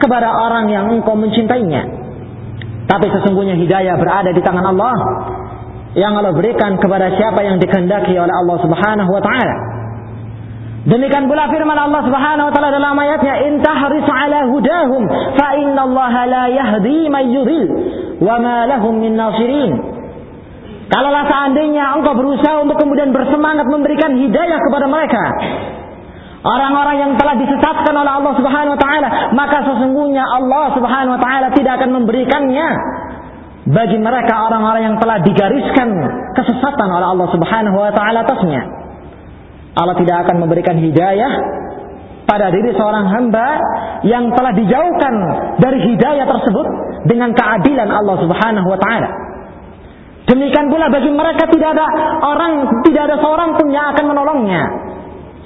kepada 0.02 0.32
orang 0.32 0.74
yang 0.74 0.90
engkau 0.90 1.14
mencintainya. 1.14 2.01
Tapi 2.92 3.08
sesungguhnya 3.08 3.56
hidayah 3.56 3.96
berada 3.96 4.36
di 4.36 4.44
tangan 4.44 4.68
Allah 4.68 4.96
yang 5.96 6.12
Allah 6.12 6.36
berikan 6.36 6.76
kepada 6.76 7.08
siapa 7.16 7.40
yang 7.40 7.56
dikehendaki 7.56 8.20
oleh 8.20 8.36
Allah 8.36 8.58
Subhanahu 8.60 9.12
wa 9.12 9.24
taala. 9.24 9.56
Demikian 10.82 11.32
pula 11.32 11.48
firman 11.48 11.78
Allah 11.78 12.04
Subhanahu 12.04 12.52
wa 12.52 12.54
taala 12.54 12.70
dalam 12.76 12.98
ayatnya, 13.00 13.48
"In 13.48 13.64
tahris 13.64 14.08
ala 14.12 14.40
hudahum 14.52 15.08
fa 15.40 15.48
inna 15.56 15.82
Allah 15.88 16.14
la 16.28 16.44
yahdi 16.52 17.08
man 17.08 17.32
yudhil 17.32 17.66
wa 18.20 18.36
ma 18.44 18.68
lahum 18.68 19.00
min 19.00 19.16
nasirin." 19.16 19.72
Kalaulah 20.92 21.24
seandainya 21.32 21.96
engkau 21.96 22.12
berusaha 22.12 22.60
untuk 22.60 22.76
kemudian 22.76 23.16
bersemangat 23.16 23.64
memberikan 23.72 24.12
hidayah 24.20 24.60
kepada 24.60 24.92
mereka, 24.92 25.24
orang-orang 26.42 26.96
yang 26.98 27.12
telah 27.18 27.38
disesatkan 27.38 27.94
oleh 27.94 28.12
Allah 28.12 28.34
Subhanahu 28.38 28.74
wa 28.74 28.82
taala, 28.82 29.10
maka 29.38 29.58
sesungguhnya 29.66 30.26
Allah 30.26 30.74
Subhanahu 30.74 31.14
wa 31.18 31.22
taala 31.22 31.48
tidak 31.54 31.82
akan 31.82 31.90
memberikannya 32.02 32.68
bagi 33.70 33.98
mereka 34.02 34.50
orang-orang 34.50 34.84
yang 34.94 34.98
telah 34.98 35.22
digariskan 35.22 35.90
kesesatan 36.34 36.90
oleh 36.90 37.08
Allah 37.14 37.28
Subhanahu 37.30 37.78
wa 37.78 37.94
taala 37.94 38.26
atasnya. 38.26 38.62
Allah 39.72 39.96
tidak 39.96 40.28
akan 40.28 40.36
memberikan 40.44 40.76
hidayah 40.82 41.32
pada 42.26 42.52
diri 42.52 42.76
seorang 42.76 43.08
hamba 43.08 43.48
yang 44.04 44.34
telah 44.34 44.52
dijauhkan 44.58 45.14
dari 45.62 45.80
hidayah 45.94 46.26
tersebut 46.26 46.68
dengan 47.06 47.32
keadilan 47.38 47.90
Allah 47.90 48.18
Subhanahu 48.18 48.68
wa 48.68 48.80
taala. 48.82 49.10
Demikian 50.26 50.70
pula 50.70 50.88
bagi 50.90 51.12
mereka 51.12 51.50
tidak 51.50 51.76
ada 51.76 51.86
orang, 52.24 52.82
tidak 52.88 53.10
ada 53.10 53.18
seorang 53.20 53.58
pun 53.58 53.68
yang 53.74 53.94
akan 53.94 54.06
menolongnya. 54.10 54.64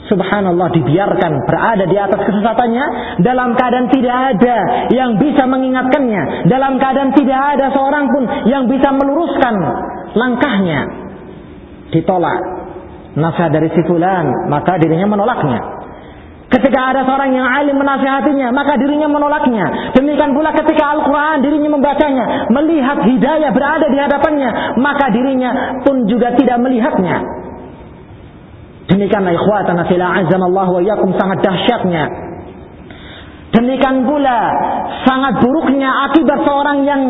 Subhanallah 0.05 0.69
dibiarkan 0.69 1.31
berada 1.49 1.89
di 1.89 1.97
atas 1.97 2.21
kesesatannya 2.29 2.85
dalam 3.25 3.57
keadaan 3.57 3.89
tidak 3.89 4.37
ada 4.37 4.57
yang 4.93 5.17
bisa 5.17 5.49
mengingatkannya, 5.49 6.45
dalam 6.45 6.77
keadaan 6.77 7.09
tidak 7.17 7.41
ada 7.57 7.73
seorang 7.73 8.05
pun 8.13 8.23
yang 8.45 8.69
bisa 8.69 8.93
meluruskan 8.93 9.55
langkahnya. 10.13 10.79
Ditolak 11.89 12.37
nasihat 13.17 13.49
dari 13.49 13.71
si 13.73 13.81
fulan, 13.89 14.29
maka 14.51 14.77
dirinya 14.77 15.09
menolaknya. 15.09 15.59
Ketika 16.45 16.93
ada 16.93 17.01
seorang 17.01 17.33
yang 17.33 17.47
alim 17.49 17.73
menasihatinya, 17.73 18.53
maka 18.53 18.77
dirinya 18.77 19.09
menolaknya. 19.09 19.91
Demikian 19.97 20.37
pula 20.37 20.53
ketika 20.53 20.93
Al-Quran 20.93 21.41
dirinya 21.41 21.73
membacanya, 21.73 22.45
melihat 22.53 23.01
hidayah 23.01 23.49
berada 23.49 23.89
di 23.89 23.97
hadapannya, 23.97 24.77
maka 24.77 25.09
dirinya 25.09 25.81
pun 25.81 26.05
juga 26.05 26.37
tidak 26.37 26.61
melihatnya. 26.61 27.44
Demikianlah 28.85 29.33
ikhwatana 29.33 29.89
fila 29.89 30.05
azamallahu 30.21 30.71
wa 30.77 30.81
yakum 30.85 31.09
sangat 31.17 31.41
dahsyatnya. 31.41 32.03
Demikian 33.55 34.05
pula 34.05 34.51
sangat 35.07 35.41
buruknya 35.41 35.89
akibat 36.11 36.39
seorang 36.43 36.83
yang 36.85 37.01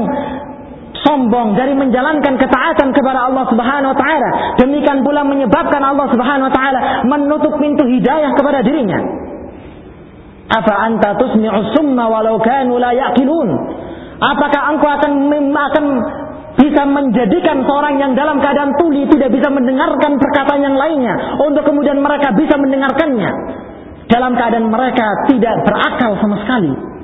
sombong 1.03 1.53
dari 1.57 1.73
menjalankan 1.75 2.37
ketaatan 2.39 2.89
kepada 2.95 3.27
Allah 3.27 3.43
Subhanahu 3.49 3.91
wa 3.91 3.97
taala. 3.97 4.29
Demikian 4.61 5.03
pula 5.03 5.21
menyebabkan 5.27 5.81
Allah 5.83 6.07
Subhanahu 6.09 6.47
wa 6.47 6.53
taala 6.53 6.79
menutup 7.05 7.53
pintu 7.59 7.83
hidayah 7.85 8.31
kepada 8.33 8.63
dirinya. 8.63 8.99
Apa 10.45 10.73
anta 10.85 11.17
tusmi'u 11.17 11.73
summa 11.73 12.05
walau 12.07 12.37
kanu 12.39 12.77
la 12.77 12.93
yaqilun? 12.93 13.49
Apakah 14.21 14.61
engkau 14.71 14.87
akan 14.87 15.11
akan 15.51 15.85
bisa 16.55 16.81
menjadikan 16.87 17.67
seorang 17.67 17.99
yang 17.99 18.11
dalam 18.15 18.39
keadaan 18.39 18.71
tuli 18.79 19.03
tidak 19.11 19.27
bisa 19.31 19.51
mendengarkan 19.51 20.15
perkataan 20.15 20.61
yang 20.63 20.75
lainnya. 20.75 21.15
Untuk 21.43 21.67
kemudian 21.67 21.99
mereka 21.99 22.31
bisa 22.31 22.55
mendengarkannya. 22.55 23.31
Dalam 24.07 24.37
keadaan 24.37 24.71
mereka 24.71 25.05
tidak 25.27 25.55
berakal 25.67 26.11
sama 26.21 26.37
sekali. 26.45 26.95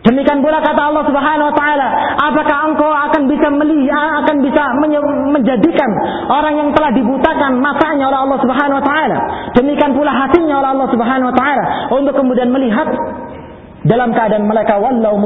Demikian 0.00 0.40
pula 0.40 0.64
kata 0.64 0.80
Allah 0.80 1.04
Subhanahu 1.04 1.48
wa 1.52 1.56
taala, 1.60 1.88
apakah 2.24 2.72
engkau 2.72 2.88
akan 2.88 3.22
bisa 3.28 3.52
melihat 3.52 4.24
akan 4.24 4.36
bisa 4.40 4.62
menjadikan 5.28 5.90
orang 6.24 6.56
yang 6.56 6.68
telah 6.72 6.88
dibutakan 6.96 7.60
matanya 7.60 8.08
oleh 8.08 8.18
Allah 8.24 8.38
Subhanahu 8.40 8.80
wa 8.80 8.84
taala, 8.84 9.18
demikian 9.60 9.92
pula 9.92 10.08
hatinya 10.08 10.64
oleh 10.64 10.70
Allah 10.72 10.88
Subhanahu 10.88 11.28
wa 11.28 11.36
taala. 11.36 11.64
Untuk 11.92 12.16
kemudian 12.16 12.48
melihat 12.48 12.88
dalam 13.84 14.16
keadaan 14.16 14.48
mereka 14.48 14.80
wallau 14.80 15.20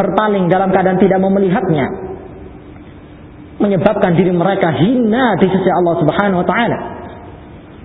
berpaling 0.00 0.48
dalam 0.48 0.72
keadaan 0.72 0.96
tidak 0.96 1.20
mau 1.20 1.28
melihatnya. 1.28 1.86
Menyebabkan 3.60 4.16
diri 4.16 4.32
mereka 4.32 4.72
hina 4.72 5.36
di 5.36 5.46
sisi 5.52 5.68
Allah 5.68 5.94
Subhanahu 6.00 6.40
wa 6.40 6.48
taala. 6.48 6.78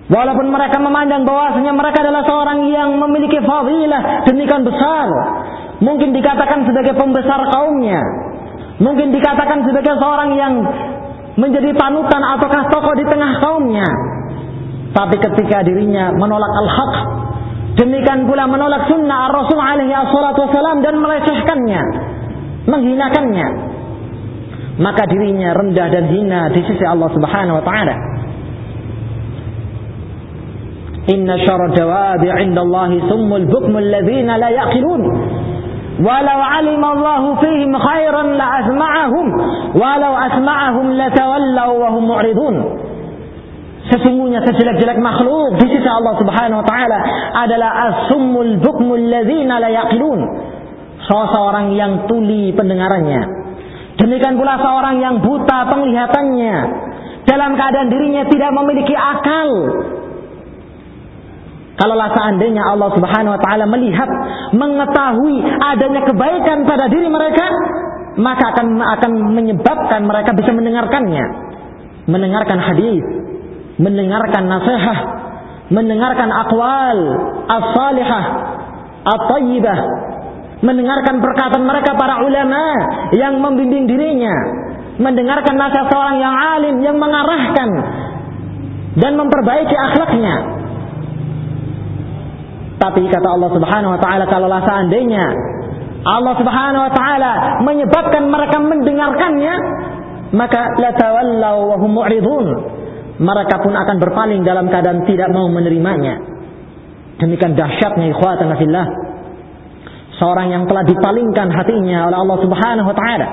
Walaupun 0.06 0.48
mereka 0.48 0.78
memandang 0.80 1.26
bahwasanya 1.28 1.74
mereka 1.76 2.00
adalah 2.00 2.22
seorang 2.24 2.64
yang 2.72 2.96
memiliki 2.96 3.42
fadilah 3.42 4.24
demikian 4.24 4.62
besar, 4.64 5.10
mungkin 5.82 6.14
dikatakan 6.14 6.64
sebagai 6.64 6.94
pembesar 6.94 7.42
kaumnya, 7.52 8.00
mungkin 8.80 9.12
dikatakan 9.12 9.66
sebagai 9.66 9.98
seorang 9.98 10.30
yang 10.38 10.54
menjadi 11.36 11.74
panutan 11.76 12.22
ataukah 12.22 12.70
tokoh 12.72 12.94
di 12.96 13.04
tengah 13.04 13.32
kaumnya. 13.42 13.86
Tapi 14.96 15.16
ketika 15.20 15.60
dirinya 15.66 16.14
menolak 16.16 16.48
al-haq, 16.48 16.94
demikian 17.76 18.24
pula 18.24 18.48
menolak 18.48 18.88
sunnah 18.88 19.28
Rasul 19.30 19.60
alaihi 19.60 19.92
wasallam 19.92 20.80
dan 20.80 20.94
melecehkannya, 21.00 21.82
menghinakannya, 22.66 23.48
maka 24.80 25.08
dirinya 25.08 25.56
rendah 25.56 25.86
dan 25.88 26.04
hina 26.12 26.40
di 26.52 26.60
sisi 26.64 26.84
Allah 26.84 27.08
Subhanahu 27.12 27.60
wa 27.60 27.64
taala. 27.64 27.96
Inna 31.06 31.38
syara 31.46 31.70
dawabi 31.70 32.28
indallahi 32.28 32.98
summul 33.06 33.46
bukmul 33.46 33.86
ladzina 33.86 34.36
la 34.36 34.50
yaqilun. 34.50 35.02
Walau 35.96 36.40
alima 36.44 36.92
Allah 36.92 37.22
fihim 37.40 37.72
khairan 37.72 38.36
la 38.36 38.46
asma'ahum 38.60 39.26
walau 39.80 40.12
asma'ahum 40.12 40.86
latawallaw 40.98 41.70
wa 41.72 41.88
hum 41.94 42.04
mu'ridun. 42.04 42.56
Sesungguhnya 43.86 44.42
sejelek-jelek 44.42 44.98
makhluk 44.98 45.62
di 45.62 45.66
sisi 45.70 45.86
Allah 45.86 46.18
Subhanahu 46.18 46.58
wa 46.58 46.66
taala 46.66 46.98
adalah 47.38 47.70
as-summul 47.90 48.58
bukmul 48.58 48.98
ladzina 48.98 49.62
la 49.62 49.70
yaqilun. 49.70 50.20
Seorang 51.06 51.70
yang 51.78 52.10
tuli 52.10 52.50
pendengarannya. 52.50 53.46
Demikian 53.94 54.34
pula 54.34 54.58
seorang 54.58 54.98
yang 54.98 55.22
buta 55.22 55.70
penglihatannya. 55.70 56.56
Dalam 57.30 57.54
keadaan 57.54 57.88
dirinya 57.90 58.26
tidak 58.26 58.50
memiliki 58.54 58.94
akal, 58.94 59.50
Kalaulah 61.76 62.08
seandainya 62.16 62.64
Allah 62.72 62.88
Subhanahu 62.96 63.36
wa 63.36 63.40
taala 63.44 63.68
melihat, 63.68 64.08
mengetahui 64.56 65.44
adanya 65.60 66.08
kebaikan 66.08 66.64
pada 66.64 66.88
diri 66.88 67.04
mereka, 67.04 67.46
maka 68.16 68.56
akan 68.56 68.80
akan 68.80 69.12
menyebabkan 69.36 70.08
mereka 70.08 70.32
bisa 70.32 70.56
mendengarkannya. 70.56 71.24
Mendengarkan 72.08 72.58
hadis, 72.64 73.04
mendengarkan 73.76 74.44
nasihat, 74.48 74.98
mendengarkan 75.72 76.28
akwal 76.32 76.98
as-salihah, 77.50 78.24
at-tayyibah, 79.04 79.78
mendengarkan 80.64 81.20
perkataan 81.20 81.64
mereka 81.64 81.94
para 81.96 82.24
ulama 82.24 82.62
yang 83.12 83.36
membimbing 83.38 83.84
dirinya, 83.84 84.34
mendengarkan 84.96 85.54
nasihat 85.60 85.86
seorang 85.92 86.16
yang 86.20 86.34
alim 86.34 86.76
yang 86.80 86.96
mengarahkan 86.96 87.70
dan 88.96 89.12
memperbaiki 89.20 89.76
akhlaknya 89.76 90.56
tapi 92.76 93.08
kata 93.08 93.28
Allah 93.28 93.50
Subhanahu 93.56 93.92
wa 93.96 94.00
taala 94.00 94.24
kalaulah 94.28 94.60
seandainya 94.68 95.26
Allah 96.06 96.34
Subhanahu 96.38 96.82
wa 96.86 96.92
taala 96.94 97.32
menyebabkan 97.66 98.30
mereka 98.30 98.62
mendengarkannya, 98.62 99.54
maka 100.30 100.70
la 100.78 100.94
tawallaw 100.94 101.56
wa 101.74 101.76
hum. 101.82 101.96
Mereka 103.16 103.64
pun 103.64 103.72
akan 103.72 103.96
berpaling 103.96 104.44
dalam 104.44 104.68
keadaan 104.68 105.08
tidak 105.08 105.32
mau 105.32 105.48
menerimanya. 105.48 106.20
Demikian 107.16 107.56
dahsyatnya 107.56 108.12
ikhwatan 108.12 108.52
fillah. 108.60 108.86
Seorang 110.20 110.52
yang 110.52 110.64
telah 110.68 110.84
dipalingkan 110.84 111.48
hatinya 111.52 112.08
oleh 112.08 112.18
Allah 112.20 112.38
Subhanahu 112.44 112.88
wa 112.88 112.96
taala. 112.96 113.28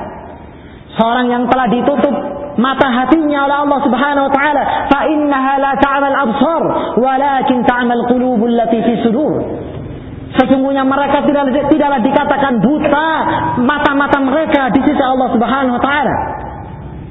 Seorang 0.95 1.25
yang 1.31 1.43
telah 1.51 1.67
ditutup 1.67 2.15
mata 2.59 2.87
hatinya 2.91 3.49
oleh 3.49 3.57
Allah 3.65 3.79
Subhanahu 3.83 4.25
wa 4.29 4.33
taala 4.35 4.63
fa 4.87 4.99
innaha 5.09 5.53
la 5.57 5.73
ta'mal 5.79 6.15
absar 6.15 6.63
walakin 7.01 7.65
ta'mal 7.65 8.03
qulubul 8.07 8.53
lati 8.53 8.77
fi 8.83 8.93
sudur 9.01 9.41
Sesungguhnya 10.33 10.81
mereka 10.81 11.21
tidak 11.29 11.45
tidaklah 11.69 12.01
dikatakan 12.01 12.57
buta 12.57 13.09
mata-mata 13.61 14.17
mereka 14.17 14.73
di 14.73 14.81
sisi 14.81 15.01
Allah 15.01 15.29
Subhanahu 15.29 15.77
wa 15.77 15.83
taala. 15.83 16.15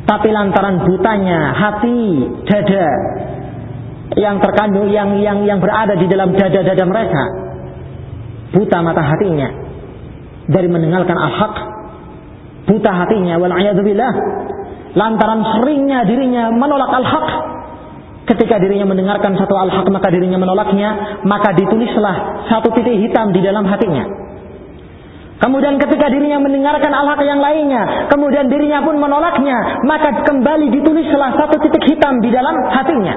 Tapi 0.03 0.29
lantaran 0.35 0.83
butanya 0.83 1.55
hati, 1.55 2.27
dada 2.47 2.89
yang 4.19 4.43
terkandung 4.43 4.91
yang 4.93 5.17
yang 5.23 5.47
yang 5.47 5.59
berada 5.63 5.97
di 5.97 6.07
dalam 6.11 6.35
dada-dada 6.35 6.85
mereka. 6.85 7.23
Buta 8.53 8.79
mata 8.85 9.01
hatinya 9.01 9.49
dari 10.51 10.69
mendengarkan 10.69 11.17
al-haq. 11.17 11.55
Buta 12.69 12.91
hatinya 12.93 13.41
wal 13.41 13.55
billah 13.83 14.13
lantaran 14.93 15.41
seringnya 15.57 16.05
dirinya 16.05 16.53
menolak 16.53 16.91
al-haq 16.93 17.29
ketika 18.29 18.61
dirinya 18.61 18.87
mendengarkan 18.87 19.35
satu 19.41 19.57
al-haq 19.57 19.89
maka 19.89 20.13
dirinya 20.13 20.39
menolaknya 20.39 21.21
maka 21.25 21.57
ditulislah 21.57 22.47
satu 22.53 22.71
titik 22.77 23.01
hitam 23.01 23.33
di 23.33 23.41
dalam 23.41 23.65
hatinya 23.65 24.05
kemudian 25.43 25.75
ketika 25.83 26.07
dirinya 26.07 26.39
mendengarkan 26.39 26.93
al-haq 26.95 27.21
yang 27.27 27.43
lainnya 27.43 28.07
kemudian 28.07 28.47
dirinya 28.47 28.87
pun 28.87 28.97
menolaknya 28.97 29.83
maka 29.83 30.23
kembali 30.23 30.71
ditulislah 30.71 31.35
satu 31.35 31.59
titik 31.67 31.83
hitam 31.91 32.23
di 32.23 32.31
dalam 32.31 32.55
hatinya 32.71 33.15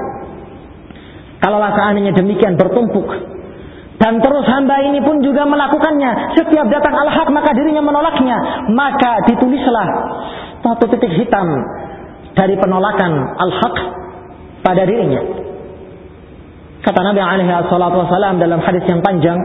kalaulah 1.40 1.72
seandainya 1.78 2.18
demikian 2.18 2.58
bertumpuk 2.58 3.06
dan 3.96 4.20
terus 4.20 4.44
hamba 4.50 4.84
ini 4.84 5.00
pun 5.00 5.24
juga 5.24 5.48
melakukannya 5.48 6.36
setiap 6.36 6.68
datang 6.68 6.98
al-haq 6.98 7.30
maka 7.30 7.54
dirinya 7.54 7.86
menolaknya 7.86 8.68
maka 8.74 9.24
ditulislah 9.30 9.88
satu 10.66 10.90
titik 10.98 11.14
hitam 11.14 11.46
dari 12.36 12.58
penolakan 12.58 13.12
al-haq 13.38 13.76
pada 14.66 14.82
dirinya. 14.84 15.22
Kata 16.82 17.00
Nabi 17.02 17.22
alaihi 17.22 17.50
dalam 18.42 18.60
hadis 18.62 18.84
yang 18.86 19.02
panjang 19.02 19.38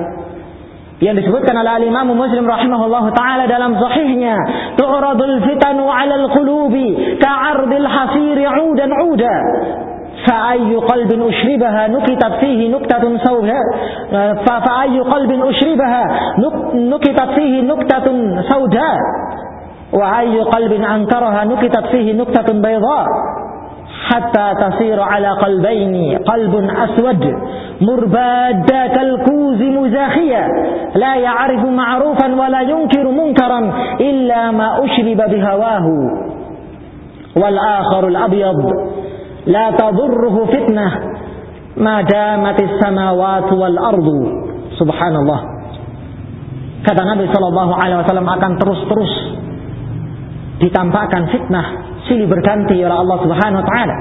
yang 1.00 1.16
disebutkan 1.16 1.56
oleh 1.56 1.88
Imam 1.88 2.12
Muslim 2.12 2.44
rahimahullah 2.44 3.04
taala 3.16 3.48
dalam 3.48 3.72
sahihnya, 3.80 4.36
"Tu'radul 4.76 5.40
fitanu 5.48 5.88
'alal 5.88 6.28
qulubi 6.28 7.16
ka'ardil 7.16 7.88
hasiri 7.88 8.44
'udan 8.44 8.92
'uda." 9.08 9.36
فأي 10.20 10.76
قلب 10.76 11.10
أشربها 11.16 11.82
نكتت 11.88 12.32
فيه 12.44 12.60
نكتة 12.68 13.04
سوداء 13.24 13.64
فأي 14.44 15.00
قلب 15.00 15.30
أشربها 15.32 16.04
نكتت 16.76 17.30
فيه 17.36 17.54
نكتة 17.62 18.06
سوداء 18.52 18.96
وأي 19.92 20.40
قلب 20.40 20.72
أنكرها 20.72 21.44
نكتت 21.44 21.86
فيه 21.86 22.12
نكتة 22.12 22.48
بيضاء 22.52 23.06
hatta 24.00 24.46
tasiru 24.56 25.02
ala 25.04 25.36
qalbaini 25.36 26.16
qalbun 26.24 26.64
aswad 26.72 27.22
murbadda 27.84 28.80
kalkuzi 28.96 29.68
muzakhiya 29.72 30.42
la 30.96 31.12
ya'rifu 31.20 31.68
ma'rufan 31.68 32.32
wa 32.36 32.48
la 32.48 32.64
yunkiru 32.64 33.12
munkaran 33.12 33.64
illa 34.00 34.52
ma 34.52 34.68
ushriba 34.84 35.28
bihawahu. 35.28 35.94
Wal 37.30 37.58
akharu 37.58 38.10
al 38.10 38.18
abyad 38.26 38.58
la 39.46 39.66
tadurruhu 39.76 40.48
fitnah. 40.50 40.92
Ma 41.80 42.02
damatis 42.02 42.76
samawati 42.82 43.52
wal 43.54 43.78
ardu. 43.78 44.20
Subhanallah. 44.76 45.40
Kata 46.84 47.02
Nabi 47.04 47.28
sallallahu 47.30 47.72
alaihi 47.76 48.00
wasallam 48.02 48.28
akan 48.28 48.52
terus-terus 48.58 49.12
ditampakkan 50.60 51.28
fitnah 51.32 51.89
silih 52.10 52.26
berganti 52.26 52.74
oleh 52.82 52.96
Allah 52.98 53.18
Subhanahu 53.22 53.60
wa 53.62 53.68
taala 53.70 53.96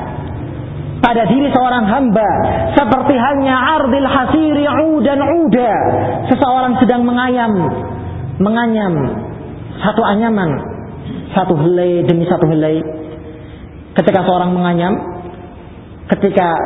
pada 1.00 1.24
diri 1.30 1.48
seorang 1.54 1.86
hamba 1.86 2.30
seperti 2.74 3.14
halnya 3.16 3.56
ardil 3.78 4.10
hasiri 4.10 4.66
udan 4.98 5.22
uda 5.46 5.74
seseorang 6.28 6.74
sedang 6.82 7.06
mengayam 7.06 7.54
menganyam 8.42 8.94
satu 9.80 10.02
anyaman 10.04 10.50
satu 11.38 11.54
helai 11.56 12.04
demi 12.04 12.26
satu 12.26 12.50
helai 12.50 12.82
ketika 13.96 14.26
seorang 14.26 14.52
menganyam 14.52 14.98
ketika 16.10 16.58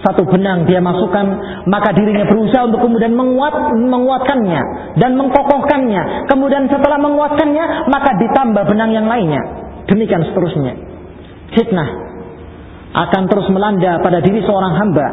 satu 0.00 0.24
benang 0.24 0.64
dia 0.64 0.80
masukkan, 0.80 1.28
maka 1.68 1.92
dirinya 1.92 2.24
berusaha 2.24 2.64
untuk 2.72 2.80
kemudian 2.88 3.12
menguat, 3.12 3.52
menguatkannya 3.76 4.62
dan 4.96 5.12
mengkokohkannya. 5.20 6.24
Kemudian 6.24 6.72
setelah 6.72 6.96
menguatkannya, 6.96 7.92
maka 7.92 8.16
ditambah 8.16 8.64
benang 8.64 8.96
yang 8.96 9.04
lainnya. 9.04 9.44
Demikian 9.90 10.22
seterusnya. 10.22 10.74
Fitnah 11.50 11.88
akan 12.90 13.22
terus 13.26 13.46
melanda 13.50 13.98
pada 14.02 14.22
diri 14.22 14.42
seorang 14.46 14.74
hamba. 14.78 15.08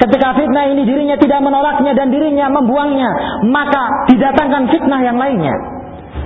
Ketika 0.00 0.32
fitnah 0.34 0.64
ini 0.72 0.82
dirinya 0.82 1.16
tidak 1.20 1.44
menolaknya 1.44 1.92
dan 1.92 2.08
dirinya 2.08 2.48
membuangnya, 2.50 3.10
maka 3.46 4.10
didatangkan 4.10 4.72
fitnah 4.72 5.00
yang 5.04 5.20
lainnya. 5.20 5.54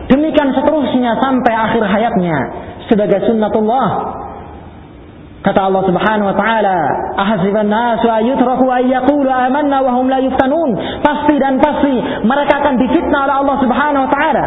Demikian 0.08 0.52
seterusnya 0.54 1.16
sampai 1.20 1.52
akhir 1.52 1.82
hayatnya 1.82 2.36
sebagai 2.88 3.24
sunnatullah 3.24 3.88
Kata 5.44 5.60
Allah 5.68 5.84
Subhanahu 5.84 6.32
wa 6.32 6.36
taala, 6.40 6.78
"Ahasiban 7.20 7.68
nasu 7.68 8.08
ayutraku 8.08 8.64
ay 8.64 8.88
yaqulu 8.88 9.28
amanna 9.28 9.84
wa 9.84 9.92
hum 9.92 10.08
la 10.08 10.16
yuftanun." 10.24 10.72
Pasti 11.04 11.36
dan 11.36 11.60
pasti 11.60 12.00
mereka 12.24 12.64
akan 12.64 12.80
difitnah 12.80 13.28
oleh 13.28 13.36
Allah 13.44 13.56
Subhanahu 13.60 14.02
wa 14.08 14.10
taala. 14.10 14.44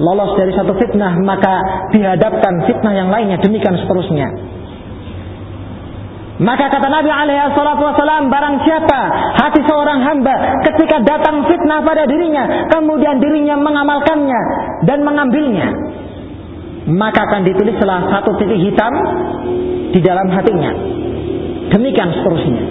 Lolos 0.00 0.32
dari 0.40 0.56
satu 0.56 0.72
fitnah 0.80 1.12
maka 1.20 1.60
dihadapkan 1.92 2.64
fitnah 2.64 2.92
yang 2.96 3.12
lainnya 3.12 3.36
demikian 3.36 3.76
seterusnya. 3.84 4.28
Maka 6.40 6.72
kata 6.72 6.88
Nabi 6.88 7.12
alaihi 7.12 7.52
salatu 7.52 7.84
wasalam 7.84 8.32
barang 8.32 8.56
siapa 8.64 9.00
hati 9.44 9.60
seorang 9.60 10.00
hamba 10.00 10.64
ketika 10.64 11.04
datang 11.04 11.44
fitnah 11.44 11.84
pada 11.84 12.08
dirinya 12.08 12.64
kemudian 12.72 13.20
dirinya 13.20 13.60
mengamalkannya 13.60 14.40
dan 14.88 15.04
mengambilnya 15.04 15.68
maka 16.88 17.28
akan 17.28 17.44
ditulis 17.44 17.76
salah 17.76 18.08
satu 18.08 18.40
titik 18.40 18.56
hitam 18.56 18.92
di 19.92 20.00
dalam 20.00 20.32
hatinya. 20.32 20.72
Demikian 21.70 22.08
seterusnya. 22.16 22.62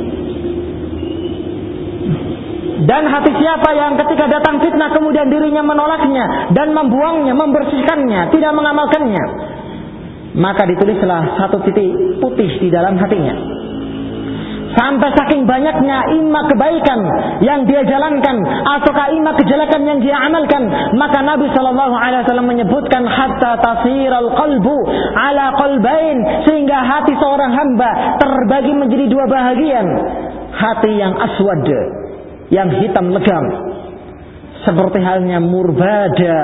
Dan 2.79 3.03
hati 3.11 3.31
siapa 3.35 3.69
yang 3.75 3.99
ketika 3.99 4.31
datang 4.31 4.63
fitnah 4.63 4.95
kemudian 4.95 5.27
dirinya 5.27 5.59
menolaknya 5.65 6.53
dan 6.55 6.71
membuangnya, 6.71 7.35
membersihkannya, 7.35 8.31
tidak 8.31 8.51
mengamalkannya, 8.55 9.25
maka 10.39 10.63
ditulislah 10.63 11.35
satu 11.35 11.59
titik 11.67 11.91
putih 12.23 12.47
di 12.63 12.69
dalam 12.71 12.95
hatinya. 12.95 13.59
Sampai 14.69 15.09
saking 15.17 15.49
banyaknya 15.49 16.13
imma 16.13 16.45
kebaikan 16.45 16.99
yang 17.41 17.65
dia 17.65 17.81
jalankan 17.89 18.37
ataukah 18.45 19.11
imma 19.17 19.33
kejelekan 19.33 19.81
yang 19.81 19.99
dia 19.99 20.13
amalkan, 20.29 20.69
maka 20.93 21.25
Nabi 21.25 21.49
Shallallahu 21.51 21.95
Alaihi 21.97 22.21
Wasallam 22.23 22.47
menyebutkan 22.47 23.01
hatta 23.01 23.59
tasiral 23.65 24.29
qalbu 24.37 24.77
ala 25.17 25.57
qalbain 25.57 26.17
sehingga 26.45 26.85
hati 26.85 27.17
seorang 27.17 27.49
hamba 27.49 28.21
terbagi 28.21 28.73
menjadi 28.77 29.05
dua 29.09 29.25
bahagian. 29.25 29.87
Hati 30.53 30.91
yang 31.01 31.17
aswad, 31.17 31.65
yang 32.49 32.69
hitam 32.81 33.13
legam, 33.13 33.45
seperti 34.65 34.99
halnya 34.99 35.39
murbada, 35.39 36.39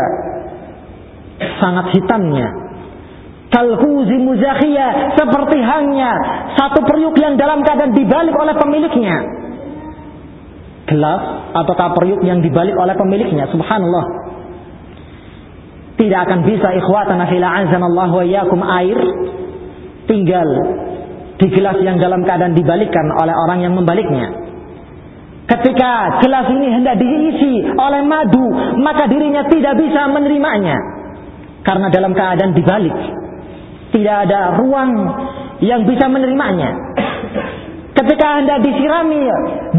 sangat 1.60 1.91
hitamnya. 1.97 2.47
Kalkuzi 3.51 4.18
muzakhiyah. 4.20 5.16
Seperti 5.16 5.58
hanya 5.64 6.12
satu 6.60 6.84
periuk 6.84 7.16
yang 7.16 7.39
dalam 7.39 7.64
keadaan 7.64 7.95
dibalik 7.95 8.36
oleh 8.36 8.56
pemiliknya. 8.58 9.16
Gelas 10.86 11.22
ataukah 11.56 11.95
periuk 11.97 12.22
yang 12.28 12.43
dibalik 12.43 12.76
oleh 12.76 12.93
pemiliknya? 12.93 13.47
Subhanallah. 13.49 14.06
Tidak 15.95 16.20
akan 16.28 16.39
bisa 16.43 16.76
ikhwatan 16.76 17.24
fila 17.32 17.47
azanallah 17.64 18.10
wa 18.12 18.24
iyyakum 18.28 18.60
air 18.60 18.99
tinggal 20.12 20.49
di 21.39 21.47
gelas 21.56 21.80
yang 21.80 21.95
dalam 21.95 22.28
keadaan 22.28 22.51
dibalikkan 22.51 23.08
oleh 23.16 23.32
orang 23.32 23.64
yang 23.64 23.74
membaliknya 23.74 24.28
ketika 25.46 26.22
gelas 26.26 26.48
ini 26.50 26.68
hendak 26.74 26.96
diisi 26.98 27.54
oleh 27.74 28.02
madu 28.06 28.46
maka 28.82 29.06
dirinya 29.06 29.46
tidak 29.46 29.78
bisa 29.78 30.10
menerimanya 30.10 30.78
karena 31.62 31.88
dalam 31.89 32.14
keadaan 32.14 32.54
dibalik 32.54 32.98
tidak 33.96 34.16
ada 34.28 34.60
ruang 34.60 34.91
yang 35.64 35.88
bisa 35.88 36.12
menerimanya. 36.12 36.76
Ketika 37.96 38.28
Anda 38.43 38.60
disirami 38.60 39.24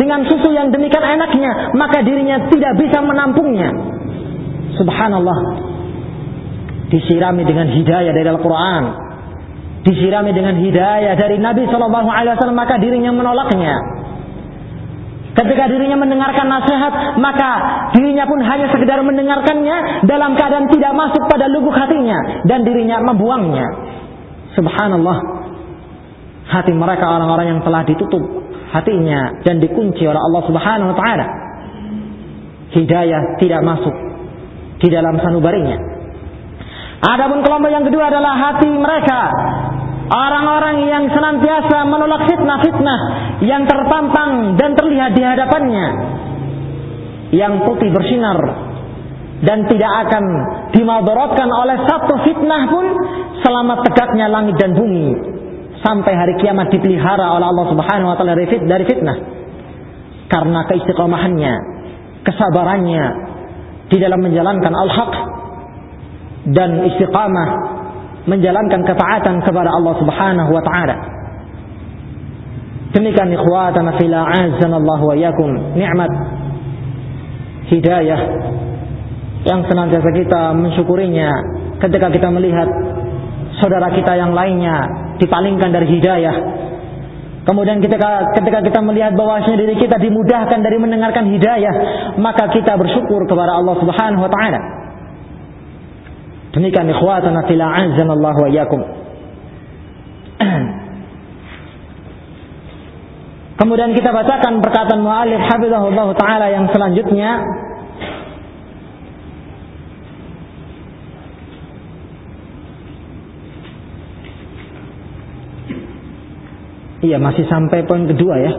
dengan 0.01 0.25
susu 0.25 0.49
yang 0.49 0.73
demikian 0.73 1.05
enaknya, 1.05 1.77
maka 1.77 2.01
dirinya 2.01 2.49
tidak 2.49 2.81
bisa 2.81 3.05
menampungnya. 3.05 3.69
Subhanallah. 4.81 5.39
Disirami 6.89 7.45
dengan 7.45 7.69
hidayah 7.77 8.13
dari 8.17 8.29
Al-Quran. 8.31 8.85
Disirami 9.85 10.33
dengan 10.33 10.57
hidayah 10.65 11.13
dari 11.13 11.37
Nabi 11.37 11.69
Shallallahu 11.69 12.09
Alaihi 12.09 12.35
Wasallam, 12.41 12.57
maka 12.57 12.81
dirinya 12.81 13.13
menolaknya. 13.13 13.77
Ketika 15.37 15.69
dirinya 15.69 16.01
mendengarkan 16.01 16.49
nasihat, 16.49 17.21
maka 17.21 17.51
dirinya 17.93 18.25
pun 18.25 18.41
hanya 18.41 18.73
sekedar 18.73 19.05
mendengarkannya 19.05 20.09
dalam 20.09 20.33
keadaan 20.33 20.65
tidak 20.73 20.97
masuk 20.97 21.29
pada 21.29 21.45
lubuk 21.53 21.77
hatinya 21.77 22.41
dan 22.49 22.65
dirinya 22.65 23.05
membuangnya. 23.05 23.69
Subhanallah. 24.57 25.19
Hati 26.47 26.73
mereka 26.73 27.05
orang-orang 27.05 27.47
yang 27.53 27.61
telah 27.61 27.85
ditutup 27.85 28.23
hatinya 28.73 29.45
dan 29.45 29.61
dikunci 29.61 30.09
oleh 30.09 30.17
Allah 30.17 30.43
Subhanahu 30.49 30.89
wa 30.95 30.97
taala. 30.97 31.27
Hidayah 32.73 33.37
tidak 33.37 33.61
masuk 33.61 33.95
di 34.81 34.89
dalam 34.89 35.21
sanubarinya. 35.21 35.77
Adapun 36.97 37.45
kelompok 37.45 37.69
yang 37.69 37.85
kedua 37.85 38.09
adalah 38.09 38.33
hati 38.41 38.73
mereka 38.73 39.21
orang-orang 40.07 40.77
yang 40.87 41.05
senantiasa 41.11 41.83
menolak 41.87 42.31
fitnah-fitnah 42.31 43.01
yang 43.43 43.67
terpampang 43.67 44.55
dan 44.55 44.75
terlihat 44.79 45.13
di 45.15 45.23
hadapannya 45.23 45.87
yang 47.35 47.67
putih 47.67 47.91
bersinar 47.91 48.39
dan 49.43 49.69
tidak 49.69 49.93
akan 50.09 50.25
dimadaratkan 50.73 51.49
oleh 51.51 51.77
satu 51.85 52.15
fitnah 52.25 52.63
pun 52.71 52.87
selama 53.45 53.85
tegaknya 53.85 54.31
langit 54.33 54.57
dan 54.57 54.73
bumi 54.73 55.13
sampai 55.85 56.13
hari 56.17 56.35
kiamat 56.41 56.73
dipelihara 56.73 57.37
oleh 57.37 57.47
Allah 57.53 57.67
Subhanahu 57.69 58.09
wa 58.09 58.17
taala 58.17 58.35
dari 58.39 58.85
fitnah. 58.89 59.19
Karena 60.27 60.67
keistiqomahannya, 60.67 61.55
kesabarannya 62.27 63.05
di 63.87 63.97
dalam 64.03 64.19
menjalankan 64.19 64.73
al-haq 64.75 65.13
dan 66.51 66.83
istiqamah 66.91 67.76
menjalankan 68.27 68.83
ketaatan 68.83 69.43
kepada 69.43 69.71
Allah 69.71 69.95
Subhanahu 70.03 70.51
wa 70.51 70.63
taala. 70.63 70.97
Demikian 72.95 73.31
ikhwatana 73.35 73.99
fil 73.99 74.15
azanallahu 74.15 75.05
wa 75.11 75.17
yakum 75.17 75.51
nikmat 75.79 76.11
hidayah 77.71 78.21
yang 79.47 79.63
senantiasa 79.67 80.11
kita 80.11 80.55
mensyukurinya 80.59 81.31
ketika 81.79 82.11
kita 82.11 82.29
melihat 82.35 82.67
saudara 83.63 83.95
kita 83.95 84.19
yang 84.19 84.35
lainnya 84.35 85.07
dipalingkan 85.23 85.71
dari 85.71 85.87
hidayah. 85.87 86.37
Kemudian 87.47 87.79
ketika, 87.79 88.35
ketika 88.35 88.59
kita 88.59 88.83
melihat 88.83 89.15
bahwasanya 89.15 89.63
diri 89.63 89.79
kita 89.79 90.03
dimudahkan 90.03 90.67
dari 90.67 90.83
mendengarkan 90.83 91.31
hidayah, 91.31 91.75
maka 92.19 92.51
kita 92.51 92.75
bersyukur 92.75 93.23
kepada 93.23 93.55
Allah 93.55 93.79
Subhanahu 93.79 94.27
wa 94.27 94.31
taala. 94.35 94.86
Demikian 96.57 96.89
ikhwatana 96.89 97.45
fil 97.45 97.61
Allah 97.61 98.33
wa 98.33 98.49
iyyakum. 98.49 98.81
Kemudian 103.61 103.93
kita 103.93 104.09
bacakan 104.09 104.65
perkataan 104.65 105.05
muallif 105.05 105.45
hafizahullah 105.45 106.17
taala 106.17 106.49
yang 106.49 106.65
selanjutnya 106.73 107.45
Iya 117.07 117.23
masih 117.23 117.47
sampai 117.47 117.87
poin 117.87 118.09
kedua 118.09 118.35
ya. 118.41 118.51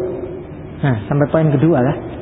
Nah, 0.80 1.04
sampai 1.10 1.28
poin 1.34 1.52
kedua 1.52 1.84
lah. 1.84 2.17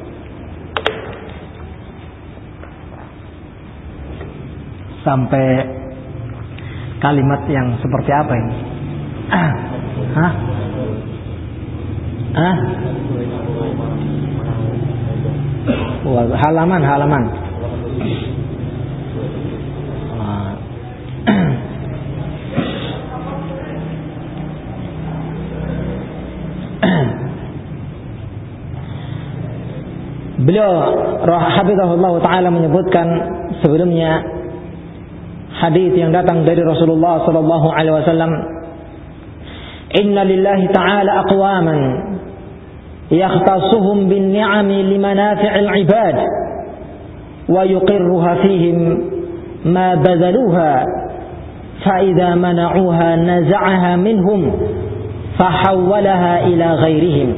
Sampai 5.05 5.61
kalimat 6.97 7.45
yang 7.45 7.77
seperti 7.77 8.09
apa 8.09 8.33
ini? 8.33 8.57
Ah. 9.29 9.53
Hah? 10.17 10.33
Ah? 12.33 12.57
Halaman, 16.41 16.81
halaman. 16.81 17.21
Beliau 30.45 30.69
Habibullah 31.29 32.17
taala 32.25 32.49
menyebutkan 32.49 33.05
sebelumnya 33.61 34.34
hadis 35.69 35.91
yang 35.97 36.13
datang 36.13 36.45
dari 36.45 36.61
Rasulullah 36.61 37.25
sallallahu 37.25 37.67
alaihi 37.73 37.95
wasallam 38.01 38.31
Inna 39.95 40.27
lillahi 40.27 40.65
ta'ala 40.75 41.11
aqwaman 41.23 41.81
يختصهم 43.11 44.09
بالنعم 44.09 44.71
لمنافع 44.71 45.55
العباد 45.59 46.17
ويقرها 47.49 48.35
فيهم 48.35 48.77
ما 49.65 49.95
بذلوها 49.95 50.85
فإذا 51.85 52.35
منعوها 52.35 53.15
نزعها 53.15 53.95
منهم 53.95 54.51
فحولها 55.37 56.33
إلى 56.49 56.67
غيرهم 56.73 57.29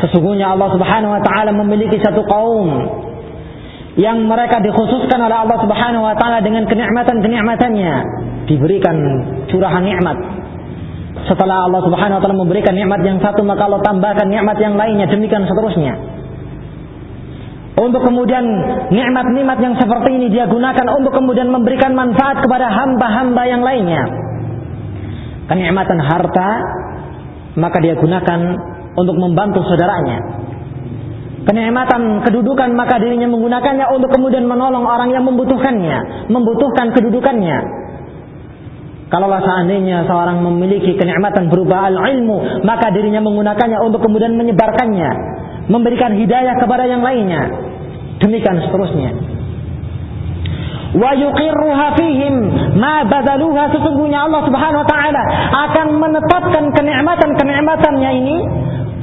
Sesungguhnya 0.00 0.56
Allah 0.56 0.70
Subhanahu 0.72 1.12
wa 1.12 1.20
taala 1.20 1.50
memiliki 1.52 2.00
satu 2.00 2.24
kaum 2.24 2.68
yang 3.98 4.22
mereka 4.26 4.62
dikhususkan 4.62 5.18
oleh 5.18 5.34
Allah 5.34 5.58
Subhanahu 5.58 6.04
wa 6.06 6.14
taala 6.14 6.38
dengan 6.44 6.62
kenikmatan-kenikmatannya, 6.70 7.94
diberikan 8.46 8.96
curahan 9.50 9.82
nikmat. 9.82 10.16
Setelah 11.26 11.66
Allah 11.66 11.82
Subhanahu 11.82 12.18
wa 12.18 12.22
taala 12.22 12.36
memberikan 12.38 12.74
nikmat 12.74 13.02
yang 13.02 13.18
satu, 13.18 13.42
maka 13.42 13.66
Allah 13.66 13.82
tambahkan 13.82 14.30
nikmat 14.30 14.56
yang 14.62 14.78
lainnya, 14.78 15.10
demikian 15.10 15.42
seterusnya. 15.46 16.20
Untuk 17.80 18.02
kemudian 18.04 18.44
nikmat-nikmat 18.92 19.58
yang 19.62 19.74
seperti 19.78 20.12
ini 20.12 20.26
dia 20.28 20.44
gunakan 20.44 20.86
untuk 21.00 21.16
kemudian 21.16 21.48
memberikan 21.48 21.96
manfaat 21.96 22.42
kepada 22.44 22.68
hamba-hamba 22.68 23.42
yang 23.48 23.62
lainnya. 23.64 24.04
Kenikmatan 25.48 25.98
harta 25.98 26.48
maka 27.56 27.78
dia 27.82 27.96
gunakan 27.98 28.40
untuk 28.94 29.16
membantu 29.16 29.64
saudaranya. 29.64 30.18
Kenikmatan 31.40 32.20
kedudukan 32.28 32.76
maka 32.76 33.00
dirinya 33.00 33.24
menggunakannya 33.32 33.86
untuk 33.96 34.12
kemudian 34.12 34.44
menolong 34.44 34.84
orang 34.84 35.08
yang 35.08 35.24
membutuhkannya, 35.24 36.28
membutuhkan 36.28 36.92
kedudukannya. 36.92 37.58
Kalaulah 39.10 39.42
seandainya 39.42 40.06
seorang 40.06 40.38
memiliki 40.44 40.94
kenikmatan 40.94 41.50
berupa 41.50 41.90
al-ilmu, 41.90 42.62
maka 42.62 42.92
dirinya 42.94 43.24
menggunakannya 43.24 43.78
untuk 43.82 44.04
kemudian 44.04 44.36
menyebarkannya, 44.36 45.10
memberikan 45.66 46.14
hidayah 46.14 46.54
kepada 46.60 46.86
yang 46.86 47.02
lainnya. 47.02 47.48
Demikian 48.20 48.60
seterusnya. 48.60 49.10
Wa 50.90 51.10
yuqirruha 51.14 51.86
fihim 51.96 52.34
ma 52.76 53.06
badaluha 53.06 53.70
sesungguhnya 53.70 54.26
Allah 54.26 54.42
Subhanahu 54.42 54.82
wa 54.82 54.88
taala 54.90 55.22
akan 55.70 55.86
menetapkan 56.02 56.64
kenikmatan-kenikmatannya 56.74 58.10
ini 58.10 58.36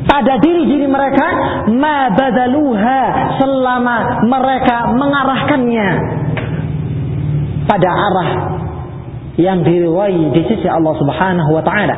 pada 0.08 0.40
diri-diri 0.40 0.88
mereka 0.88 1.28
ma 1.76 2.10
badaluha 2.16 3.02
selama 3.38 4.24
mereka 4.24 4.76
mengarahkannya 4.96 5.90
pada 7.68 7.90
arah 7.92 8.30
yang 9.36 9.62
diriwai 9.62 10.32
di 10.34 10.42
sisi 10.48 10.66
Allah 10.66 10.96
Subhanahu 10.98 11.52
wa 11.52 11.62
taala. 11.62 11.96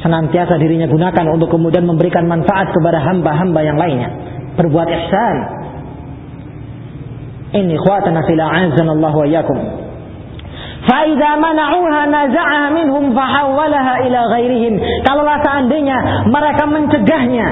Senantiasa 0.00 0.56
dirinya 0.58 0.88
gunakan 0.88 1.24
untuk 1.36 1.52
kemudian 1.52 1.84
memberikan 1.84 2.24
manfaat 2.26 2.72
kepada 2.72 3.00
hamba-hamba 3.00 3.60
yang 3.62 3.76
lainnya. 3.76 4.08
Berbuat 4.56 4.88
ihsan. 4.88 5.36
Ini 7.56 7.72
ikhwatana 7.76 8.24
fil 8.26 8.40
a'azzana 8.40 8.90
Allah 8.92 9.12
wa 9.14 9.24
iyyakum 9.24 9.85
Faida 10.86 11.34
mana'uha 11.34 12.00
naza'aha 12.06 12.70
minhum 12.70 13.10
fahawwalaha 13.10 14.06
ila 14.06 14.20
ghairihim. 14.38 14.74
Kalaulah 15.02 15.42
seandainya 15.42 15.98
mereka 16.30 16.62
mencegahnya, 16.70 17.46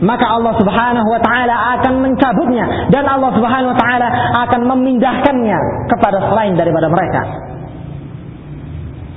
maka 0.00 0.24
Allah 0.24 0.56
Subhanahu 0.56 1.08
wa 1.12 1.20
taala 1.20 1.56
akan 1.76 1.94
mencabutnya 2.00 2.88
dan 2.88 3.04
Allah 3.04 3.30
Subhanahu 3.36 3.72
wa 3.76 3.78
taala 3.78 4.08
akan 4.48 4.60
memindahkannya 4.64 5.58
kepada 5.92 6.18
selain 6.32 6.56
daripada 6.56 6.88
mereka. 6.88 7.22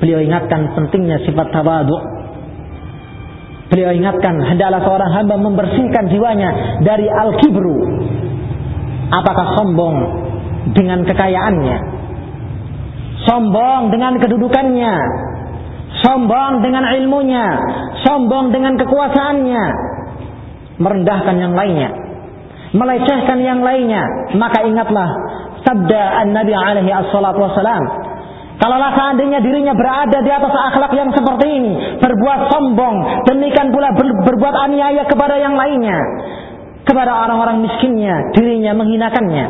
Beliau 0.04 0.20
ingatkan 0.22 0.76
pentingnya 0.76 1.24
sifat 1.24 1.48
tawadu. 1.56 1.96
Beliau 3.72 3.92
ingatkan 3.96 4.44
hendaklah 4.44 4.84
seorang 4.84 5.12
hamba 5.12 5.36
membersihkan 5.40 6.12
jiwanya 6.12 6.84
dari 6.84 7.08
al-kibru. 7.08 7.80
Apakah 9.08 9.56
sombong 9.56 9.96
dengan 10.76 11.08
kekayaannya 11.08 11.97
sombong 13.26 13.90
dengan 13.90 14.22
kedudukannya, 14.22 14.94
sombong 16.06 16.62
dengan 16.62 16.86
ilmunya, 17.02 17.46
sombong 18.06 18.54
dengan 18.54 18.78
kekuasaannya, 18.78 19.64
merendahkan 20.78 21.36
yang 21.42 21.54
lainnya, 21.58 21.90
melecehkan 22.78 23.40
yang 23.42 23.66
lainnya, 23.66 24.04
maka 24.38 24.62
ingatlah 24.62 25.10
sabda 25.66 26.02
An-Nabi 26.26 26.54
alaihi 26.54 26.92
assalatu 26.94 27.42
wassalam. 27.42 27.84
Kalaulah 28.58 28.90
seandainya 28.98 29.38
dirinya 29.38 29.78
berada 29.78 30.18
di 30.18 30.32
atas 30.34 30.50
akhlak 30.50 30.90
yang 30.98 31.14
seperti 31.14 31.46
ini, 31.46 31.74
berbuat 32.02 32.50
sombong, 32.50 32.96
demikian 33.30 33.70
pula 33.70 33.94
ber, 33.94 34.10
berbuat 34.26 34.56
aniaya 34.66 35.06
kepada 35.06 35.38
yang 35.38 35.54
lainnya, 35.54 35.98
kepada 36.82 37.14
orang-orang 37.30 37.62
miskinnya, 37.70 38.34
dirinya 38.34 38.74
menghinakannya, 38.74 39.46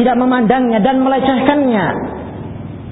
tidak 0.00 0.16
memandangnya 0.16 0.80
dan 0.80 0.96
melecehkannya, 1.04 1.86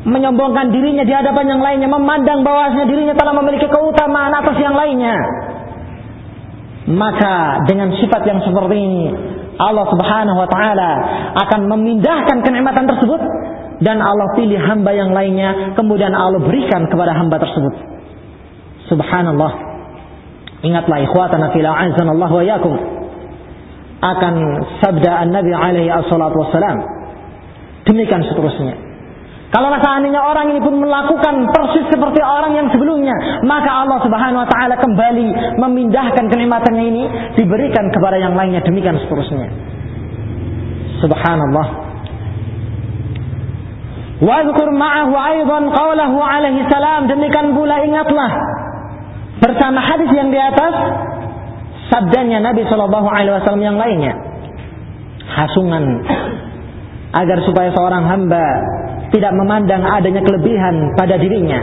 menyombongkan 0.07 0.71
dirinya 0.71 1.03
di 1.03 1.11
hadapan 1.11 1.51
yang 1.51 1.61
lainnya, 1.61 1.91
memandang 1.91 2.47
bahwasanya 2.47 2.87
dirinya 2.87 3.15
telah 3.19 3.35
memiliki 3.43 3.67
keutamaan 3.67 4.31
atas 4.31 4.57
yang 4.63 4.79
lainnya. 4.79 5.19
Maka 6.87 7.67
dengan 7.67 7.91
sifat 7.99 8.23
yang 8.23 8.39
seperti 8.47 8.79
ini, 8.79 9.05
Allah 9.59 9.91
Subhanahu 9.91 10.39
wa 10.39 10.47
taala 10.47 10.91
akan 11.35 11.67
memindahkan 11.67 12.47
kenikmatan 12.47 12.87
tersebut 12.87 13.19
dan 13.83 13.99
Allah 13.99 14.31
pilih 14.39 14.63
hamba 14.63 14.95
yang 14.95 15.11
lainnya, 15.11 15.75
kemudian 15.75 16.15
Allah 16.15 16.39
berikan 16.39 16.87
kepada 16.87 17.11
hamba 17.11 17.43
tersebut. 17.43 17.75
Subhanallah. 18.87 19.53
Ingatlah 20.63 21.03
ikhwatana 21.03 21.51
fil 21.51 21.67
Allah 21.67 22.31
wa 22.31 22.45
yakum 22.47 22.75
akan 23.97 24.35
sabda 24.79 25.27
An-Nabi 25.27 25.51
alaihi 25.51 25.91
assalatu 25.91 26.39
wassalam. 26.39 26.79
Demikian 27.83 28.23
seterusnya. 28.31 28.86
Kalau 29.47 29.71
seandainya 29.79 30.19
orang 30.19 30.51
ini 30.51 30.59
pun 30.59 30.75
melakukan 30.83 31.47
persis 31.55 31.87
seperti 31.87 32.19
orang 32.19 32.59
yang 32.59 32.69
sebelumnya, 32.75 33.15
maka 33.47 33.87
Allah 33.87 34.03
Subhanahu 34.03 34.43
wa 34.43 34.49
taala 34.51 34.75
kembali 34.75 35.29
memindahkan 35.63 36.25
kenikmatannya 36.27 36.85
ini 36.91 37.03
diberikan 37.39 37.95
kepada 37.95 38.19
yang 38.19 38.35
lainnya 38.35 38.59
demikian 38.67 38.99
seterusnya. 39.07 39.47
Subhanallah. 40.99 41.67
Wadhkur 44.17 44.73
ma'ahu 44.73 45.13
aidan 45.15 45.63
qawlahu 45.71 46.19
alaihi 46.19 46.67
salam 46.73 47.05
demikian 47.07 47.53
pula 47.53 47.85
ingatlah 47.85 48.31
bersama 49.45 49.79
hadis 49.79 50.09
yang 50.17 50.33
di 50.33 50.41
atas 50.41 50.75
sabdanya 51.93 52.41
Nabi 52.41 52.65
Shallallahu 52.65 53.09
alaihi 53.13 53.37
wasallam 53.37 53.63
yang 53.63 53.79
lainnya. 53.79 54.17
Hasungan 55.27 55.85
agar 57.13 57.39
supaya 57.45 57.71
seorang 57.77 58.09
hamba 58.09 58.47
tidak 59.15 59.33
memandang 59.35 59.83
adanya 59.87 60.23
kelebihan 60.23 60.95
pada 60.99 61.15
dirinya, 61.19 61.61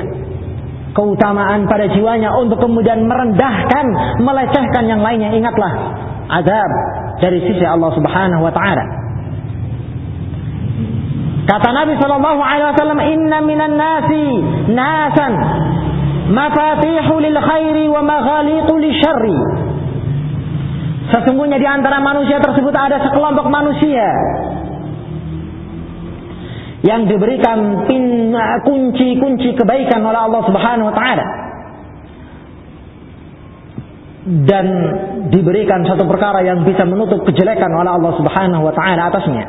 keutamaan 0.96 1.68
pada 1.68 1.92
jiwanya 1.92 2.32
untuk 2.40 2.62
kemudian 2.62 3.04
merendahkan, 3.04 3.86
melecehkan 4.24 4.84
yang 4.88 5.02
lainnya. 5.04 5.34
Ingatlah 5.36 5.72
azab 6.32 6.72
dari 7.20 7.44
sisi 7.44 7.66
Allah 7.68 7.92
Subhanahu 7.94 8.42
wa 8.44 8.54
taala. 8.54 8.86
Kata 11.44 11.70
Nabi 11.76 12.00
Shallallahu 12.00 12.40
Alaihi 12.40 12.68
Wasallam, 12.72 13.00
Inna 13.04 13.38
minan 13.44 13.76
nasi 13.76 14.28
nasan 14.72 15.34
mafatihu 16.32 17.20
lil 17.20 17.36
khairi 17.36 17.86
wa 17.92 18.00
maghaliqu. 18.00 18.80
Sesungguhnya 21.12 21.60
di 21.60 21.68
antara 21.68 22.00
manusia 22.00 22.40
tersebut 22.40 22.72
ada 22.72 22.98
sekelompok 23.04 23.52
manusia 23.52 24.08
yang 26.84 27.08
diberikan 27.08 27.88
kunci-kunci 28.68 29.56
kebaikan 29.56 30.04
oleh 30.04 30.20
Allah 30.20 30.42
Subhanahu 30.44 30.92
wa 30.92 30.96
taala 30.96 31.26
dan 34.24 34.66
diberikan 35.32 35.84
satu 35.88 36.04
perkara 36.08 36.44
yang 36.44 36.64
bisa 36.68 36.84
menutup 36.84 37.24
kejelekan 37.28 37.72
oleh 37.72 37.92
Allah 37.92 38.14
Subhanahu 38.20 38.64
wa 38.68 38.74
taala 38.76 39.02
atasnya. 39.12 39.46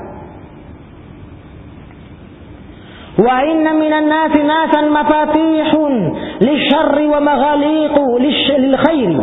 Wa 3.14 3.36
inna 3.46 3.78
minan 3.78 4.10
nasi 4.10 4.42
nasan 4.42 4.90
mafatihun 4.90 5.94
lisyarri 6.42 7.06
wa 7.06 7.18
maghaliqu 7.22 8.04
lil 8.62 8.74
khairi. 8.78 9.18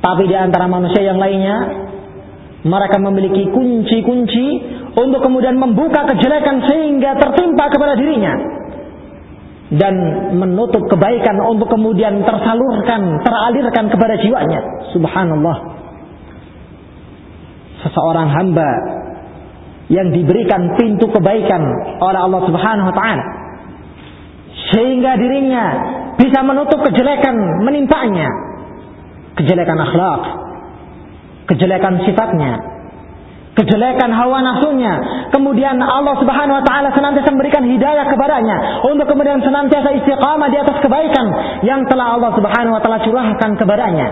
Tapi 0.00 0.22
di 0.28 0.36
antara 0.36 0.68
manusia 0.68 1.04
yang 1.04 1.20
lainnya 1.20 1.56
mereka 2.64 2.96
memiliki 2.96 3.48
kunci-kunci 3.52 4.46
untuk 4.92 5.20
kemudian 5.24 5.56
membuka 5.56 6.04
kejelekan 6.12 6.60
sehingga 6.68 7.16
tertimpa 7.16 7.72
kepada 7.72 7.96
dirinya 7.96 8.34
dan 9.72 9.94
menutup 10.36 10.84
kebaikan 10.84 11.40
untuk 11.48 11.72
kemudian 11.72 12.20
tersalurkan, 12.28 13.24
teralirkan 13.24 13.88
kepada 13.88 14.20
jiwanya. 14.20 14.60
Subhanallah. 14.92 15.56
Seseorang 17.80 18.28
hamba 18.28 18.70
yang 19.88 20.12
diberikan 20.12 20.76
pintu 20.76 21.08
kebaikan 21.08 21.62
oleh 22.04 22.20
Allah 22.20 22.42
Subhanahu 22.46 22.88
wa 22.92 22.96
taala 22.96 23.24
sehingga 24.72 25.16
dirinya 25.16 25.64
bisa 26.20 26.44
menutup 26.44 26.80
kejelekan 26.86 27.34
menimpanya. 27.64 28.28
Kejelekan 29.32 29.80
akhlak, 29.80 30.22
kejelekan 31.48 32.04
sifatnya, 32.04 32.60
kejelekan 33.52 34.10
hawa 34.12 34.40
nafsunya. 34.40 34.92
Kemudian 35.28 35.76
Allah 35.80 36.16
Subhanahu 36.16 36.56
wa 36.60 36.64
taala 36.64 36.88
senantiasa 36.96 37.28
memberikan 37.32 37.64
hidayah 37.68 38.08
kepadanya 38.08 38.86
untuk 38.88 39.06
kemudian 39.08 39.44
senantiasa 39.44 39.92
istiqamah 40.02 40.48
di 40.48 40.56
atas 40.56 40.76
kebaikan 40.80 41.26
yang 41.64 41.84
telah 41.88 42.16
Allah 42.16 42.32
Subhanahu 42.32 42.76
wa 42.76 42.80
taala 42.80 43.04
curahkan 43.04 43.50
kepadanya. 43.60 44.08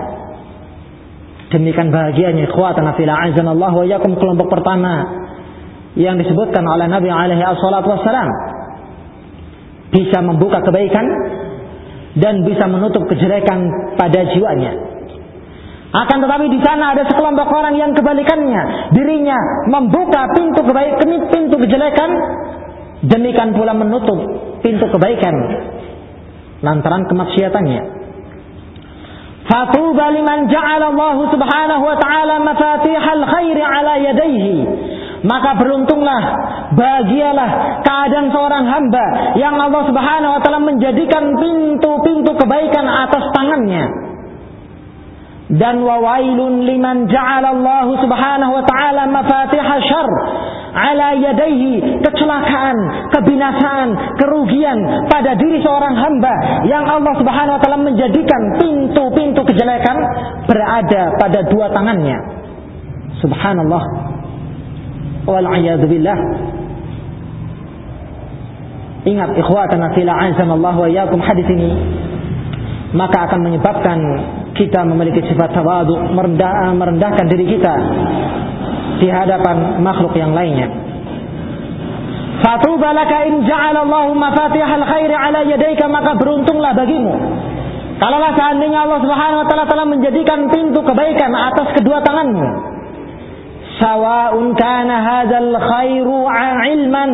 Demikian 1.51 1.91
bahagianya 1.91 2.47
ikhwatan 2.47 2.87
fil 2.95 3.11
Allah 3.11 3.73
wa 3.75 3.87
yakum 3.89 4.15
kelompok 4.15 4.55
pertama 4.55 5.27
yang 5.99 6.15
disebutkan 6.21 6.63
oleh 6.63 6.87
Nabi 6.87 7.11
alaihi 7.11 7.43
wassalam 7.43 8.29
bisa 9.91 10.23
membuka 10.23 10.63
kebaikan 10.63 11.03
dan 12.15 12.47
bisa 12.47 12.71
menutup 12.71 13.07
kejelekan 13.11 13.67
pada 13.99 14.31
jiwanya. 14.31 15.00
Akan 15.91 16.23
tetapi 16.23 16.47
di 16.55 16.63
sana 16.63 16.95
ada 16.95 17.03
sekelompok 17.03 17.51
orang 17.51 17.75
yang 17.75 17.91
kebalikannya, 17.99 18.95
dirinya 18.95 19.35
membuka 19.67 20.31
pintu 20.39 20.63
kebaikan, 20.63 21.11
pintu 21.35 21.57
kejelekan, 21.59 22.11
demikian 23.11 23.51
pula 23.59 23.75
menutup 23.75 24.19
pintu 24.63 24.87
kebaikan 24.87 25.35
lantaran 26.63 27.09
kemaksiatannya. 27.11 27.99
Fatuba 29.51 30.15
liman 30.15 30.47
ja'ala 30.47 30.95
Allah 30.95 31.17
Subhanahu 31.27 31.83
wa 31.83 31.97
taala 31.99 32.35
mafatihal 32.39 33.23
khairi 33.27 33.63
ala 33.65 33.93
yadayhi 33.99 34.59
maka 35.21 35.53
beruntunglah, 35.61 36.23
bahagialah 36.73 37.83
keadaan 37.85 38.33
seorang 38.33 38.65
hamba 38.65 39.37
yang 39.37 39.53
Allah 39.53 39.85
Subhanahu 39.85 40.33
wa 40.33 40.41
taala 40.41 40.61
menjadikan 40.65 41.37
pintu-pintu 41.37 42.33
kebaikan 42.41 42.87
atas 42.89 43.25
tangannya. 43.37 43.85
Dan 45.51 45.83
wawailun 45.83 46.63
liman 46.63 47.11
ja'ala 47.11 47.59
Allah 47.59 47.87
Subhanahu 47.99 48.53
wa 48.55 48.65
taala 48.71 49.03
mafatih 49.11 49.59
syarr 49.59 50.13
ala 50.71 51.19
yadaihi 51.19 51.99
kecelakaan, 52.07 52.79
kebinasaan, 53.11 53.89
kerugian 54.15 54.79
pada 55.11 55.35
diri 55.35 55.59
seorang 55.59 55.99
hamba 55.99 56.63
yang 56.71 56.87
Allah 56.87 57.19
Subhanahu 57.19 57.59
wa 57.59 57.61
taala 57.67 57.83
menjadikan 57.83 58.41
pintu-pintu 58.63 59.43
kejelekan 59.51 59.97
berada 60.47 61.19
pada 61.19 61.43
dua 61.51 61.67
tangannya. 61.75 62.19
Subhanallah 63.19 63.83
wal. 65.27 65.47
Ingat 69.01 69.31
ikhwatana 69.35 69.97
fila 69.97 70.13
Allah 70.15 70.75
wa 70.77 70.87
iyyakum 70.87 71.19
hadis 71.25 71.49
ini 71.51 71.73
maka 72.93 73.31
akan 73.31 73.41
menyebabkan 73.47 73.99
kita 74.57 74.83
memiliki 74.87 75.23
sifat 75.27 75.55
tawadu 75.55 75.97
merendah, 76.15 76.75
merendahkan 76.75 77.27
diri 77.31 77.47
kita 77.57 77.75
di 79.01 79.09
hadapan 79.09 79.81
makhluk 79.81 80.13
yang 80.19 80.35
lainnya. 80.37 80.69
Fatuba 82.41 82.97
laka 82.97 83.29
in 83.29 83.45
ja'ala 83.45 83.85
Allah 83.85 84.07
mafatihal 84.17 84.85
khairi 84.85 85.13
ala 85.13 85.41
yadayka 85.45 85.87
maka 85.93 86.17
beruntunglah 86.17 86.73
bagimu. 86.73 87.13
Kalaulah 88.01 88.33
seandainya 88.33 88.89
Allah 88.89 89.01
Subhanahu 89.05 89.41
wa 89.45 89.47
taala 89.47 89.67
telah 89.69 89.87
menjadikan 89.87 90.49
pintu 90.49 90.81
kebaikan 90.81 91.37
atas 91.37 91.69
kedua 91.77 92.01
tanganmu 92.01 92.71
sawa'un 93.81 94.53
kana 94.55 94.95
hadzal 95.01 95.53
khairu 95.57 96.29
ilman 96.77 97.13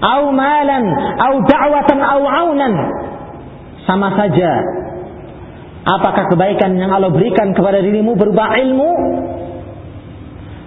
au 0.00 0.22
malan 0.30 0.84
au 1.18 1.34
da'watan 1.42 1.98
au 2.00 2.22
aunan 2.24 2.74
sama 3.84 4.14
saja 4.14 4.52
apakah 5.86 6.26
kebaikan 6.34 6.74
yang 6.74 6.90
Allah 6.90 7.14
berikan 7.14 7.54
kepada 7.54 7.78
dirimu 7.78 8.18
berupa 8.18 8.50
ilmu? 8.58 8.90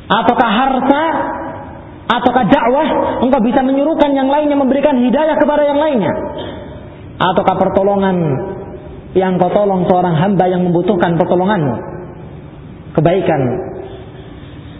Ataukah 0.09 0.49
harta? 0.49 1.03
Ataukah 2.09 2.43
dakwah? 2.49 2.87
Engkau 3.21 3.41
bisa 3.45 3.61
menyuruhkan 3.61 4.09
yang 4.17 4.31
lainnya 4.31 4.57
memberikan 4.57 4.97
hidayah 4.97 5.37
kepada 5.37 5.61
yang 5.61 5.77
lainnya. 5.77 6.09
Ataukah 7.19 7.55
pertolongan 7.59 8.17
yang 9.13 9.37
kau 9.37 9.53
tolong 9.53 9.85
seorang 9.85 10.17
hamba 10.17 10.49
yang 10.49 10.65
membutuhkan 10.65 11.19
pertolonganmu? 11.21 11.75
Kebaikan 12.97 13.41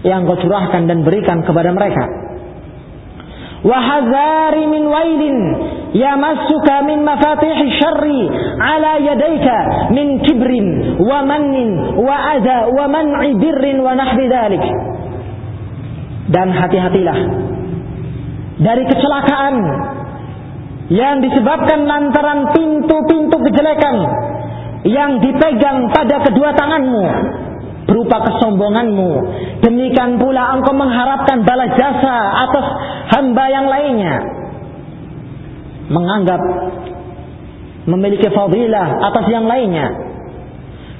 yang 0.01 0.25
kau 0.25 0.39
curahkan 0.41 0.89
dan 0.89 1.05
berikan 1.05 1.45
kepada 1.45 1.69
mereka. 1.75 2.03
Min 6.79 7.05
mafatih 7.05 7.57
syarri 7.77 8.21
ala 8.57 8.91
yadayka 9.03 9.57
min 9.91 10.23
kibrin 10.25 10.97
wa 11.03 11.21
mannin 11.27 11.99
wa 11.99 12.15
adha 12.33 12.71
wa 12.71 12.85
man'i 12.87 13.35
birrin 13.35 13.83
wa 13.83 13.93
nahbi 13.93 14.25
dhalik. 14.31 14.63
Dan 16.29 16.53
hati-hatilah 16.53 17.19
dari 18.61 18.83
kecelakaan 18.85 19.55
yang 20.89 21.21
disebabkan 21.21 21.85
lantaran 21.85 22.49
pintu-pintu 22.53 23.37
kejelekan 23.49 23.95
yang 24.87 25.19
dipegang 25.21 25.89
pada 25.93 26.21
kedua 26.25 26.53
tanganmu 26.55 27.05
berupa 27.89 28.21
kesombonganmu. 28.29 29.11
Demikian 29.65 30.21
pula 30.21 30.53
engkau 30.53 30.77
mengharapkan 30.77 31.41
balas 31.41 31.73
jasa 31.73 32.15
atas 32.45 32.65
hamba 33.17 33.45
yang 33.49 33.65
lainnya. 33.65 34.15
Menganggap 35.89 36.41
memiliki 37.89 38.29
fadilah 38.29 38.87
atas 39.09 39.25
yang 39.33 39.49
lainnya. 39.49 39.89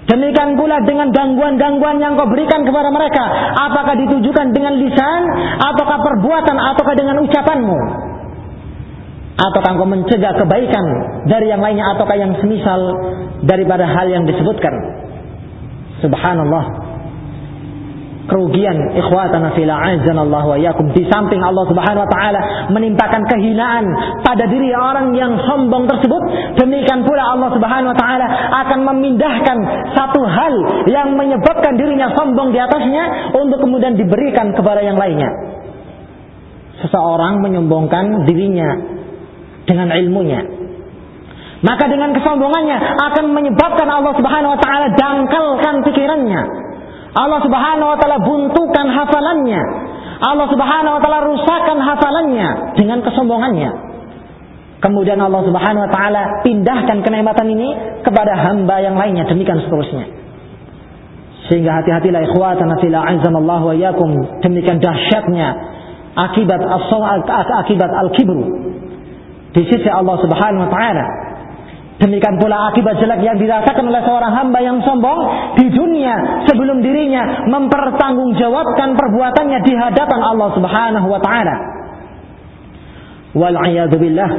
Demikian 0.09 0.57
pula 0.57 0.81
dengan 0.89 1.13
gangguan-gangguan 1.13 2.01
yang 2.01 2.17
kau 2.17 2.25
berikan 2.25 2.65
kepada 2.65 2.89
mereka. 2.89 3.21
Apakah 3.69 3.93
ditujukan 3.93 4.57
dengan 4.57 4.81
lisan, 4.81 5.21
ataukah 5.61 6.01
perbuatan, 6.01 6.57
ataukah 6.57 6.97
dengan 6.97 7.21
ucapanmu. 7.21 7.79
Ataukah 9.37 9.69
engkau 9.77 9.85
mencegah 9.85 10.33
kebaikan 10.33 10.85
dari 11.29 11.53
yang 11.53 11.61
lainnya, 11.61 11.93
ataukah 11.93 12.17
yang 12.17 12.33
semisal 12.41 12.81
daripada 13.45 13.85
hal 13.85 14.09
yang 14.09 14.25
disebutkan. 14.25 14.73
Subhanallah. 15.99 16.65
Kerugian 18.29 18.93
ikhwatana 18.93 19.57
fila 19.57 19.89
Allah 19.89 20.43
wa. 20.45 20.57
Di 20.93 21.03
samping 21.09 21.41
Allah 21.41 21.65
subhanahu 21.65 22.05
wa 22.05 22.09
ta'ala 22.13 22.69
menimpakan 22.69 23.25
kehinaan 23.25 23.89
pada 24.21 24.45
diri 24.45 24.69
orang 24.69 25.17
yang 25.17 25.33
sombong 25.49 25.89
tersebut. 25.89 26.53
Demikian 26.61 27.09
pula 27.09 27.25
Allah 27.25 27.49
subhanahu 27.57 27.89
wa 27.89 27.97
ta'ala 27.97 28.27
akan 28.65 28.79
memindahkan 28.85 29.57
satu 29.97 30.21
hal 30.29 30.53
yang 30.93 31.17
menyebabkan 31.17 31.73
dirinya 31.73 32.13
sombong 32.13 32.53
di 32.53 32.61
atasnya 32.61 33.33
untuk 33.33 33.65
kemudian 33.65 33.97
diberikan 33.97 34.53
kepada 34.53 34.85
yang 34.85 35.01
lainnya. 35.01 35.33
Seseorang 36.85 37.41
menyombongkan 37.41 38.29
dirinya 38.29 38.77
dengan 39.65 39.89
ilmunya, 39.89 40.41
maka 41.60 41.91
dengan 41.91 42.16
kesombongannya 42.16 42.78
akan 42.80 43.26
menyebabkan 43.36 43.88
Allah 43.91 44.16
Subhanahu 44.16 44.55
wa 44.55 44.60
taala 44.64 44.88
dangkalkan 44.95 45.84
pikirannya. 45.84 46.41
Allah 47.20 47.39
Subhanahu 47.43 47.89
wa 47.91 47.97
taala 47.99 48.18
buntukan 48.24 48.88
hafalannya. 48.88 49.62
Allah 50.24 50.47
Subhanahu 50.47 50.93
wa 50.95 51.01
taala 51.03 51.20
rusakkan 51.28 51.78
hafalannya 51.84 52.47
dengan 52.80 53.03
kesombongannya. 53.03 53.72
Kemudian 54.80 55.20
Allah 55.20 55.43
Subhanahu 55.43 55.84
wa 55.84 55.91
taala 55.91 56.22
pindahkan 56.47 57.03
kenikmatan 57.03 57.47
ini 57.51 57.70
kepada 58.07 58.39
hamba 58.39 58.80
yang 58.80 58.95
lainnya 58.95 59.28
demikian 59.28 59.60
seterusnya. 59.60 60.16
Sehingga 61.51 61.84
hati-hatilah 61.84 62.24
ikhwatana 62.24 62.80
fil 62.80 62.95
Allah 62.95 63.60
wa 63.60 63.76
iyyakum 63.76 64.39
demikian 64.39 64.80
dahsyatnya 64.80 65.47
akibat 66.16 66.62
as 66.64 66.88
akibat 67.68 67.91
al-kibru 67.91 68.47
di 69.51 69.68
sisi 69.68 69.89
Allah 69.91 70.16
Subhanahu 70.24 70.64
wa 70.64 70.72
taala 70.72 71.28
Demikian 71.99 72.39
pula 72.39 72.71
akibat 72.71 72.95
jelek 72.95 73.19
yang 73.27 73.35
dirasakan 73.35 73.91
oleh 73.91 73.99
seorang 74.07 74.31
hamba 74.31 74.59
yang 74.63 74.79
sombong 74.87 75.19
di 75.59 75.67
dunia 75.67 76.47
sebelum 76.47 76.79
dirinya 76.79 77.43
mempertanggungjawabkan 77.51 78.95
perbuatannya 78.95 79.59
di 79.67 79.73
hadapan 79.75 80.19
Allah 80.23 80.49
Subhanahu 80.55 81.07
wa 81.11 81.19
taala. 81.19 81.55
Wal 83.35 83.55
billah. 83.99 84.31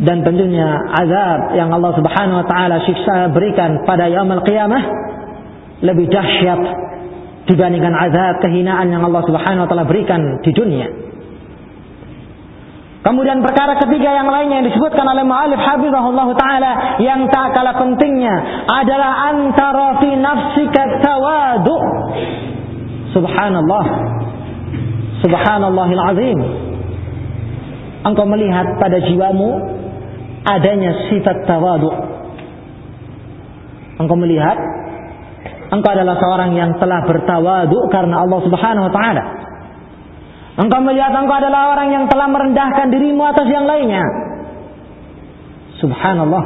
Dan 0.00 0.24
tentunya 0.24 0.68
azab 0.88 1.52
yang 1.60 1.68
Allah 1.68 1.92
Subhanahu 1.92 2.40
wa 2.40 2.46
taala 2.48 2.80
siksa 2.88 3.28
berikan 3.36 3.84
pada 3.84 4.08
yaumul 4.08 4.40
qiyamah 4.40 4.82
lebih 5.84 6.08
dahsyat 6.08 6.60
dibandingkan 7.44 7.92
azab 7.92 8.40
kehinaan 8.40 8.88
yang 8.88 9.04
Allah 9.04 9.20
Subhanahu 9.28 9.64
wa 9.64 9.68
taala 9.68 9.84
berikan 9.84 10.40
di 10.40 10.48
dunia. 10.56 11.09
Kemudian 13.00 13.40
perkara 13.40 13.80
ketiga 13.80 14.12
yang 14.12 14.28
lainnya 14.28 14.60
yang 14.60 14.68
disebutkan 14.68 15.08
oleh 15.08 15.24
Mu'alif 15.24 15.56
Habibullah 15.56 16.28
Ta'ala 16.36 16.72
yang 17.00 17.32
tak 17.32 17.56
kalah 17.56 17.72
pentingnya 17.80 18.34
adalah 18.68 19.32
antara 19.32 19.96
fi 20.04 20.08
nafsika 20.20 21.00
tawadu. 21.00 21.76
Subhanallah. 23.16 23.84
Subhanallahil 25.24 26.02
azim. 26.12 26.38
Engkau 28.04 28.28
melihat 28.28 28.68
pada 28.76 29.00
jiwamu 29.00 29.48
adanya 30.44 31.08
sifat 31.08 31.48
tawadu. 31.48 31.88
Engkau 33.96 34.16
melihat 34.20 34.60
engkau 35.72 35.88
adalah 35.88 36.20
seorang 36.20 36.52
yang 36.52 36.76
telah 36.76 37.00
bertawadu 37.08 37.88
karena 37.88 38.28
Allah 38.28 38.40
Subhanahu 38.44 38.88
wa 38.88 38.92
taala. 38.92 39.24
Engkau 40.58 40.80
melihat 40.82 41.14
engkau 41.14 41.36
adalah 41.38 41.78
orang 41.78 41.94
yang 41.94 42.04
telah 42.10 42.26
merendahkan 42.26 42.90
dirimu 42.90 43.22
atas 43.22 43.46
yang 43.46 43.70
lainnya. 43.70 44.02
Subhanallah. 45.78 46.44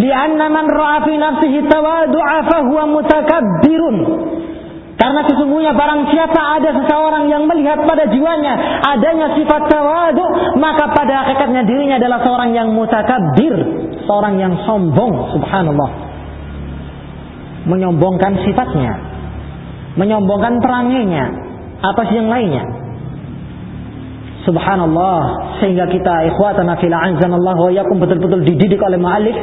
Lianna 0.00 0.46
man 0.48 0.66
ra'a 0.70 1.04
fi 1.04 1.14
nafsihi 1.20 1.68
tawadu'a 1.68 2.38
fahuwa 2.48 2.84
mutakabbirun. 2.96 3.96
Karena 5.00 5.24
sesungguhnya 5.24 5.72
barang 5.72 6.12
siapa 6.12 6.60
ada 6.60 6.76
seseorang 6.76 7.24
yang 7.32 7.48
melihat 7.48 7.88
pada 7.88 8.04
jiwanya 8.12 8.84
adanya 8.84 9.32
sifat 9.32 9.64
tawadu, 9.72 10.24
maka 10.60 10.92
pada 10.92 11.24
hakikatnya 11.24 11.64
dirinya 11.64 11.96
adalah 11.96 12.20
seorang 12.20 12.52
yang 12.52 12.68
mutakabbir, 12.76 13.54
seorang 14.04 14.36
yang 14.36 14.52
sombong, 14.68 15.32
subhanallah. 15.32 15.90
Menyombongkan 17.64 18.44
sifatnya, 18.44 18.92
menyombongkan 19.96 20.60
peranginya 20.60 21.49
atas 21.80 22.08
yang 22.12 22.28
lainnya. 22.28 22.64
Subhanallah, 24.48 25.20
sehingga 25.60 25.84
kita 25.88 26.32
ikhwatana 26.32 26.80
fil 26.80 26.92
azanallah 26.96 27.56
wa 27.56 27.70
yakum 27.72 28.00
betul-betul 28.00 28.40
dididik 28.40 28.80
oleh 28.80 28.96
muallif 28.96 29.36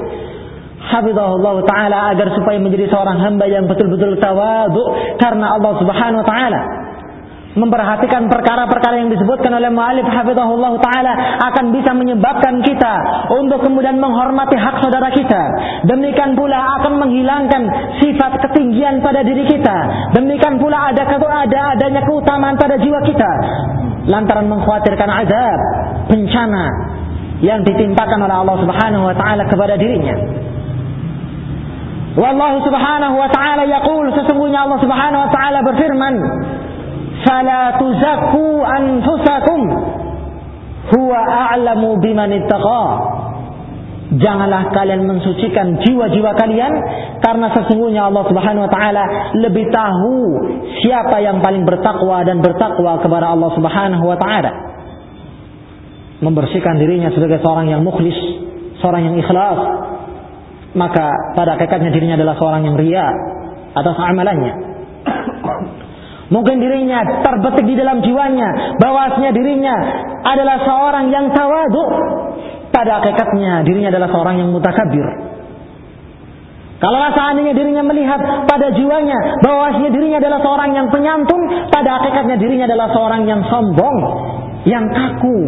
hafizahullah 0.87 1.55
taala 1.67 2.15
agar 2.15 2.31
supaya 2.33 2.57
menjadi 2.57 2.87
seorang 2.89 3.19
hamba 3.19 3.45
yang 3.45 3.67
betul-betul 3.67 4.17
tawadu 4.17 4.81
karena 5.19 5.59
Allah 5.59 5.73
Subhanahu 5.83 6.21
wa 6.23 6.27
taala 6.27 6.61
memperhatikan 7.55 8.27
perkara-perkara 8.27 8.99
yang 8.99 9.09
disebutkan 9.13 9.53
oleh 9.55 9.71
mu'alif 9.71 10.03
hafizahullah 10.03 10.73
taala 10.83 11.13
akan 11.47 11.71
bisa 11.71 11.95
menyebabkan 11.95 12.59
kita 12.65 12.93
untuk 13.33 13.63
kemudian 13.63 14.01
menghormati 14.01 14.59
hak 14.59 14.83
saudara 14.83 15.07
kita. 15.15 15.41
Demikian 15.87 16.35
pula 16.35 16.81
akan 16.81 16.99
menghilangkan 16.99 17.61
sifat 18.03 18.43
ketinggian 18.43 18.99
pada 18.99 19.23
diri 19.23 19.47
kita. 19.47 19.77
Demikian 20.17 20.59
pula 20.59 20.91
ada 20.91 21.07
ada 21.07 21.61
adanya 21.77 22.01
keutamaan 22.03 22.59
pada 22.59 22.75
jiwa 22.81 22.99
kita 23.07 23.31
lantaran 24.07 24.47
mengkhawatirkan 24.47 25.09
azab, 25.11 25.59
bencana 26.07 26.65
yang 27.43 27.61
ditimpakan 27.61 28.23
oleh 28.23 28.35
Allah 28.43 28.57
Subhanahu 28.63 29.03
wa 29.07 29.15
taala 29.15 29.43
kepada 29.45 29.75
dirinya. 29.77 30.15
Wallahu 32.17 32.65
subhanahu 32.65 33.13
wa 33.13 33.29
ta'ala 33.29 33.69
yaqul 33.69 34.09
sesungguhnya 34.09 34.65
Allah 34.65 34.81
subhanahu 34.81 35.21
wa 35.21 35.29
ta'ala 35.29 35.61
berfirman 35.61 36.13
fala 37.25 37.77
tuzakku 37.79 38.45
anfusakum 38.61 39.61
huwa 40.91 41.19
a'lamu 41.53 41.97
biman 42.01 42.31
ittaqa 42.35 42.85
Janganlah 44.07 44.71
kalian 44.71 45.03
mensucikan 45.03 45.83
jiwa-jiwa 45.83 46.31
kalian 46.39 46.73
karena 47.19 47.51
sesungguhnya 47.51 48.07
Allah 48.07 48.23
Subhanahu 48.31 48.63
wa 48.63 48.71
taala 48.71 49.03
lebih 49.35 49.67
tahu 49.67 50.15
siapa 50.79 51.19
yang 51.19 51.43
paling 51.43 51.67
bertakwa 51.67 52.23
dan 52.23 52.39
bertakwa 52.39 53.03
kepada 53.03 53.35
Allah 53.35 53.51
Subhanahu 53.51 54.05
wa 54.07 54.15
taala. 54.15 54.51
Membersihkan 56.23 56.79
dirinya 56.79 57.11
sebagai 57.11 57.43
seorang 57.43 57.67
yang 57.67 57.83
mukhlis, 57.83 58.15
seorang 58.79 59.11
yang 59.11 59.15
ikhlas, 59.19 59.59
maka 60.71 61.35
pada 61.35 61.59
hakikatnya 61.59 61.91
dirinya 61.91 62.15
adalah 62.15 62.39
seorang 62.39 62.63
yang 62.63 62.79
ria 62.79 63.11
atas 63.75 63.95
amalannya. 64.07 64.66
Mungkin 66.27 66.59
dirinya 66.59 67.23
terbetik 67.23 67.63
di 67.63 67.75
dalam 67.79 68.03
jiwanya 68.03 68.75
bahwasanya 68.83 69.31
dirinya 69.31 69.75
adalah 70.27 70.59
seorang 70.63 71.07
yang 71.07 71.31
tawadu. 71.31 71.83
Pada 72.67 72.99
hakikatnya 72.99 73.63
dirinya 73.63 73.89
adalah 73.89 74.11
seorang 74.11 74.35
yang 74.43 74.49
mutakabir. 74.51 75.07
Kalau 76.77 76.99
seandainya 77.09 77.57
dirinya 77.57 77.81
melihat 77.81 78.21
pada 78.45 78.69
jiwanya 78.69 79.41
bahwasanya 79.41 79.89
dirinya 79.89 80.17
adalah 80.21 80.39
seorang 80.45 80.69
yang 80.77 80.87
penyantun, 80.93 81.41
pada 81.73 81.89
hakikatnya 81.97 82.37
dirinya 82.37 82.65
adalah 82.69 82.87
seorang 82.93 83.25
yang 83.25 83.41
sombong, 83.49 83.97
yang 84.67 84.85
kaku 84.93 85.39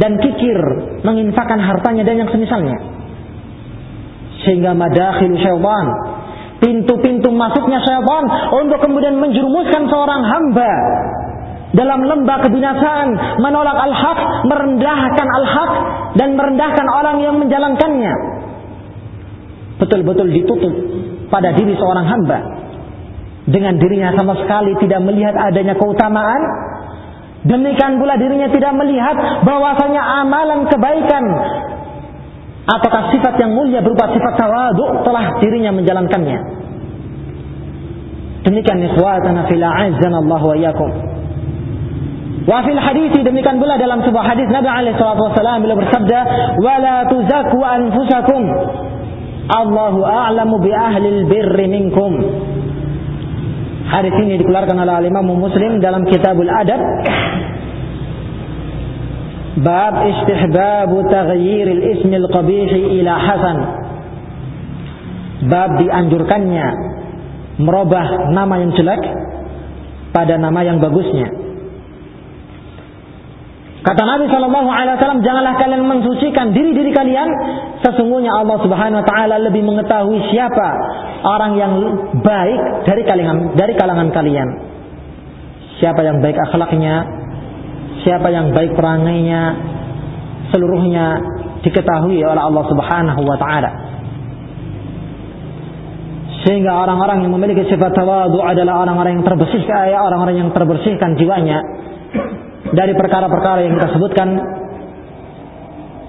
dan 0.00 0.16
kikir 0.18 0.58
menginfakkan 1.04 1.60
hartanya 1.60 2.02
dan 2.02 2.24
yang 2.24 2.30
semisalnya 2.32 2.80
sehingga 4.42 4.74
madakhil 4.74 5.36
syaitan 5.38 5.86
pintu-pintu 6.62 7.28
masuknya 7.34 7.82
syaitan 7.82 8.24
untuk 8.54 8.78
kemudian 8.78 9.18
menjerumuskan 9.18 9.90
seorang 9.90 10.22
hamba 10.22 10.72
dalam 11.74 12.00
lembah 12.06 12.38
kebinasaan 12.46 13.08
menolak 13.42 13.74
al-haq 13.74 14.18
merendahkan 14.46 15.26
al-haq 15.26 15.72
dan 16.14 16.38
merendahkan 16.38 16.86
orang 16.86 17.16
yang 17.18 17.34
menjalankannya. 17.42 18.14
Betul-betul 19.82 20.30
ditutup 20.30 20.72
pada 21.32 21.50
diri 21.56 21.74
seorang 21.74 22.06
hamba. 22.06 22.38
Dengan 23.42 23.74
dirinya 23.74 24.14
sama 24.14 24.38
sekali 24.38 24.78
tidak 24.78 25.02
melihat 25.02 25.34
adanya 25.34 25.74
keutamaan 25.74 26.42
demikian 27.42 27.98
pula 27.98 28.14
dirinya 28.14 28.46
tidak 28.54 28.70
melihat 28.78 29.42
bahwasanya 29.42 29.98
amalan 30.22 30.70
kebaikan 30.70 31.24
Apakah 32.62 33.10
sifat 33.10 33.34
yang 33.42 33.58
mulia 33.58 33.82
berupa 33.82 34.06
sifat 34.14 34.38
tawadu 34.38 35.02
telah 35.02 35.42
dirinya 35.42 35.74
menjalankannya? 35.74 36.38
Demikian 38.46 38.78
ikhwatana 38.86 39.50
fil 39.50 39.62
a'azzana 39.62 40.16
Allah 40.22 40.42
wa 40.42 40.54
iyyakum. 40.54 40.90
Wa 42.42 42.58
fil 42.66 42.78
hadis 42.78 43.14
demikian 43.18 43.58
pula 43.62 43.78
dalam 43.78 44.02
sebuah 44.02 44.34
hadis 44.34 44.50
Nabi 44.50 44.66
alaihi 44.66 44.98
salatu 44.98 45.30
wasallam 45.30 45.62
beliau 45.62 45.78
bersabda, 45.78 46.18
"Wa 46.58 46.74
la 46.78 46.96
tuzakku 47.06 47.58
anfusakum. 47.62 48.42
Allahu 49.46 50.00
a'lamu 50.06 50.58
bi 50.62 50.70
ahli 50.70 51.26
birri 51.26 51.66
minkum." 51.66 52.12
Hadis 53.90 54.14
ini 54.22 54.38
dikeluarkan 54.38 54.78
oleh 54.78 55.06
Imam 55.06 55.26
Muslim 55.34 55.82
dalam 55.82 56.06
Kitabul 56.06 56.50
Adab 56.50 56.80
Bab 59.60 59.94
istihbabu 60.08 61.04
taghyiril 61.12 61.82
ismil 61.98 62.24
qabihi 62.32 63.02
ila 63.04 63.12
hasan. 63.20 63.58
Bab 65.52 65.76
dianjurkannya 65.76 66.66
merubah 67.60 68.32
nama 68.32 68.64
yang 68.64 68.72
jelek 68.72 69.02
pada 70.16 70.40
nama 70.40 70.60
yang 70.64 70.80
bagusnya. 70.80 71.42
Kata 73.82 73.98
Nabi 74.06 74.30
Shallallahu 74.30 74.70
Alaihi 74.70 74.94
Wasallam, 74.94 75.26
janganlah 75.26 75.58
kalian 75.58 75.82
mensucikan 75.82 76.54
diri 76.54 76.70
diri 76.70 76.94
kalian. 76.94 77.28
Sesungguhnya 77.82 78.30
Allah 78.30 78.62
Subhanahu 78.62 79.02
Wa 79.02 79.06
Taala 79.10 79.42
lebih 79.42 79.66
mengetahui 79.66 80.22
siapa 80.30 80.68
orang 81.26 81.52
yang 81.58 81.72
baik 82.22 82.86
dari 82.86 83.02
kalangan 83.02 83.58
dari 83.58 83.74
kalangan 83.74 84.08
kalian. 84.14 84.48
Siapa 85.82 85.98
yang 86.06 86.22
baik 86.22 86.38
akhlaknya, 86.46 87.21
siapa 88.02 88.28
yang 88.30 88.50
baik 88.54 88.74
perangainya 88.74 89.42
seluruhnya 90.52 91.06
diketahui 91.62 92.20
oleh 92.20 92.42
Allah 92.42 92.64
Subhanahu 92.68 93.20
wa 93.24 93.38
taala. 93.38 93.70
Sehingga 96.42 96.74
orang-orang 96.74 97.22
yang 97.22 97.32
memiliki 97.38 97.70
sifat 97.70 97.94
tawadu 97.94 98.42
adalah 98.42 98.82
orang-orang 98.82 99.22
yang 99.22 99.24
terbersihkan, 99.24 99.94
ya 99.94 99.98
orang-orang 100.02 100.36
yang 100.42 100.50
terbersihkan 100.50 101.14
jiwanya 101.14 101.62
dari 102.74 102.92
perkara-perkara 102.98 103.62
yang 103.62 103.78
kita 103.78 103.88
sebutkan 103.94 104.28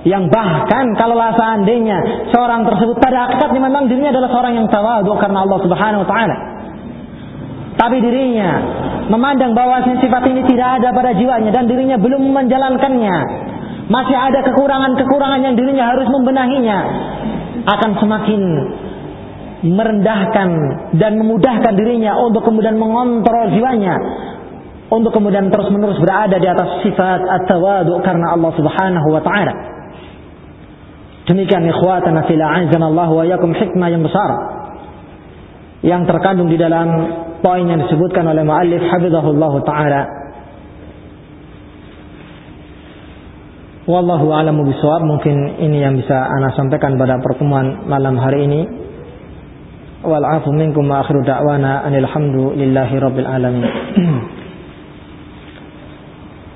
yang 0.04 0.28
bahkan 0.28 0.92
kalau 1.00 1.16
seandainya 1.16 2.28
seorang 2.34 2.68
tersebut 2.68 3.00
pada 3.00 3.30
hakikatnya 3.30 3.62
memang 3.72 3.88
dirinya 3.88 4.12
adalah 4.12 4.30
seorang 4.36 4.54
yang 4.60 4.68
tawadu 4.68 5.16
karena 5.16 5.40
Allah 5.48 5.60
Subhanahu 5.64 6.02
wa 6.04 6.10
taala. 6.10 6.38
Tapi 7.74 7.98
dirinya 8.04 8.52
memandang 9.12 9.52
bahwa 9.58 9.84
sifat 9.84 10.24
ini 10.32 10.42
tidak 10.48 10.80
ada 10.80 10.96
pada 10.96 11.12
jiwanya 11.16 11.52
dan 11.52 11.68
dirinya 11.68 11.98
belum 12.00 12.24
menjalankannya, 12.32 13.16
masih 13.92 14.16
ada 14.16 14.40
kekurangan-kekurangan 14.48 15.42
yang 15.44 15.56
dirinya 15.60 15.92
harus 15.92 16.08
membenahinya, 16.08 16.80
akan 17.68 17.92
semakin 18.00 18.42
merendahkan 19.64 20.50
dan 21.00 21.16
memudahkan 21.16 21.74
dirinya 21.80 22.20
untuk 22.20 22.44
kemudian 22.44 22.76
mengontrol 22.76 23.52
jiwanya. 23.56 23.96
Untuk 24.92 25.10
kemudian 25.10 25.50
terus-menerus 25.50 25.98
berada 25.98 26.38
di 26.38 26.46
atas 26.46 26.86
sifat 26.86 27.26
at-tawadu 27.26 27.98
karena 28.06 28.36
Allah 28.38 28.52
Subhanahu 28.54 29.08
wa 29.10 29.22
taala. 29.26 29.54
Demikian 31.24 31.66
ikhwatana 31.66 32.28
fil 32.28 32.44
Allah 32.44 33.10
wa 33.10 33.24
yakum 33.26 33.56
hikmah 33.56 33.90
yang 33.90 34.04
besar. 34.04 34.30
Yang 35.82 36.14
terkandung 36.14 36.52
di 36.52 36.60
dalam 36.60 36.88
poin 37.44 37.68
yang 37.68 37.84
disebutkan 37.84 38.24
oleh 38.24 38.42
muallif 38.48 38.80
hafizahullah 38.80 39.54
taala. 39.68 40.02
Wallahu 43.84 44.32
a'lamu 44.32 44.64
bishawab. 44.64 45.04
Mungkin 45.04 45.60
ini 45.60 45.84
yang 45.84 46.00
bisa 46.00 46.16
ana 46.16 46.56
sampaikan 46.56 46.96
pada 46.96 47.20
pertemuan 47.20 47.84
malam 47.84 48.16
hari 48.16 48.48
ini. 48.48 48.62
Wal 50.08 50.24
afu 50.24 50.56
minkum 50.56 50.88
wa 50.88 51.04
akhiru 51.04 51.28
da'wana 51.28 51.84
anil 51.84 52.08
hamdulillahi 52.08 52.96
rabbil 53.04 53.28
alamin. 53.28 53.68